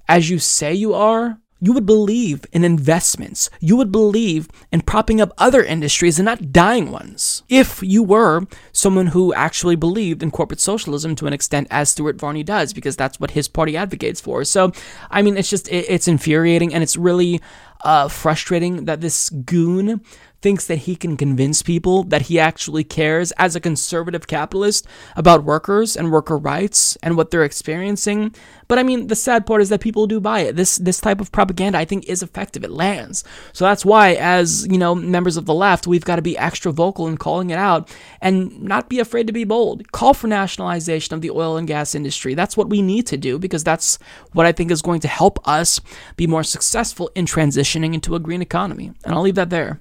[0.09, 3.51] as you say you are, you would believe in investments.
[3.61, 7.45] You would believe in propping up other industries and not dying ones.
[7.49, 12.17] If you were someone who actually believed in corporate socialism to an extent, as Stuart
[12.17, 14.43] Varney does, because that's what his party advocates for.
[14.43, 14.73] So,
[15.09, 17.41] I mean, it's just, it's infuriating and it's really
[17.85, 20.01] uh, frustrating that this goon
[20.43, 24.87] thinks that he can convince people that he actually cares as a conservative capitalist
[25.17, 28.35] about workers and worker rights and what they're experiencing.
[28.69, 30.57] But I mean, the sad part is that people do buy it.
[30.57, 32.65] This this type of propaganda I think is effective.
[32.65, 33.25] It lands.
[33.53, 36.73] So that's why as, you know, members of the left, we've got to be extra
[36.73, 37.91] vocal in calling it out
[38.21, 39.91] and not be afraid to be bold.
[39.93, 42.35] Call for nationalization of the oil and gas industry.
[42.35, 43.99] That's what we need to do because that's
[44.33, 45.81] what I think is going to help us
[46.17, 48.93] be more successful in transitioning into a green economy.
[49.05, 49.81] And I'll leave that there.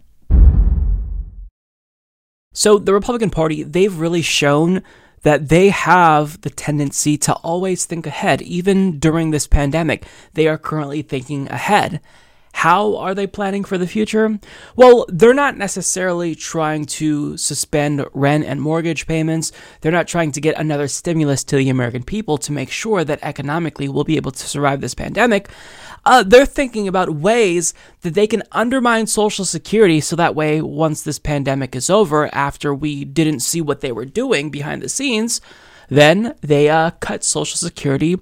[2.52, 4.82] So, the Republican Party, they've really shown
[5.22, 8.42] that they have the tendency to always think ahead.
[8.42, 12.02] Even during this pandemic, they are currently thinking ahead.
[12.60, 14.38] How are they planning for the future?
[14.76, 19.54] Well, they're not necessarily trying to suspend rent and mortgage payments.
[19.80, 23.20] They're not trying to get another stimulus to the American people to make sure that
[23.22, 25.48] economically we'll be able to survive this pandemic.
[26.04, 31.02] Uh, they're thinking about ways that they can undermine Social Security so that way, once
[31.02, 35.40] this pandemic is over, after we didn't see what they were doing behind the scenes,
[35.88, 38.18] then they uh, cut Social Security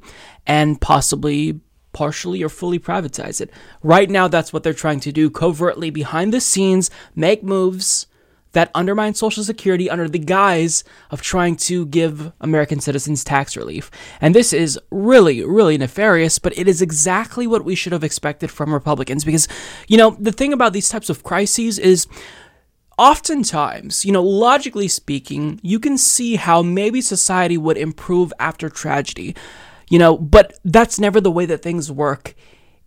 [0.45, 1.59] and possibly
[1.97, 3.49] partially or fully privatize it.
[3.81, 8.05] Right now, that's what they're trying to do covertly behind the scenes, make moves
[8.51, 13.89] that undermine Social Security under the guise of trying to give American citizens tax relief.
[14.21, 18.51] And this is really, really nefarious, but it is exactly what we should have expected
[18.51, 19.47] from Republicans because,
[19.87, 22.05] you know, the thing about these types of crises is
[22.99, 29.35] oftentimes, you know, logically speaking, you can see how maybe society would improve after tragedy,
[29.89, 32.35] you know, but that's never the way that things work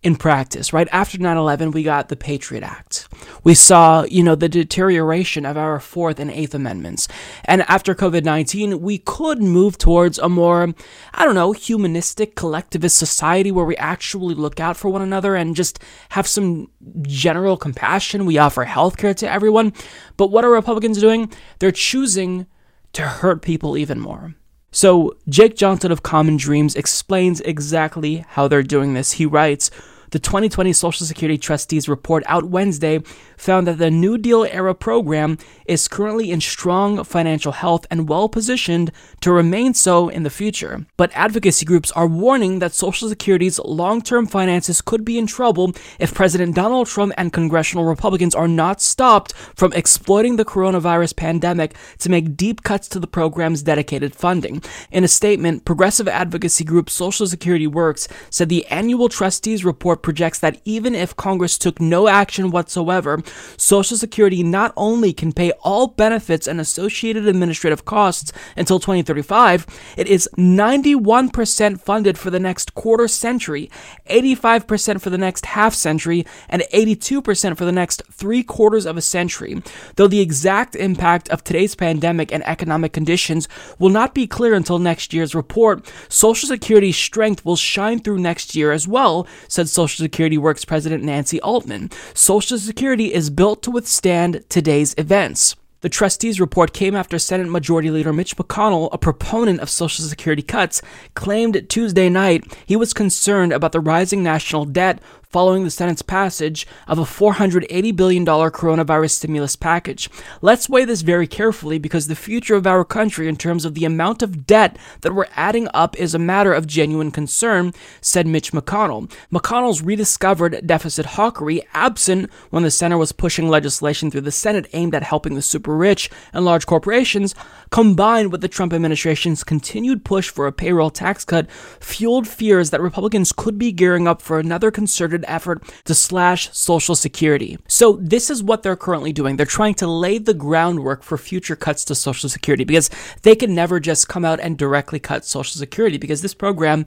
[0.03, 0.87] in practice, right?
[0.91, 3.07] After 9-11, we got the Patriot Act.
[3.43, 7.07] We saw, you know, the deterioration of our Fourth and Eighth Amendments.
[7.45, 10.73] And after COVID-19, we could move towards a more,
[11.13, 15.55] I don't know, humanistic, collectivist society where we actually look out for one another and
[15.55, 15.77] just
[16.09, 16.71] have some
[17.03, 18.25] general compassion.
[18.25, 19.71] We offer healthcare to everyone.
[20.17, 21.31] But what are Republicans doing?
[21.59, 22.47] They're choosing
[22.93, 24.33] to hurt people even more.
[24.73, 29.13] So, Jake Johnson of Common Dreams explains exactly how they're doing this.
[29.13, 29.69] He writes,
[30.11, 32.99] The 2020 Social Security Trustees report out Wednesday
[33.37, 38.27] found that the New Deal era program is currently in strong financial health and well
[38.27, 40.85] positioned to remain so in the future.
[40.97, 45.71] But advocacy groups are warning that Social Security's long term finances could be in trouble
[45.97, 51.73] if President Donald Trump and congressional Republicans are not stopped from exploiting the coronavirus pandemic
[51.99, 54.61] to make deep cuts to the program's dedicated funding.
[54.91, 60.39] In a statement, progressive advocacy group Social Security Works said the annual trustees report projects
[60.39, 63.21] that even if Congress took no action whatsoever,
[63.57, 69.65] Social Security not only can pay all benefits and associated administrative costs until 2035,
[69.97, 73.69] it is 91% funded for the next quarter century,
[74.09, 79.01] 85% for the next half century, and 82% for the next three quarters of a
[79.01, 79.61] century.
[79.95, 83.47] Though the exact impact of today's pandemic and economic conditions
[83.79, 88.55] will not be clear until next year's report, Social Security's strength will shine through next
[88.55, 91.89] year as well, said Social Security Works President Nancy Altman.
[92.13, 95.55] Social Security is built to withstand today's events.
[95.81, 100.43] The trustees' report came after Senate Majority Leader Mitch McConnell, a proponent of Social Security
[100.43, 100.81] cuts,
[101.15, 105.01] claimed Tuesday night he was concerned about the rising national debt
[105.31, 110.09] following the Senate's passage of a $480 billion coronavirus stimulus package.
[110.41, 113.85] Let's weigh this very carefully because the future of our country, in terms of the
[113.85, 118.51] amount of debt that we're adding up, is a matter of genuine concern, said Mitch
[118.51, 119.11] McConnell.
[119.31, 124.93] McConnell's rediscovered deficit hawkery, absent when the Senate was pushing legislation through the Senate aimed
[124.93, 127.33] at helping the super rich and large corporations,
[127.71, 131.49] combined with the Trump administration's continued push for a payroll tax cut,
[131.79, 136.95] fueled fears that Republicans could be gearing up for another concerted effort to slash Social
[136.95, 137.57] Security.
[137.67, 139.37] So, this is what they're currently doing.
[139.37, 142.89] They're trying to lay the groundwork for future cuts to Social Security because
[143.23, 146.85] they can never just come out and directly cut Social Security because this program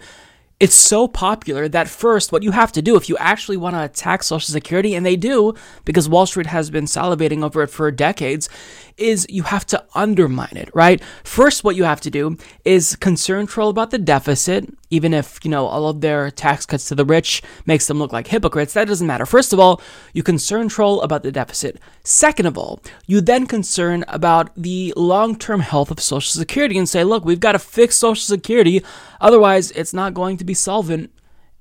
[0.61, 3.83] it's so popular that first, what you have to do if you actually want to
[3.83, 5.55] attack Social Security, and they do
[5.85, 8.49] because Wall Street has been salivating over it for decades,
[8.97, 11.03] is you have to undermine it, right?
[11.25, 15.51] First, what you have to do is concern troll about the deficit, even if, you
[15.51, 18.75] know, all of their tax cuts to the rich makes them look like hypocrites.
[18.75, 19.27] That doesn't matter.
[19.27, 19.81] First of all,
[20.13, 21.81] you concern troll about the deficit.
[22.05, 26.89] Second of all, you then concern about the long term health of Social Security and
[26.89, 28.83] say, look, we've got to fix Social Security,
[29.21, 31.11] otherwise, it's not going to be solvent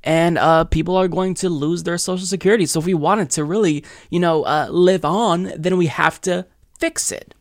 [0.04, 2.66] and uh, people are going to lose their social security.
[2.66, 6.46] So if we wanted to really, you know, uh, live on, then we have to
[6.84, 7.34] fix it.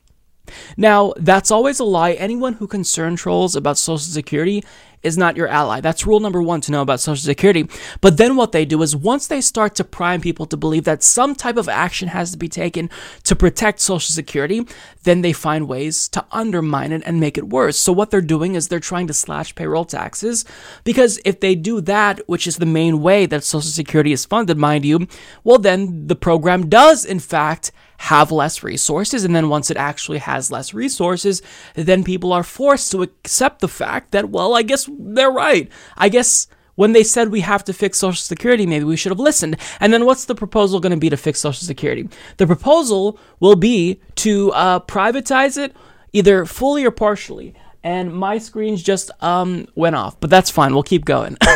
[0.76, 2.12] Now, that's always a lie.
[2.12, 4.62] Anyone who concern trolls about Social Security
[5.02, 5.80] is not your ally.
[5.80, 7.68] That's rule number one to know about Social Security.
[8.00, 11.02] But then what they do is once they start to prime people to believe that
[11.02, 12.88] some type of action has to be taken
[13.24, 14.64] to protect Social Security,
[15.02, 17.76] then they find ways to undermine it and make it worse.
[17.76, 20.44] So what they're doing is they're trying to slash payroll taxes
[20.84, 24.56] because if they do that, which is the main way that Social Security is funded,
[24.56, 25.08] mind you,
[25.42, 27.72] well, then the program does, in fact,
[28.02, 29.24] have less resources.
[29.24, 31.40] And then once it actually has less resources,
[31.74, 35.70] then people are forced to accept the fact that, well, I guess they're right.
[35.96, 39.20] I guess when they said we have to fix Social Security, maybe we should have
[39.20, 39.56] listened.
[39.78, 42.08] And then what's the proposal going to be to fix Social Security?
[42.38, 45.76] The proposal will be to uh, privatize it
[46.12, 50.82] either fully or partially and my screens just um went off but that's fine we'll
[50.82, 51.36] keep going.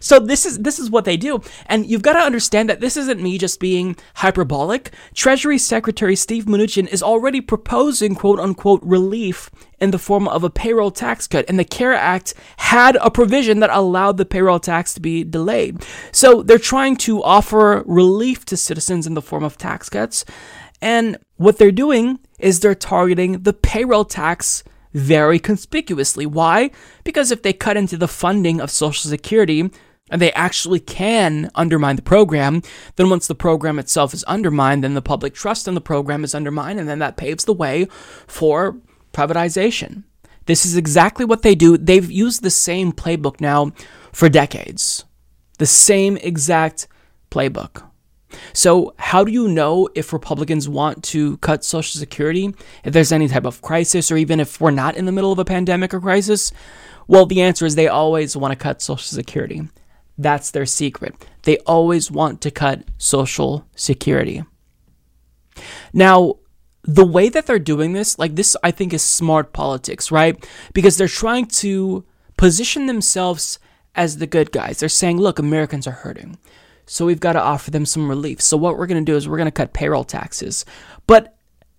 [0.00, 2.96] So this is this is what they do and you've got to understand that this
[2.96, 4.92] isn't me just being hyperbolic.
[5.14, 9.50] Treasury secretary steve mnuchin is already proposing quote unquote relief
[9.80, 13.60] in the form of a payroll tax cut and the care act had a provision
[13.60, 15.84] that allowed the payroll tax to be delayed.
[16.12, 20.24] So they're trying to offer relief to citizens in the form of tax cuts
[20.80, 26.26] and what they're doing is they're targeting the payroll tax very conspicuously.
[26.26, 26.70] Why?
[27.04, 29.70] Because if they cut into the funding of Social Security,
[30.10, 32.62] and they actually can undermine the program,
[32.96, 36.34] then once the program itself is undermined, then the public trust in the program is
[36.34, 37.86] undermined, and then that paves the way
[38.26, 38.76] for
[39.14, 40.04] privatization.
[40.46, 41.78] This is exactly what they do.
[41.78, 43.72] They've used the same playbook now
[44.12, 45.04] for decades.
[45.58, 46.88] The same exact
[47.30, 47.88] playbook.
[48.52, 52.54] So, how do you know if Republicans want to cut Social Security,
[52.84, 55.38] if there's any type of crisis, or even if we're not in the middle of
[55.38, 56.52] a pandemic or crisis?
[57.06, 59.62] Well, the answer is they always want to cut Social Security.
[60.18, 61.14] That's their secret.
[61.42, 64.44] They always want to cut Social Security.
[65.92, 66.36] Now,
[66.84, 70.44] the way that they're doing this, like this, I think is smart politics, right?
[70.72, 72.04] Because they're trying to
[72.36, 73.58] position themselves
[73.94, 74.80] as the good guys.
[74.80, 76.38] They're saying, look, Americans are hurting.
[76.92, 78.42] So we've got to offer them some relief.
[78.42, 80.66] So what we're going to do is we're going to cut payroll taxes.
[81.06, 81.34] But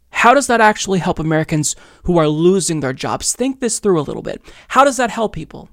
[0.10, 1.76] how does that actually help Americans
[2.06, 3.32] who are losing their jobs?
[3.32, 4.42] Think this through a little bit.
[4.70, 5.70] How does that help people?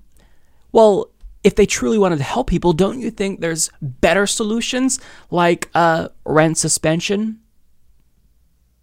[0.73, 1.11] Well,
[1.43, 5.01] if they truly wanted to help people, don't you think there's better solutions
[5.31, 7.41] like uh, rent suspension,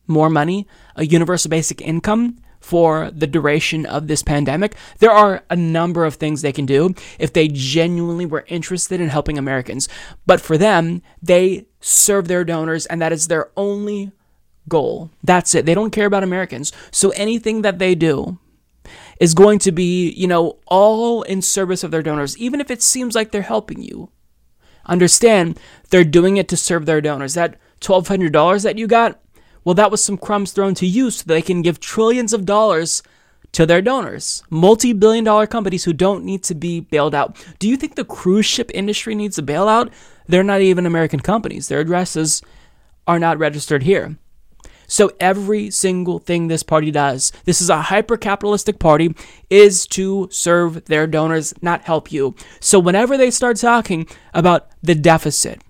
[0.08, 0.66] more money,
[0.96, 4.76] a universal basic income for the duration of this pandemic?
[5.00, 9.08] There are a number of things they can do if they genuinely were interested in
[9.08, 9.88] helping Americans.
[10.26, 14.12] But for them, they serve their donors, and that is their only
[14.68, 15.12] goal.
[15.24, 15.66] That's it.
[15.66, 16.74] They don't care about Americans.
[16.92, 18.38] So anything that they do,
[19.20, 22.82] is going to be, you know, all in service of their donors, even if it
[22.82, 24.10] seems like they're helping you.
[24.86, 27.34] Understand, they're doing it to serve their donors.
[27.34, 29.20] That $1,200 that you got,
[29.68, 33.04] well, that was some crumbs thrown to you so they can give trillions of dollars
[33.52, 37.36] to their donors, multi billion dollar companies who don't need to be bailed out.
[37.60, 39.92] Do you think the cruise ship industry needs a bailout?
[40.26, 42.42] They're not even American companies, their addresses
[43.08, 44.16] are not registered here.
[44.88, 49.14] So every single thing this party does, this is a hyper capitalistic party,
[49.50, 52.36] is to serve their donors, not help you.
[52.62, 55.62] So whenever they start talking about the deficit,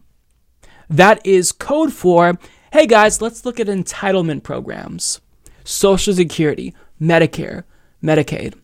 [0.88, 2.38] that is code for,
[2.73, 5.22] hey guys, let's look at entitlement programs,
[5.64, 7.64] Social Security, Medicare,
[8.03, 8.56] Medicaid.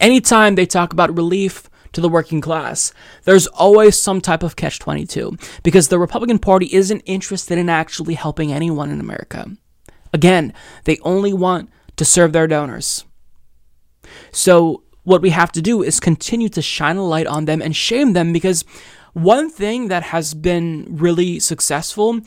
[0.00, 2.92] Anytime they talk about relief to the working class,
[3.24, 8.14] there's always some type of catch 22 because the Republican Party isn't interested in actually
[8.14, 9.50] helping anyone in America.
[10.12, 13.04] Again, they only want to serve their donors.
[14.32, 17.74] So, what we have to do is continue to shine a light on them and
[17.74, 18.64] shame them because
[19.14, 22.20] one thing that has been really successful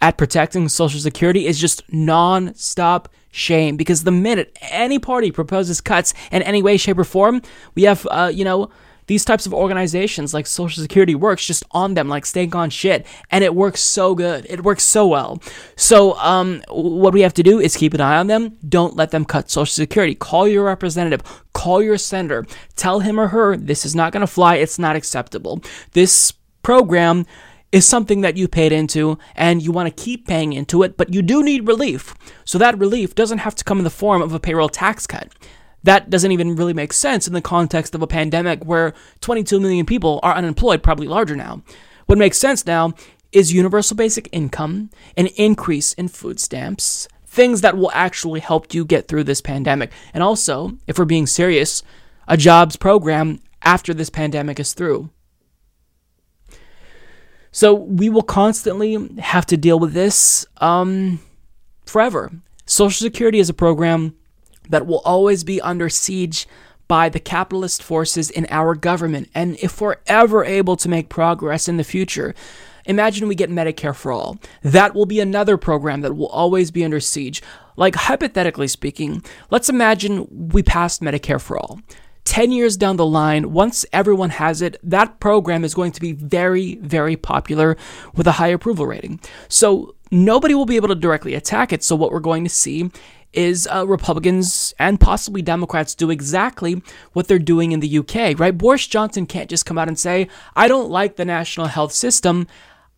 [0.00, 3.76] at protecting Social Security is just non stop shame.
[3.76, 7.42] Because the minute any party proposes cuts in any way, shape, or form,
[7.74, 8.70] we have, uh, you know,
[9.06, 13.06] these types of organizations like Social Security works just on them like steak on shit,
[13.30, 14.46] and it works so good.
[14.48, 15.40] It works so well.
[15.76, 18.56] So, um, what we have to do is keep an eye on them.
[18.68, 20.16] Don't let them cut Social Security.
[20.16, 21.22] Call your representative.
[21.52, 22.46] Call your senator.
[22.74, 24.56] Tell him or her this is not going to fly.
[24.56, 25.62] It's not acceptable.
[25.92, 26.32] This
[26.62, 27.26] program
[27.76, 31.12] is something that you paid into and you want to keep paying into it, but
[31.12, 32.14] you do need relief.
[32.44, 35.32] So that relief doesn't have to come in the form of a payroll tax cut
[35.82, 39.86] that doesn't even really make sense in the context of a pandemic where 22 million
[39.86, 41.62] people are unemployed, probably larger now.
[42.06, 42.94] What makes sense now
[43.30, 48.84] is universal basic income, an increase in food stamps, things that will actually help you
[48.84, 49.92] get through this pandemic.
[50.12, 51.84] And also, if we're being serious,
[52.26, 55.10] a jobs program after this pandemic is through.
[57.56, 61.20] So we will constantly have to deal with this um,
[61.86, 62.30] forever.
[62.66, 64.14] Social Security is a program
[64.68, 66.46] that will always be under siege
[66.86, 69.30] by the capitalist forces in our government.
[69.34, 72.34] And if we're ever able to make progress in the future,
[72.84, 74.36] imagine we get Medicare for all.
[74.60, 77.42] That will be another program that will always be under siege.
[77.74, 81.80] Like, hypothetically speaking, let's imagine we passed Medicare for all.
[82.26, 86.12] 10 years down the line, once everyone has it, that program is going to be
[86.12, 87.76] very, very popular
[88.14, 89.20] with a high approval rating.
[89.48, 91.82] So nobody will be able to directly attack it.
[91.82, 92.90] So what we're going to see
[93.32, 96.82] is uh, Republicans and possibly Democrats do exactly
[97.12, 98.56] what they're doing in the UK, right?
[98.56, 102.48] Boris Johnson can't just come out and say, I don't like the national health system.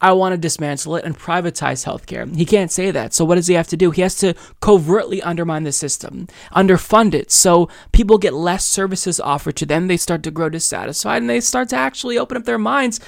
[0.01, 2.35] I want to dismantle it and privatize healthcare.
[2.35, 3.12] He can't say that.
[3.12, 3.91] So what does he have to do?
[3.91, 7.31] He has to covertly undermine the system, underfund it.
[7.31, 9.89] So people get less services offered to them.
[9.89, 13.01] They start to grow dissatisfied and they start to actually open up their minds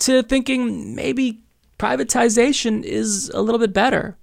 [0.00, 1.42] to thinking maybe
[1.78, 4.18] privatization is a little bit better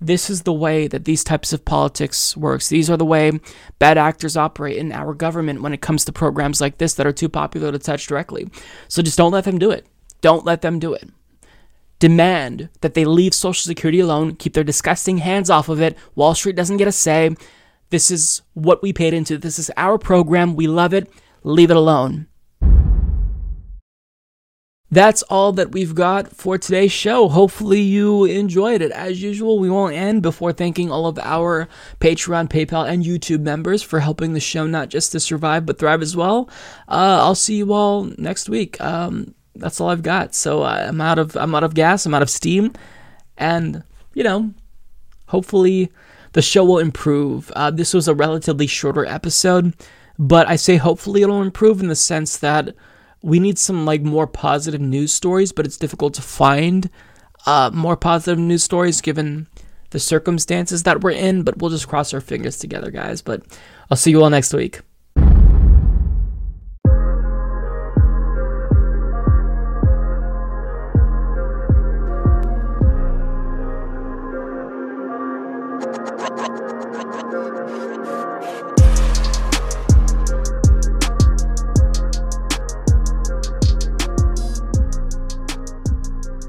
[0.00, 2.68] this is the way that these types of politics works.
[2.68, 3.32] These are the way
[3.78, 7.12] bad actors operate in our government when it comes to programs like this that are
[7.12, 8.48] too popular to touch directly.
[8.88, 9.86] So just don't let them do it.
[10.20, 11.08] Don't let them do it.
[11.98, 15.96] Demand that they leave Social Security alone, keep their disgusting hands off of it.
[16.14, 17.34] Wall Street doesn't get a say.
[17.90, 19.36] This is what we paid into.
[19.36, 20.56] This is our program.
[20.56, 21.12] We love it.
[21.42, 22.26] Leave it alone
[24.90, 27.28] that's all that we've got for today's show.
[27.28, 28.90] Hopefully, you enjoyed it.
[28.90, 31.68] As usual, we won't end before thanking all of our
[32.00, 36.02] Patreon, PayPal, and YouTube members for helping the show not just to survive but thrive
[36.02, 36.48] as well.
[36.88, 38.80] Uh, I'll see you all next week.
[38.80, 40.34] Um, that's all I've got.
[40.34, 42.06] So uh, I'm out of I'm out of gas.
[42.06, 42.72] I'm out of steam,
[43.36, 43.82] and
[44.14, 44.52] you know,
[45.26, 45.90] hopefully
[46.32, 47.50] the show will improve.
[47.52, 49.74] Uh, this was a relatively shorter episode,
[50.18, 52.74] but I say hopefully it'll improve in the sense that
[53.22, 56.90] we need some like more positive news stories, but it's difficult to find
[57.46, 59.46] uh, more positive news stories given
[59.90, 61.42] the circumstances that we're in.
[61.42, 63.22] But we'll just cross our fingers together, guys.
[63.22, 63.42] But
[63.90, 64.80] I'll see you all next week.